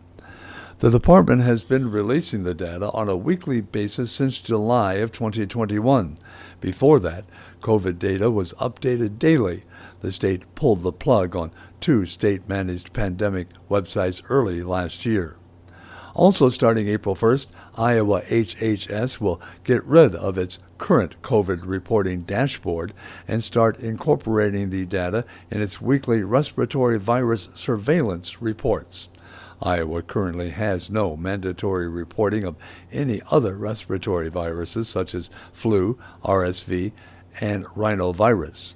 The 0.80 0.90
department 0.90 1.42
has 1.42 1.62
been 1.62 1.92
releasing 1.92 2.46
the 2.46 2.54
data 2.54 2.90
on 2.92 3.10
a 3.10 3.18
weekly 3.18 3.60
basis 3.60 4.14
since 4.14 4.38
July 4.38 4.94
of 4.94 5.12
2021. 5.12 6.16
Before 6.62 7.02
that, 7.02 7.26
COVID 7.60 8.00
data 8.00 8.32
was 8.32 8.54
updated 8.54 9.20
daily. 9.20 9.66
The 10.00 10.14
state 10.14 10.56
pulled 10.56 10.84
the 10.84 10.94
plug 10.94 11.36
on 11.36 11.52
two 11.82 12.06
state 12.06 12.48
managed 12.48 12.94
pandemic 12.94 13.50
websites 13.70 14.24
early 14.30 14.64
last 14.64 15.06
year. 15.06 15.36
Also, 16.16 16.50
starting 16.50 16.88
April 16.88 17.16
1st, 17.16 17.48
Iowa 17.78 18.22
HHS 18.22 19.22
will 19.22 19.42
get 19.64 19.84
rid 19.86 20.16
of 20.16 20.38
its 20.38 20.60
current 20.78 21.22
COVID 21.22 21.62
reporting 21.64 22.22
dashboard 22.22 22.94
and 23.28 23.44
start 23.44 23.80
incorporating 23.80 24.70
the 24.70 24.86
data 24.86 25.26
in 25.52 25.62
its 25.62 25.82
weekly 25.82 26.24
respiratory 26.24 26.98
virus 27.00 27.50
surveillance 27.54 28.42
reports. 28.42 29.10
Iowa 29.62 30.02
currently 30.02 30.52
has 30.52 30.90
no 30.90 31.18
mandatory 31.18 31.90
reporting 31.90 32.46
of 32.46 32.56
any 32.92 33.22
other 33.30 33.56
respiratory 33.56 34.30
viruses 34.30 34.88
such 34.88 35.14
as 35.14 35.30
flu, 35.52 36.00
RSV, 36.24 36.94
and 37.42 37.66
rhinovirus. 37.66 38.76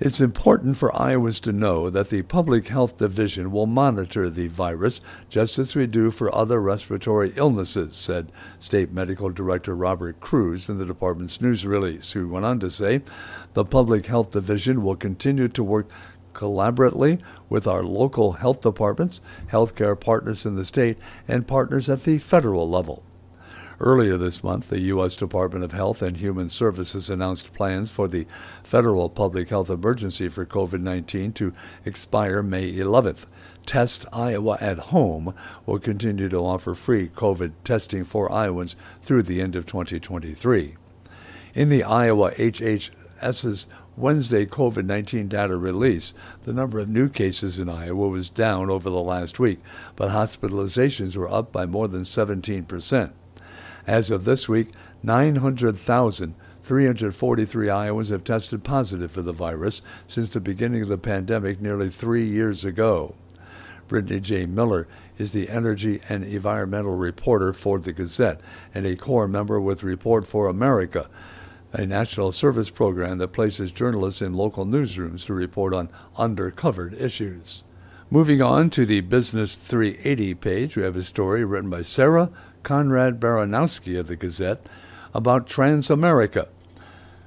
It's 0.00 0.20
important 0.20 0.76
for 0.76 0.94
Iowans 0.94 1.40
to 1.40 1.52
know 1.52 1.90
that 1.90 2.08
the 2.08 2.22
Public 2.22 2.68
Health 2.68 2.98
Division 2.98 3.50
will 3.50 3.66
monitor 3.66 4.30
the 4.30 4.46
virus 4.46 5.00
just 5.28 5.58
as 5.58 5.74
we 5.74 5.88
do 5.88 6.12
for 6.12 6.32
other 6.32 6.62
respiratory 6.62 7.32
illnesses, 7.34 7.96
said 7.96 8.30
State 8.60 8.92
Medical 8.92 9.30
Director 9.30 9.74
Robert 9.74 10.20
Kruse 10.20 10.68
in 10.68 10.78
the 10.78 10.86
department's 10.86 11.40
news 11.40 11.66
release, 11.66 12.12
who 12.12 12.28
went 12.28 12.44
on 12.44 12.60
to 12.60 12.70
say 12.70 13.00
the 13.54 13.64
Public 13.64 14.06
Health 14.06 14.30
Division 14.30 14.84
will 14.84 14.94
continue 14.94 15.48
to 15.48 15.64
work 15.64 15.90
collaboratively 16.32 17.20
with 17.48 17.66
our 17.66 17.82
local 17.82 18.34
health 18.34 18.60
departments, 18.60 19.20
healthcare 19.50 19.98
partners 19.98 20.46
in 20.46 20.54
the 20.54 20.64
state, 20.64 20.96
and 21.26 21.48
partners 21.48 21.88
at 21.88 22.04
the 22.04 22.18
federal 22.18 22.70
level. 22.70 23.02
Earlier 23.80 24.16
this 24.16 24.42
month, 24.42 24.70
the 24.70 24.80
U.S. 24.80 25.14
Department 25.14 25.64
of 25.64 25.70
Health 25.70 26.02
and 26.02 26.16
Human 26.16 26.48
Services 26.48 27.08
announced 27.08 27.54
plans 27.54 27.92
for 27.92 28.08
the 28.08 28.26
federal 28.64 29.08
public 29.08 29.50
health 29.50 29.70
emergency 29.70 30.28
for 30.28 30.44
COVID 30.44 30.80
19 30.80 31.32
to 31.34 31.54
expire 31.84 32.42
May 32.42 32.72
11th. 32.72 33.26
Test 33.66 34.04
Iowa 34.12 34.58
at 34.60 34.78
Home 34.90 35.32
will 35.64 35.78
continue 35.78 36.28
to 36.28 36.38
offer 36.38 36.74
free 36.74 37.06
COVID 37.06 37.52
testing 37.62 38.02
for 38.02 38.32
Iowans 38.32 38.74
through 39.00 39.22
the 39.22 39.40
end 39.40 39.54
of 39.54 39.64
2023. 39.64 40.74
In 41.54 41.68
the 41.68 41.84
Iowa 41.84 42.32
HHS's 42.32 43.68
Wednesday 43.96 44.44
COVID 44.44 44.86
19 44.86 45.28
data 45.28 45.56
release, 45.56 46.14
the 46.42 46.52
number 46.52 46.80
of 46.80 46.88
new 46.88 47.08
cases 47.08 47.60
in 47.60 47.68
Iowa 47.68 48.08
was 48.08 48.28
down 48.28 48.70
over 48.70 48.90
the 48.90 49.00
last 49.00 49.38
week, 49.38 49.60
but 49.94 50.10
hospitalizations 50.10 51.16
were 51.16 51.30
up 51.30 51.52
by 51.52 51.64
more 51.64 51.86
than 51.86 52.04
17 52.04 52.64
percent. 52.64 53.12
As 53.88 54.10
of 54.10 54.24
this 54.26 54.48
week, 54.50 54.68
900,343 55.02 57.70
Iowans 57.70 58.10
have 58.10 58.22
tested 58.22 58.62
positive 58.62 59.10
for 59.10 59.22
the 59.22 59.32
virus 59.32 59.80
since 60.06 60.28
the 60.28 60.42
beginning 60.42 60.82
of 60.82 60.88
the 60.88 60.98
pandemic 60.98 61.62
nearly 61.62 61.88
three 61.88 62.26
years 62.26 62.66
ago. 62.66 63.14
Brittany 63.88 64.20
J. 64.20 64.44
Miller 64.44 64.86
is 65.16 65.32
the 65.32 65.48
energy 65.48 66.00
and 66.10 66.22
environmental 66.22 66.96
reporter 66.96 67.54
for 67.54 67.78
the 67.78 67.94
Gazette 67.94 68.42
and 68.74 68.84
a 68.84 68.94
core 68.94 69.26
member 69.26 69.58
with 69.58 69.82
Report 69.82 70.26
for 70.26 70.48
America, 70.48 71.08
a 71.72 71.86
national 71.86 72.32
service 72.32 72.68
program 72.68 73.16
that 73.16 73.28
places 73.28 73.72
journalists 73.72 74.20
in 74.20 74.34
local 74.34 74.66
newsrooms 74.66 75.24
to 75.24 75.32
report 75.32 75.72
on 75.72 75.88
undercovered 76.14 76.92
issues. 77.00 77.64
Moving 78.10 78.40
on 78.40 78.70
to 78.70 78.86
the 78.86 79.02
Business 79.02 79.54
380 79.54 80.34
page, 80.34 80.76
we 80.76 80.82
have 80.82 80.96
a 80.96 81.02
story 81.02 81.44
written 81.44 81.68
by 81.68 81.82
Sarah 81.82 82.30
Conrad 82.62 83.20
Baranowski 83.20 83.98
of 83.98 84.06
the 84.06 84.16
Gazette 84.16 84.60
about 85.14 85.46
Transamerica. 85.46 86.48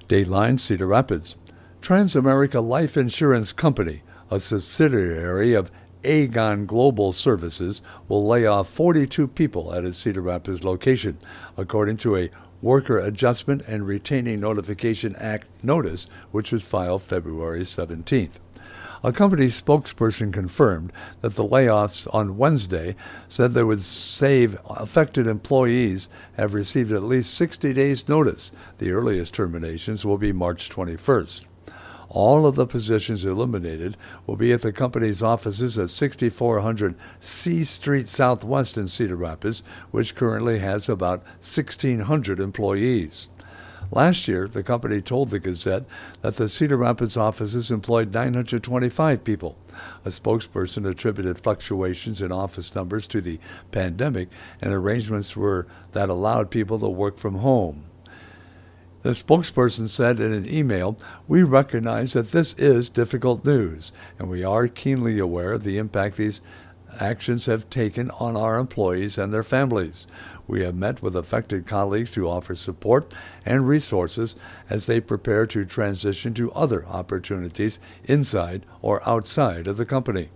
Dateline 0.08 0.60
Cedar 0.60 0.88
Rapids. 0.88 1.38
Transamerica 1.82 2.66
Life 2.66 2.96
Insurance 2.96 3.52
Company, 3.52 4.04
a 4.30 4.40
subsidiary 4.40 5.54
of 5.54 5.72
Aegon 6.04 6.68
Global 6.68 7.12
Services, 7.12 7.82
will 8.08 8.26
lay 8.28 8.46
off 8.46 8.70
42 8.70 9.28
people 9.28 9.74
at 9.74 9.84
its 9.84 9.98
Cedar 9.98 10.22
Rapids 10.22 10.64
location, 10.64 11.18
according 11.58 11.98
to 11.98 12.18
a 12.18 12.30
Worker 12.62 13.00
Adjustment 13.00 13.64
and 13.68 13.88
Retaining 13.88 14.40
Notification 14.40 15.16
Act 15.16 15.48
notice, 15.64 16.08
which 16.32 16.52
was 16.52 16.64
filed 16.64 17.02
February 17.02 17.62
17th. 17.62 18.40
A 19.04 19.12
company 19.12 19.48
spokesperson 19.48 20.32
confirmed 20.32 20.94
that 21.22 21.34
the 21.34 21.44
layoffs 21.44 22.08
on 22.14 22.38
Wednesday 22.38 22.96
said 23.28 23.54
they 23.54 23.64
would 23.64 23.82
save 23.82 24.60
affected 24.70 25.26
employees 25.26 26.08
have 26.38 26.54
received 26.54 26.92
at 26.92 27.02
least 27.02 27.34
60 27.34 27.74
days' 27.74 28.08
notice. 28.08 28.52
The 28.78 28.92
earliest 28.92 29.34
terminations 29.34 30.06
will 30.06 30.20
be 30.20 30.32
March 30.32 30.70
21st. 30.70 31.46
All 32.10 32.46
of 32.46 32.54
the 32.54 32.68
positions 32.68 33.26
eliminated 33.26 33.98
will 34.28 34.36
be 34.36 34.54
at 34.54 34.62
the 34.62 34.72
company's 34.72 35.24
offices 35.24 35.80
at 35.80 35.90
6400 35.90 36.94
C 37.20 37.64
Street 37.64 38.08
Southwest 38.08 38.78
in 38.78 38.88
Cedar 38.88 39.16
Rapids, 39.16 39.64
which 39.90 40.14
currently 40.14 40.60
has 40.60 40.88
about 40.88 41.24
1,600 41.40 42.40
employees. 42.40 43.30
Last 43.94 44.26
year, 44.26 44.48
the 44.48 44.64
company 44.64 45.02
told 45.02 45.30
the 45.30 45.40
Gazette 45.40 45.84
that 46.22 46.38
the 46.38 46.48
Cedar 46.48 46.78
Rapids 46.78 47.18
offices 47.18 47.72
employed 47.72 48.14
925 48.14 49.24
people. 49.26 49.58
A 50.06 50.10
spokesperson 50.10 50.90
attributed 50.90 51.38
fluctuations 51.38 52.22
in 52.22 52.32
office 52.32 52.74
numbers 52.74 53.06
to 53.08 53.20
the 53.20 53.38
pandemic 53.72 54.30
and 54.62 54.72
arrangements 54.72 55.36
were 55.36 55.68
that 55.92 56.08
allowed 56.08 56.50
people 56.50 56.80
to 56.80 56.88
work 56.88 57.18
from 57.18 57.36
home. 57.36 57.84
The 59.02 59.10
spokesperson 59.10 59.90
said 59.90 60.22
in 60.22 60.32
an 60.32 60.48
email, 60.48 60.98
We 61.28 61.44
recognize 61.44 62.14
that 62.14 62.32
this 62.32 62.54
is 62.54 62.88
difficult 62.88 63.44
news, 63.44 63.92
and 64.18 64.30
we 64.30 64.44
are 64.44 64.70
keenly 64.70 65.20
aware 65.20 65.52
of 65.52 65.64
the 65.64 65.78
impact 65.78 66.16
these 66.16 66.42
actions 67.00 67.46
have 67.46 67.70
taken 67.70 68.12
on 68.12 68.36
our 68.36 68.58
employees 68.58 69.18
and 69.18 69.34
their 69.34 69.44
families. 69.44 70.08
We 70.48 70.64
have 70.64 70.76
met 70.76 71.02
with 71.02 71.16
affected 71.16 71.66
colleagues 71.66 72.12
to 72.12 72.28
offer 72.28 72.56
support 72.56 73.14
and 73.46 73.68
resources 73.68 74.36
as 74.70 74.86
they 74.86 75.00
prepare 75.00 75.46
to 75.48 75.66
transition 75.66 76.34
to 76.36 76.52
other 76.52 76.86
opportunities 76.86 77.80
inside 78.06 78.66
or 78.82 79.08
outside 79.08 79.68
of 79.68 79.78
the 79.78 79.86
company. 79.86 80.30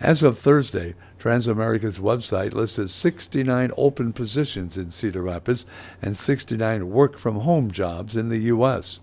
As 0.00 0.22
of 0.22 0.36
Thursday, 0.36 0.94
Transamerica's 1.18 1.98
website 1.98 2.52
listed 2.52 2.90
69 2.90 3.70
open 3.76 4.12
positions 4.12 4.76
in 4.76 4.90
Cedar 4.90 5.22
Rapids 5.22 5.64
and 6.02 6.16
69 6.16 6.90
work 6.90 7.16
from 7.16 7.36
home 7.36 7.70
jobs 7.70 8.14
in 8.14 8.28
the 8.28 8.40
U.S. 8.40 9.00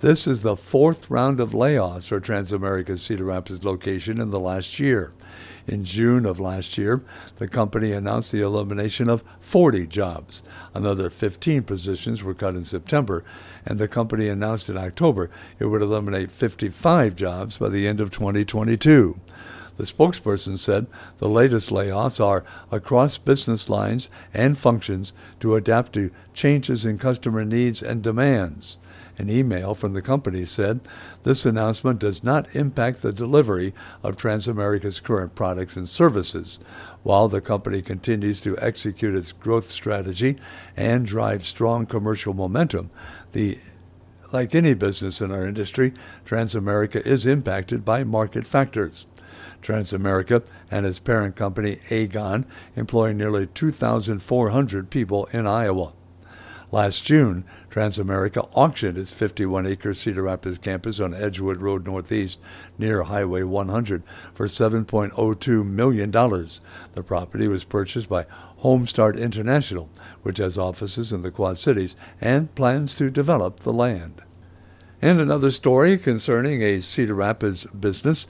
This 0.00 0.26
is 0.26 0.42
the 0.42 0.56
fourth 0.56 1.10
round 1.10 1.40
of 1.40 1.52
layoffs 1.52 2.08
for 2.08 2.20
Transamerica's 2.20 3.00
Cedar 3.00 3.24
Rapids 3.24 3.64
location 3.64 4.20
in 4.20 4.28
the 4.28 4.38
last 4.38 4.78
year. 4.78 5.14
In 5.66 5.84
June 5.84 6.26
of 6.26 6.38
last 6.38 6.76
year, 6.76 7.02
the 7.36 7.48
company 7.48 7.92
announced 7.92 8.30
the 8.30 8.42
elimination 8.42 9.08
of 9.08 9.24
40 9.40 9.86
jobs. 9.86 10.42
Another 10.74 11.08
15 11.08 11.62
positions 11.62 12.22
were 12.22 12.34
cut 12.34 12.56
in 12.56 12.64
September, 12.64 13.24
and 13.64 13.78
the 13.78 13.88
company 13.88 14.28
announced 14.28 14.68
in 14.68 14.76
October 14.76 15.30
it 15.58 15.64
would 15.64 15.80
eliminate 15.80 16.30
55 16.30 17.16
jobs 17.16 17.56
by 17.56 17.70
the 17.70 17.88
end 17.88 17.98
of 17.98 18.10
2022. 18.10 19.18
The 19.78 19.84
spokesperson 19.84 20.58
said 20.58 20.88
the 21.20 21.28
latest 21.28 21.70
layoffs 21.70 22.22
are 22.22 22.44
across 22.70 23.16
business 23.16 23.70
lines 23.70 24.10
and 24.34 24.58
functions 24.58 25.14
to 25.40 25.54
adapt 25.54 25.94
to 25.94 26.10
changes 26.34 26.84
in 26.84 26.98
customer 26.98 27.46
needs 27.46 27.82
and 27.82 28.02
demands. 28.02 28.76
An 29.18 29.30
email 29.30 29.74
from 29.74 29.94
the 29.94 30.02
company 30.02 30.44
said 30.44 30.80
this 31.22 31.46
announcement 31.46 31.98
does 31.98 32.22
not 32.22 32.54
impact 32.54 33.00
the 33.00 33.12
delivery 33.12 33.72
of 34.02 34.16
Transamerica's 34.16 35.00
current 35.00 35.34
products 35.34 35.76
and 35.76 35.88
services. 35.88 36.60
While 37.02 37.28
the 37.28 37.40
company 37.40 37.80
continues 37.80 38.40
to 38.42 38.58
execute 38.58 39.14
its 39.14 39.32
growth 39.32 39.68
strategy 39.68 40.36
and 40.76 41.06
drive 41.06 41.44
strong 41.44 41.86
commercial 41.86 42.34
momentum, 42.34 42.90
the 43.32 43.58
like 44.32 44.54
any 44.54 44.74
business 44.74 45.20
in 45.20 45.30
our 45.30 45.46
industry, 45.46 45.94
Transamerica 46.24 47.04
is 47.06 47.26
impacted 47.26 47.84
by 47.84 48.04
market 48.04 48.44
factors. 48.46 49.06
Transamerica 49.62 50.42
and 50.70 50.84
its 50.84 50.98
parent 50.98 51.36
company, 51.36 51.76
Aegon, 51.90 52.44
employ 52.74 53.12
nearly 53.12 53.46
2,400 53.46 54.90
people 54.90 55.26
in 55.32 55.46
Iowa. 55.46 55.92
Last 56.72 57.04
June, 57.04 57.44
Transamerica 57.70 58.48
auctioned 58.52 58.98
its 58.98 59.12
51 59.12 59.66
acre 59.66 59.94
Cedar 59.94 60.22
Rapids 60.22 60.58
campus 60.58 60.98
on 60.98 61.14
Edgewood 61.14 61.58
Road 61.58 61.86
Northeast 61.86 62.40
near 62.76 63.04
Highway 63.04 63.44
100 63.44 64.02
for 64.34 64.46
$7.02 64.46 65.64
million. 65.64 66.10
The 66.10 67.04
property 67.04 67.46
was 67.46 67.62
purchased 67.62 68.08
by 68.08 68.26
Homestart 68.62 69.16
International, 69.16 69.88
which 70.22 70.38
has 70.38 70.58
offices 70.58 71.12
in 71.12 71.22
the 71.22 71.30
Quad 71.30 71.56
Cities 71.56 71.94
and 72.20 72.52
plans 72.56 72.94
to 72.94 73.10
develop 73.10 73.60
the 73.60 73.72
land. 73.72 74.22
And 75.00 75.20
another 75.20 75.52
story 75.52 75.96
concerning 75.96 76.62
a 76.62 76.80
Cedar 76.80 77.14
Rapids 77.14 77.66
business 77.66 78.26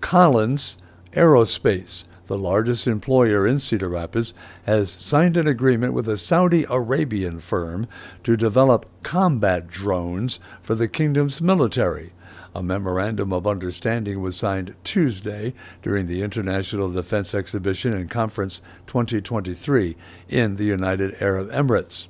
Collins 0.00 0.78
Aerospace 1.12 2.06
the 2.26 2.38
largest 2.38 2.86
employer 2.86 3.46
in 3.46 3.58
Cedar 3.58 3.88
Rapids, 3.88 4.34
has 4.66 4.90
signed 4.90 5.36
an 5.36 5.46
agreement 5.46 5.92
with 5.92 6.08
a 6.08 6.18
Saudi 6.18 6.64
Arabian 6.70 7.40
firm 7.40 7.86
to 8.22 8.36
develop 8.36 8.88
combat 9.02 9.68
drones 9.68 10.40
for 10.62 10.74
the 10.74 10.88
kingdom's 10.88 11.40
military. 11.40 12.12
A 12.54 12.62
memorandum 12.62 13.32
of 13.32 13.46
understanding 13.46 14.20
was 14.20 14.36
signed 14.36 14.76
Tuesday 14.84 15.54
during 15.82 16.06
the 16.06 16.22
International 16.22 16.90
Defense 16.90 17.34
Exhibition 17.34 17.92
and 17.92 18.08
Conference 18.08 18.62
2023 18.86 19.96
in 20.28 20.54
the 20.54 20.64
United 20.64 21.14
Arab 21.20 21.50
Emirates. 21.50 22.06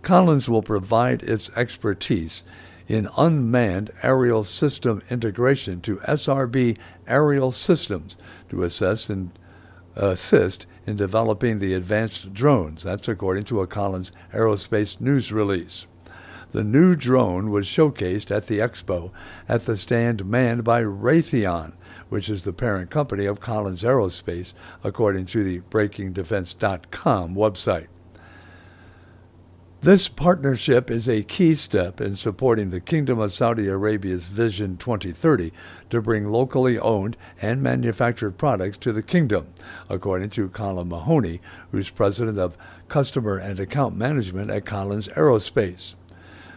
Collins 0.00 0.48
will 0.48 0.62
provide 0.62 1.22
its 1.22 1.54
expertise 1.56 2.44
in 2.88 3.08
unmanned 3.18 3.90
aerial 4.02 4.44
system 4.44 5.02
integration 5.10 5.80
to 5.80 5.96
SRB 5.96 6.78
Aerial 7.06 7.52
Systems 7.52 8.16
to 8.50 8.62
assess 8.62 9.08
and 9.08 9.32
uh, 9.96 10.08
assist 10.08 10.66
in 10.86 10.96
developing 10.96 11.58
the 11.58 11.74
advanced 11.74 12.32
drones. 12.32 12.82
That's 12.82 13.08
according 13.08 13.44
to 13.44 13.60
a 13.60 13.66
Collins 13.66 14.12
Aerospace 14.32 15.00
news 15.00 15.32
release. 15.32 15.86
The 16.52 16.64
new 16.64 16.94
drone 16.94 17.50
was 17.50 17.66
showcased 17.66 18.30
at 18.30 18.46
the 18.46 18.60
expo 18.60 19.10
at 19.48 19.62
the 19.62 19.76
stand 19.76 20.24
manned 20.24 20.64
by 20.64 20.82
Raytheon, 20.82 21.74
which 22.08 22.28
is 22.28 22.44
the 22.44 22.52
parent 22.52 22.88
company 22.88 23.26
of 23.26 23.40
Collins 23.40 23.82
Aerospace, 23.82 24.54
according 24.84 25.26
to 25.26 25.42
the 25.42 25.60
BreakingDefense.com 25.62 27.34
website. 27.34 27.88
This 29.86 30.08
partnership 30.08 30.90
is 30.90 31.08
a 31.08 31.22
key 31.22 31.54
step 31.54 32.00
in 32.00 32.16
supporting 32.16 32.70
the 32.70 32.80
Kingdom 32.80 33.20
of 33.20 33.32
Saudi 33.32 33.68
Arabia's 33.68 34.26
Vision 34.26 34.76
2030 34.78 35.52
to 35.90 36.02
bring 36.02 36.26
locally 36.28 36.76
owned 36.76 37.16
and 37.40 37.62
manufactured 37.62 38.32
products 38.32 38.78
to 38.78 38.92
the 38.92 39.00
kingdom, 39.00 39.46
according 39.88 40.30
to 40.30 40.48
Colin 40.48 40.88
Mahoney, 40.88 41.40
who's 41.70 41.88
president 41.88 42.36
of 42.36 42.56
Customer 42.88 43.38
and 43.38 43.60
Account 43.60 43.94
Management 43.94 44.50
at 44.50 44.66
Collins 44.66 45.06
Aerospace. 45.10 45.94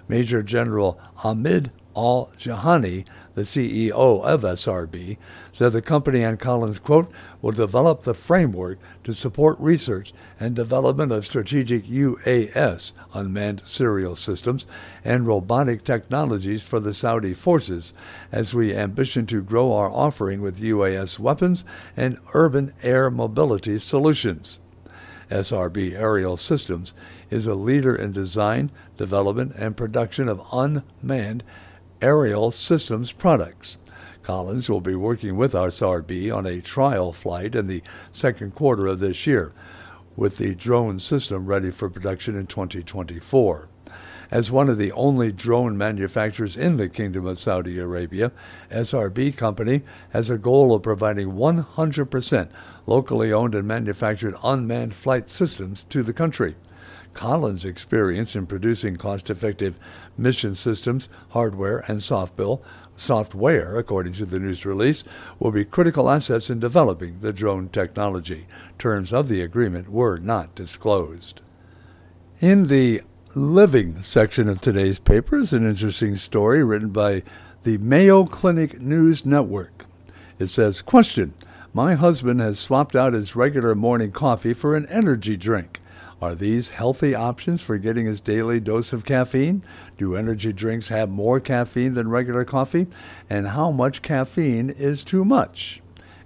Major 0.07 0.41
General 0.41 0.99
Ahmed 1.23 1.71
Al 1.96 2.30
Jahani, 2.38 3.06
the 3.34 3.42
CEO 3.42 4.24
of 4.24 4.44
SRB, 4.44 5.18
said 5.52 5.74
the 5.74 5.82
company 5.82 6.24
and 6.24 6.40
Collins, 6.40 6.78
quote, 6.78 7.12
will 7.42 7.52
develop 7.52 8.04
the 8.04 8.14
framework 8.14 8.78
to 9.04 9.14
support 9.14 9.60
research 9.60 10.14
and 10.40 10.56
development 10.56 11.12
of 11.12 11.26
strategic 11.26 11.86
UAS, 11.86 12.94
unmanned 13.14 13.64
aerial 13.80 14.16
systems, 14.16 14.68
and 15.04 15.26
robotic 15.26 15.84
technologies 15.84 16.64
for 16.64 16.80
the 16.80 16.94
Saudi 16.94 17.34
forces, 17.34 17.94
as 18.32 18.54
we 18.54 18.76
ambition 18.76 19.26
to 19.26 19.42
grow 19.42 19.74
our 19.74 19.90
offering 19.90 20.42
with 20.42 20.62
UAS 20.62 21.18
weapons 21.18 21.66
and 21.98 22.20
urban 22.34 22.72
air 22.84 23.10
mobility 23.10 23.80
solutions. 23.80 24.60
SRB 25.32 25.94
Aerial 25.94 26.38
Systems 26.38 26.94
is 27.30 27.46
a 27.46 27.56
leader 27.56 27.96
in 27.96 28.12
design, 28.12 28.72
development, 28.98 29.54
and 29.56 29.78
production 29.78 30.28
of 30.28 30.42
unmanned 30.52 31.44
aerial 32.02 32.52
systems 32.52 33.12
products. 33.12 33.78
Collins 34.22 34.70
will 34.70 34.82
be 34.82 34.95
working 34.95 35.36
with 35.36 35.54
SRB 35.54 36.34
on 36.34 36.45
a 36.45 36.62
trial 36.62 37.12
flight 37.12 37.56
in 37.56 37.68
the 37.68 37.82
second 38.12 38.54
quarter 38.54 38.88
of 38.88 39.00
this 39.00 39.26
year, 39.26 39.54
with 40.16 40.38
the 40.38 40.56
drone 40.56 41.00
system 41.00 41.45
ready 41.45 41.72
for 41.72 41.89
production 41.89 42.36
in 42.36 42.45
2024. 42.45 43.70
As 44.32 44.52
one 44.52 44.70
of 44.70 44.78
the 44.78 44.91
only 44.91 45.32
drone 45.32 45.76
manufacturers 45.76 46.56
in 46.56 46.78
the 46.78 46.88
Kingdom 46.88 47.26
of 47.26 47.39
Saudi 47.39 47.80
Arabia, 47.80 48.32
SRB 48.70 49.36
Company 49.36 49.82
has 50.12 50.30
a 50.30 50.38
goal 50.38 50.76
of 50.76 50.84
providing 50.84 51.32
100% 51.32 52.50
locally 52.86 53.34
owned 53.34 53.56
and 53.56 53.68
manufactured 53.68 54.36
unmanned 54.43 54.93
flight 54.93 55.32
systems 55.32 55.84
to 55.86 56.04
the 56.04 56.14
country. 56.14 56.56
Collins' 57.14 57.66
experience 57.66 58.36
in 58.36 58.45
producing 58.45 58.95
cost 58.95 59.30
effective 59.30 59.80
mission 60.18 60.55
systems, 60.55 61.10
hardware, 61.30 61.84
and 61.88 62.01
software, 62.01 62.57
software, 62.95 63.78
according 63.78 64.14
to 64.14 64.26
the 64.26 64.39
news 64.39 64.66
release, 64.66 65.03
will 65.39 65.51
be 65.51 65.66
critical 65.66 66.10
assets 66.10 66.49
in 66.49 66.60
developing 66.60 67.20
the 67.22 67.34
drone 67.34 67.70
technology. 67.70 68.45
Terms 68.78 69.14
of 69.14 69.28
the 69.28 69.41
agreement 69.41 69.89
were 69.89 70.18
not 70.18 70.55
disclosed. 70.55 71.41
In 72.39 72.68
the 72.68 73.01
living 73.36 74.01
section 74.01 74.49
of 74.49 74.60
today's 74.60 74.99
paper 74.99 75.38
is 75.38 75.53
an 75.53 75.66
interesting 75.66 76.16
story 76.16 76.64
written 76.64 76.89
by 76.89 77.24
the 77.64 77.78
Mayo 77.78 78.26
Clinic 78.26 78.82
News 78.82 79.26
Network. 79.26 79.86
It 80.39 80.47
says, 80.47 80.82
Question 80.82 81.34
My 81.74 81.95
husband 81.95 82.39
has 82.39 82.60
swapped 82.60 82.95
out 82.95 83.14
his 83.14 83.36
regular 83.36 83.76
morning 83.76 84.12
coffee 84.12 84.53
for 84.53 84.76
an 84.76 84.88
energy 84.88 85.36
drink. 85.36 85.82
Are 86.22 86.36
these 86.36 86.72
healthy 86.72 87.15
options 87.15 87.61
for 87.61 87.78
getting 87.78 88.05
his 88.05 88.20
daily 88.20 88.59
dose 88.59 88.91
of 88.91 89.05
caffeine? 89.05 89.63
Do 89.97 90.15
energy 90.15 90.51
drinks 90.51 90.89
have 90.89 91.09
more 91.09 91.39
caffeine 91.39 91.93
than 91.93 92.09
regular 92.09 92.43
coffee? 92.43 92.88
And 93.30 93.47
how 93.47 93.72
much 93.72 94.01
caffeine 94.01 94.70
is 94.70 95.05
too 95.05 95.24
much? 95.24 95.82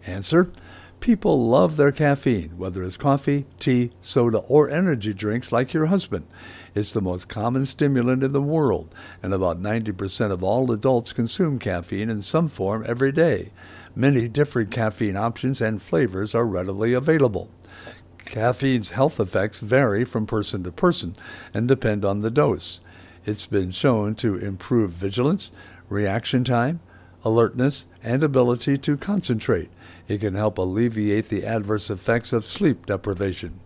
Answer 0.07 0.51
People 0.99 1.47
love 1.49 1.75
their 1.75 1.91
caffeine, 1.91 2.57
whether 2.57 2.81
it's 2.81 2.95
coffee, 2.95 3.45
tea, 3.59 3.91
soda, 3.99 4.37
or 4.47 4.69
energy 4.69 5.13
drinks 5.13 5.51
like 5.51 5.73
your 5.73 5.87
husband. 5.87 6.25
It's 6.73 6.93
the 6.93 7.01
most 7.01 7.27
common 7.27 7.65
stimulant 7.65 8.23
in 8.23 8.31
the 8.31 8.41
world, 8.41 8.95
and 9.21 9.33
about 9.33 9.61
90% 9.61 10.31
of 10.31 10.41
all 10.41 10.71
adults 10.71 11.11
consume 11.11 11.59
caffeine 11.59 12.09
in 12.09 12.21
some 12.21 12.47
form 12.47 12.85
every 12.87 13.11
day. 13.11 13.51
Many 13.93 14.29
different 14.29 14.71
caffeine 14.71 15.17
options 15.17 15.59
and 15.59 15.81
flavors 15.81 16.33
are 16.33 16.45
readily 16.45 16.93
available. 16.93 17.49
Caffeine's 18.33 18.89
health 18.89 19.19
effects 19.19 19.59
vary 19.59 20.03
from 20.03 20.25
person 20.25 20.63
to 20.63 20.71
person 20.71 21.13
and 21.53 21.67
depend 21.67 22.03
on 22.03 22.21
the 22.21 22.31
dose. 22.31 22.81
It's 23.25 23.45
been 23.45 23.69
shown 23.69 24.15
to 24.15 24.35
improve 24.37 24.89
vigilance, 24.89 25.51
reaction 25.87 26.43
time, 26.43 26.79
alertness, 27.23 27.85
and 28.01 28.23
ability 28.23 28.79
to 28.79 28.97
concentrate. 28.97 29.69
It 30.07 30.21
can 30.21 30.33
help 30.33 30.57
alleviate 30.57 31.25
the 31.25 31.45
adverse 31.45 31.91
effects 31.91 32.33
of 32.33 32.43
sleep 32.43 32.87
deprivation. 32.87 33.59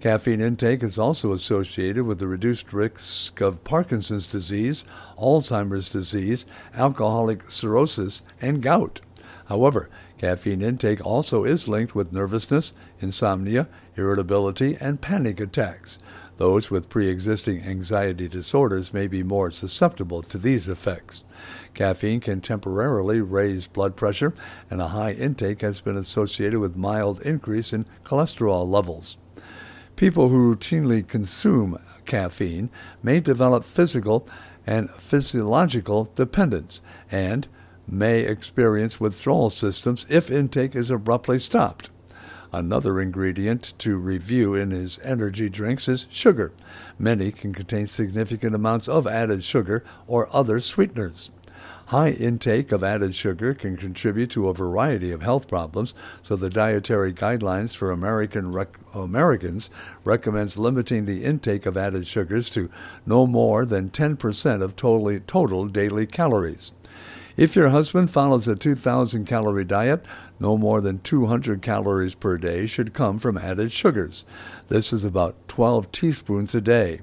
Caffeine 0.00 0.40
intake 0.40 0.82
is 0.82 0.98
also 0.98 1.34
associated 1.34 2.06
with 2.06 2.20
the 2.20 2.26
reduced 2.26 2.72
risk 2.72 3.42
of 3.42 3.64
Parkinson's 3.64 4.26
disease, 4.26 4.86
Alzheimer's 5.18 5.90
disease, 5.90 6.46
alcoholic 6.74 7.50
cirrhosis, 7.50 8.22
and 8.40 8.62
gout. 8.62 9.02
However, 9.50 9.90
caffeine 10.16 10.62
intake 10.62 11.04
also 11.04 11.44
is 11.44 11.66
linked 11.66 11.94
with 11.94 12.12
nervousness, 12.12 12.72
insomnia, 13.00 13.68
irritability, 14.00 14.76
and 14.80 15.00
panic 15.00 15.38
attacks. 15.38 15.98
Those 16.38 16.70
with 16.70 16.88
pre 16.88 17.08
existing 17.08 17.62
anxiety 17.62 18.26
disorders 18.26 18.94
may 18.94 19.06
be 19.06 19.22
more 19.22 19.50
susceptible 19.50 20.22
to 20.22 20.38
these 20.38 20.68
effects. 20.68 21.24
Caffeine 21.74 22.20
can 22.20 22.40
temporarily 22.40 23.20
raise 23.20 23.66
blood 23.66 23.94
pressure, 23.94 24.32
and 24.70 24.80
a 24.80 24.88
high 24.88 25.12
intake 25.12 25.60
has 25.60 25.82
been 25.82 25.98
associated 25.98 26.58
with 26.58 26.76
mild 26.76 27.20
increase 27.20 27.72
in 27.74 27.84
cholesterol 28.04 28.66
levels. 28.66 29.18
People 29.96 30.30
who 30.30 30.56
routinely 30.56 31.06
consume 31.06 31.78
caffeine 32.06 32.70
may 33.02 33.20
develop 33.20 33.62
physical 33.62 34.26
and 34.66 34.88
physiological 34.88 36.10
dependence 36.14 36.80
and 37.10 37.48
may 37.86 38.20
experience 38.20 38.98
withdrawal 38.98 39.50
systems 39.50 40.06
if 40.08 40.30
intake 40.30 40.74
is 40.74 40.90
abruptly 40.90 41.38
stopped. 41.38 41.90
Another 42.52 43.00
ingredient 43.00 43.74
to 43.78 43.96
review 43.96 44.54
in 44.56 44.72
his 44.72 44.98
energy 45.04 45.48
drinks 45.48 45.88
is 45.88 46.08
sugar. 46.10 46.50
Many 46.98 47.30
can 47.30 47.52
contain 47.52 47.86
significant 47.86 48.56
amounts 48.56 48.88
of 48.88 49.06
added 49.06 49.44
sugar 49.44 49.84
or 50.08 50.28
other 50.34 50.58
sweeteners. 50.58 51.30
High 51.86 52.10
intake 52.10 52.72
of 52.72 52.82
added 52.82 53.14
sugar 53.14 53.54
can 53.54 53.76
contribute 53.76 54.30
to 54.30 54.48
a 54.48 54.54
variety 54.54 55.12
of 55.12 55.22
health 55.22 55.48
problems, 55.48 55.94
so 56.22 56.34
the 56.34 56.50
Dietary 56.50 57.12
Guidelines 57.12 57.74
for 57.74 57.90
American 57.90 58.50
rec- 58.50 58.78
Americans 58.94 59.70
recommends 60.04 60.58
limiting 60.58 61.04
the 61.04 61.24
intake 61.24 61.66
of 61.66 61.76
added 61.76 62.06
sugars 62.06 62.50
to 62.50 62.68
no 63.06 63.26
more 63.26 63.64
than 63.64 63.90
10% 63.90 64.62
of 64.62 64.74
totally, 64.74 65.20
total 65.20 65.66
daily 65.66 66.06
calories. 66.06 66.72
If 67.40 67.56
your 67.56 67.70
husband 67.70 68.10
follows 68.10 68.46
a 68.48 68.54
2,000 68.54 69.24
calorie 69.24 69.64
diet, 69.64 70.04
no 70.38 70.58
more 70.58 70.82
than 70.82 70.98
200 70.98 71.62
calories 71.62 72.14
per 72.14 72.36
day 72.36 72.66
should 72.66 72.92
come 72.92 73.16
from 73.16 73.38
added 73.38 73.72
sugars. 73.72 74.26
This 74.68 74.92
is 74.92 75.06
about 75.06 75.48
12 75.48 75.90
teaspoons 75.90 76.54
a 76.54 76.60
day. 76.60 77.00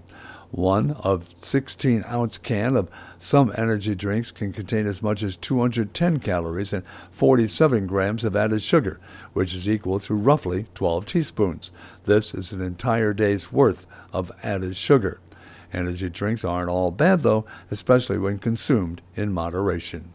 One 0.51 0.91
of 0.91 1.33
16 1.41 2.03
ounce 2.07 2.37
can 2.37 2.75
of 2.75 2.91
some 3.17 3.51
energy 3.57 3.95
drinks 3.95 4.29
can 4.29 4.53
contain 4.53 4.85
as 4.85 5.01
much 5.01 5.23
as 5.23 5.37
210 5.37 6.19
calories 6.19 6.71
and 6.71 6.85
47 7.09 7.87
grams 7.87 8.23
of 8.23 8.35
added 8.35 8.61
sugar, 8.61 8.99
which 9.33 9.55
is 9.55 9.67
equal 9.67 9.99
to 10.01 10.13
roughly 10.13 10.67
12 10.75 11.07
teaspoons. 11.07 11.71
This 12.03 12.35
is 12.35 12.51
an 12.51 12.61
entire 12.61 13.11
day's 13.11 13.51
worth 13.51 13.87
of 14.13 14.31
added 14.43 14.75
sugar. 14.75 15.19
Energy 15.73 16.11
drinks 16.11 16.45
aren't 16.45 16.69
all 16.69 16.91
bad 16.91 17.21
though, 17.21 17.43
especially 17.71 18.19
when 18.19 18.37
consumed 18.37 19.01
in 19.15 19.33
moderation. 19.33 20.13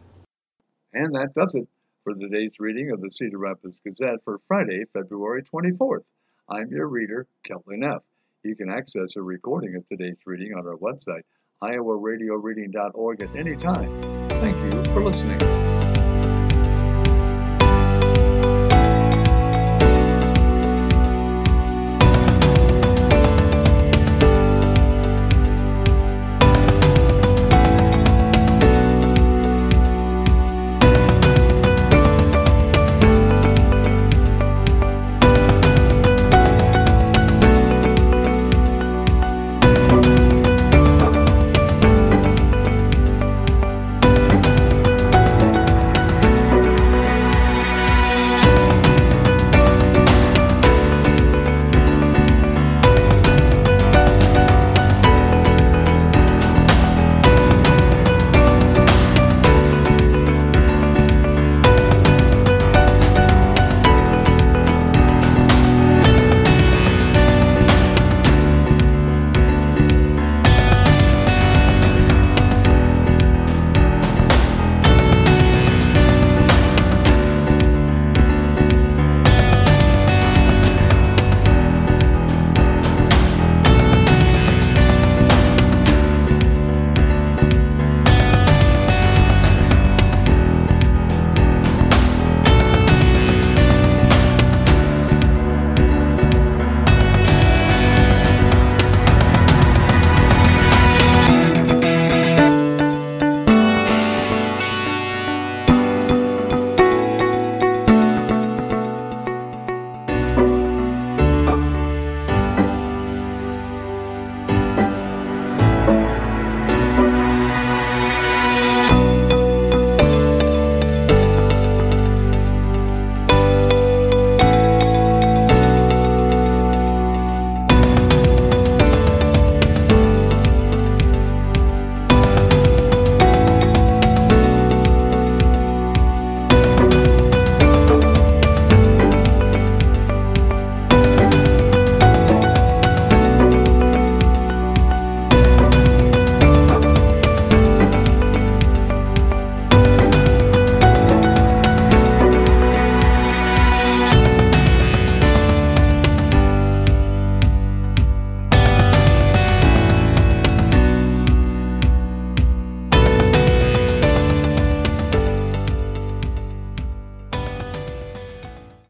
And 0.93 1.15
that 1.15 1.33
does 1.35 1.55
it 1.55 1.67
for 2.03 2.13
today's 2.13 2.53
reading 2.59 2.91
of 2.91 3.01
the 3.01 3.09
Cedar 3.09 3.37
Rapids 3.37 3.79
Gazette 3.83 4.23
for 4.23 4.39
Friday, 4.47 4.83
February 4.93 5.43
24th. 5.43 6.03
I'm 6.49 6.69
your 6.69 6.87
reader, 6.87 7.25
Kelly 7.43 7.77
Neff. 7.77 8.01
You 8.43 8.55
can 8.55 8.69
access 8.69 9.15
a 9.15 9.21
recording 9.21 9.75
of 9.75 9.87
today's 9.87 10.17
reading 10.25 10.53
on 10.53 10.67
our 10.67 10.77
website, 10.77 11.23
iowaradioreading.org 11.63 13.21
at 13.21 13.35
any 13.35 13.55
time. 13.55 14.29
Thank 14.29 14.57
you 14.57 14.83
for 14.93 15.03
listening. 15.03 15.82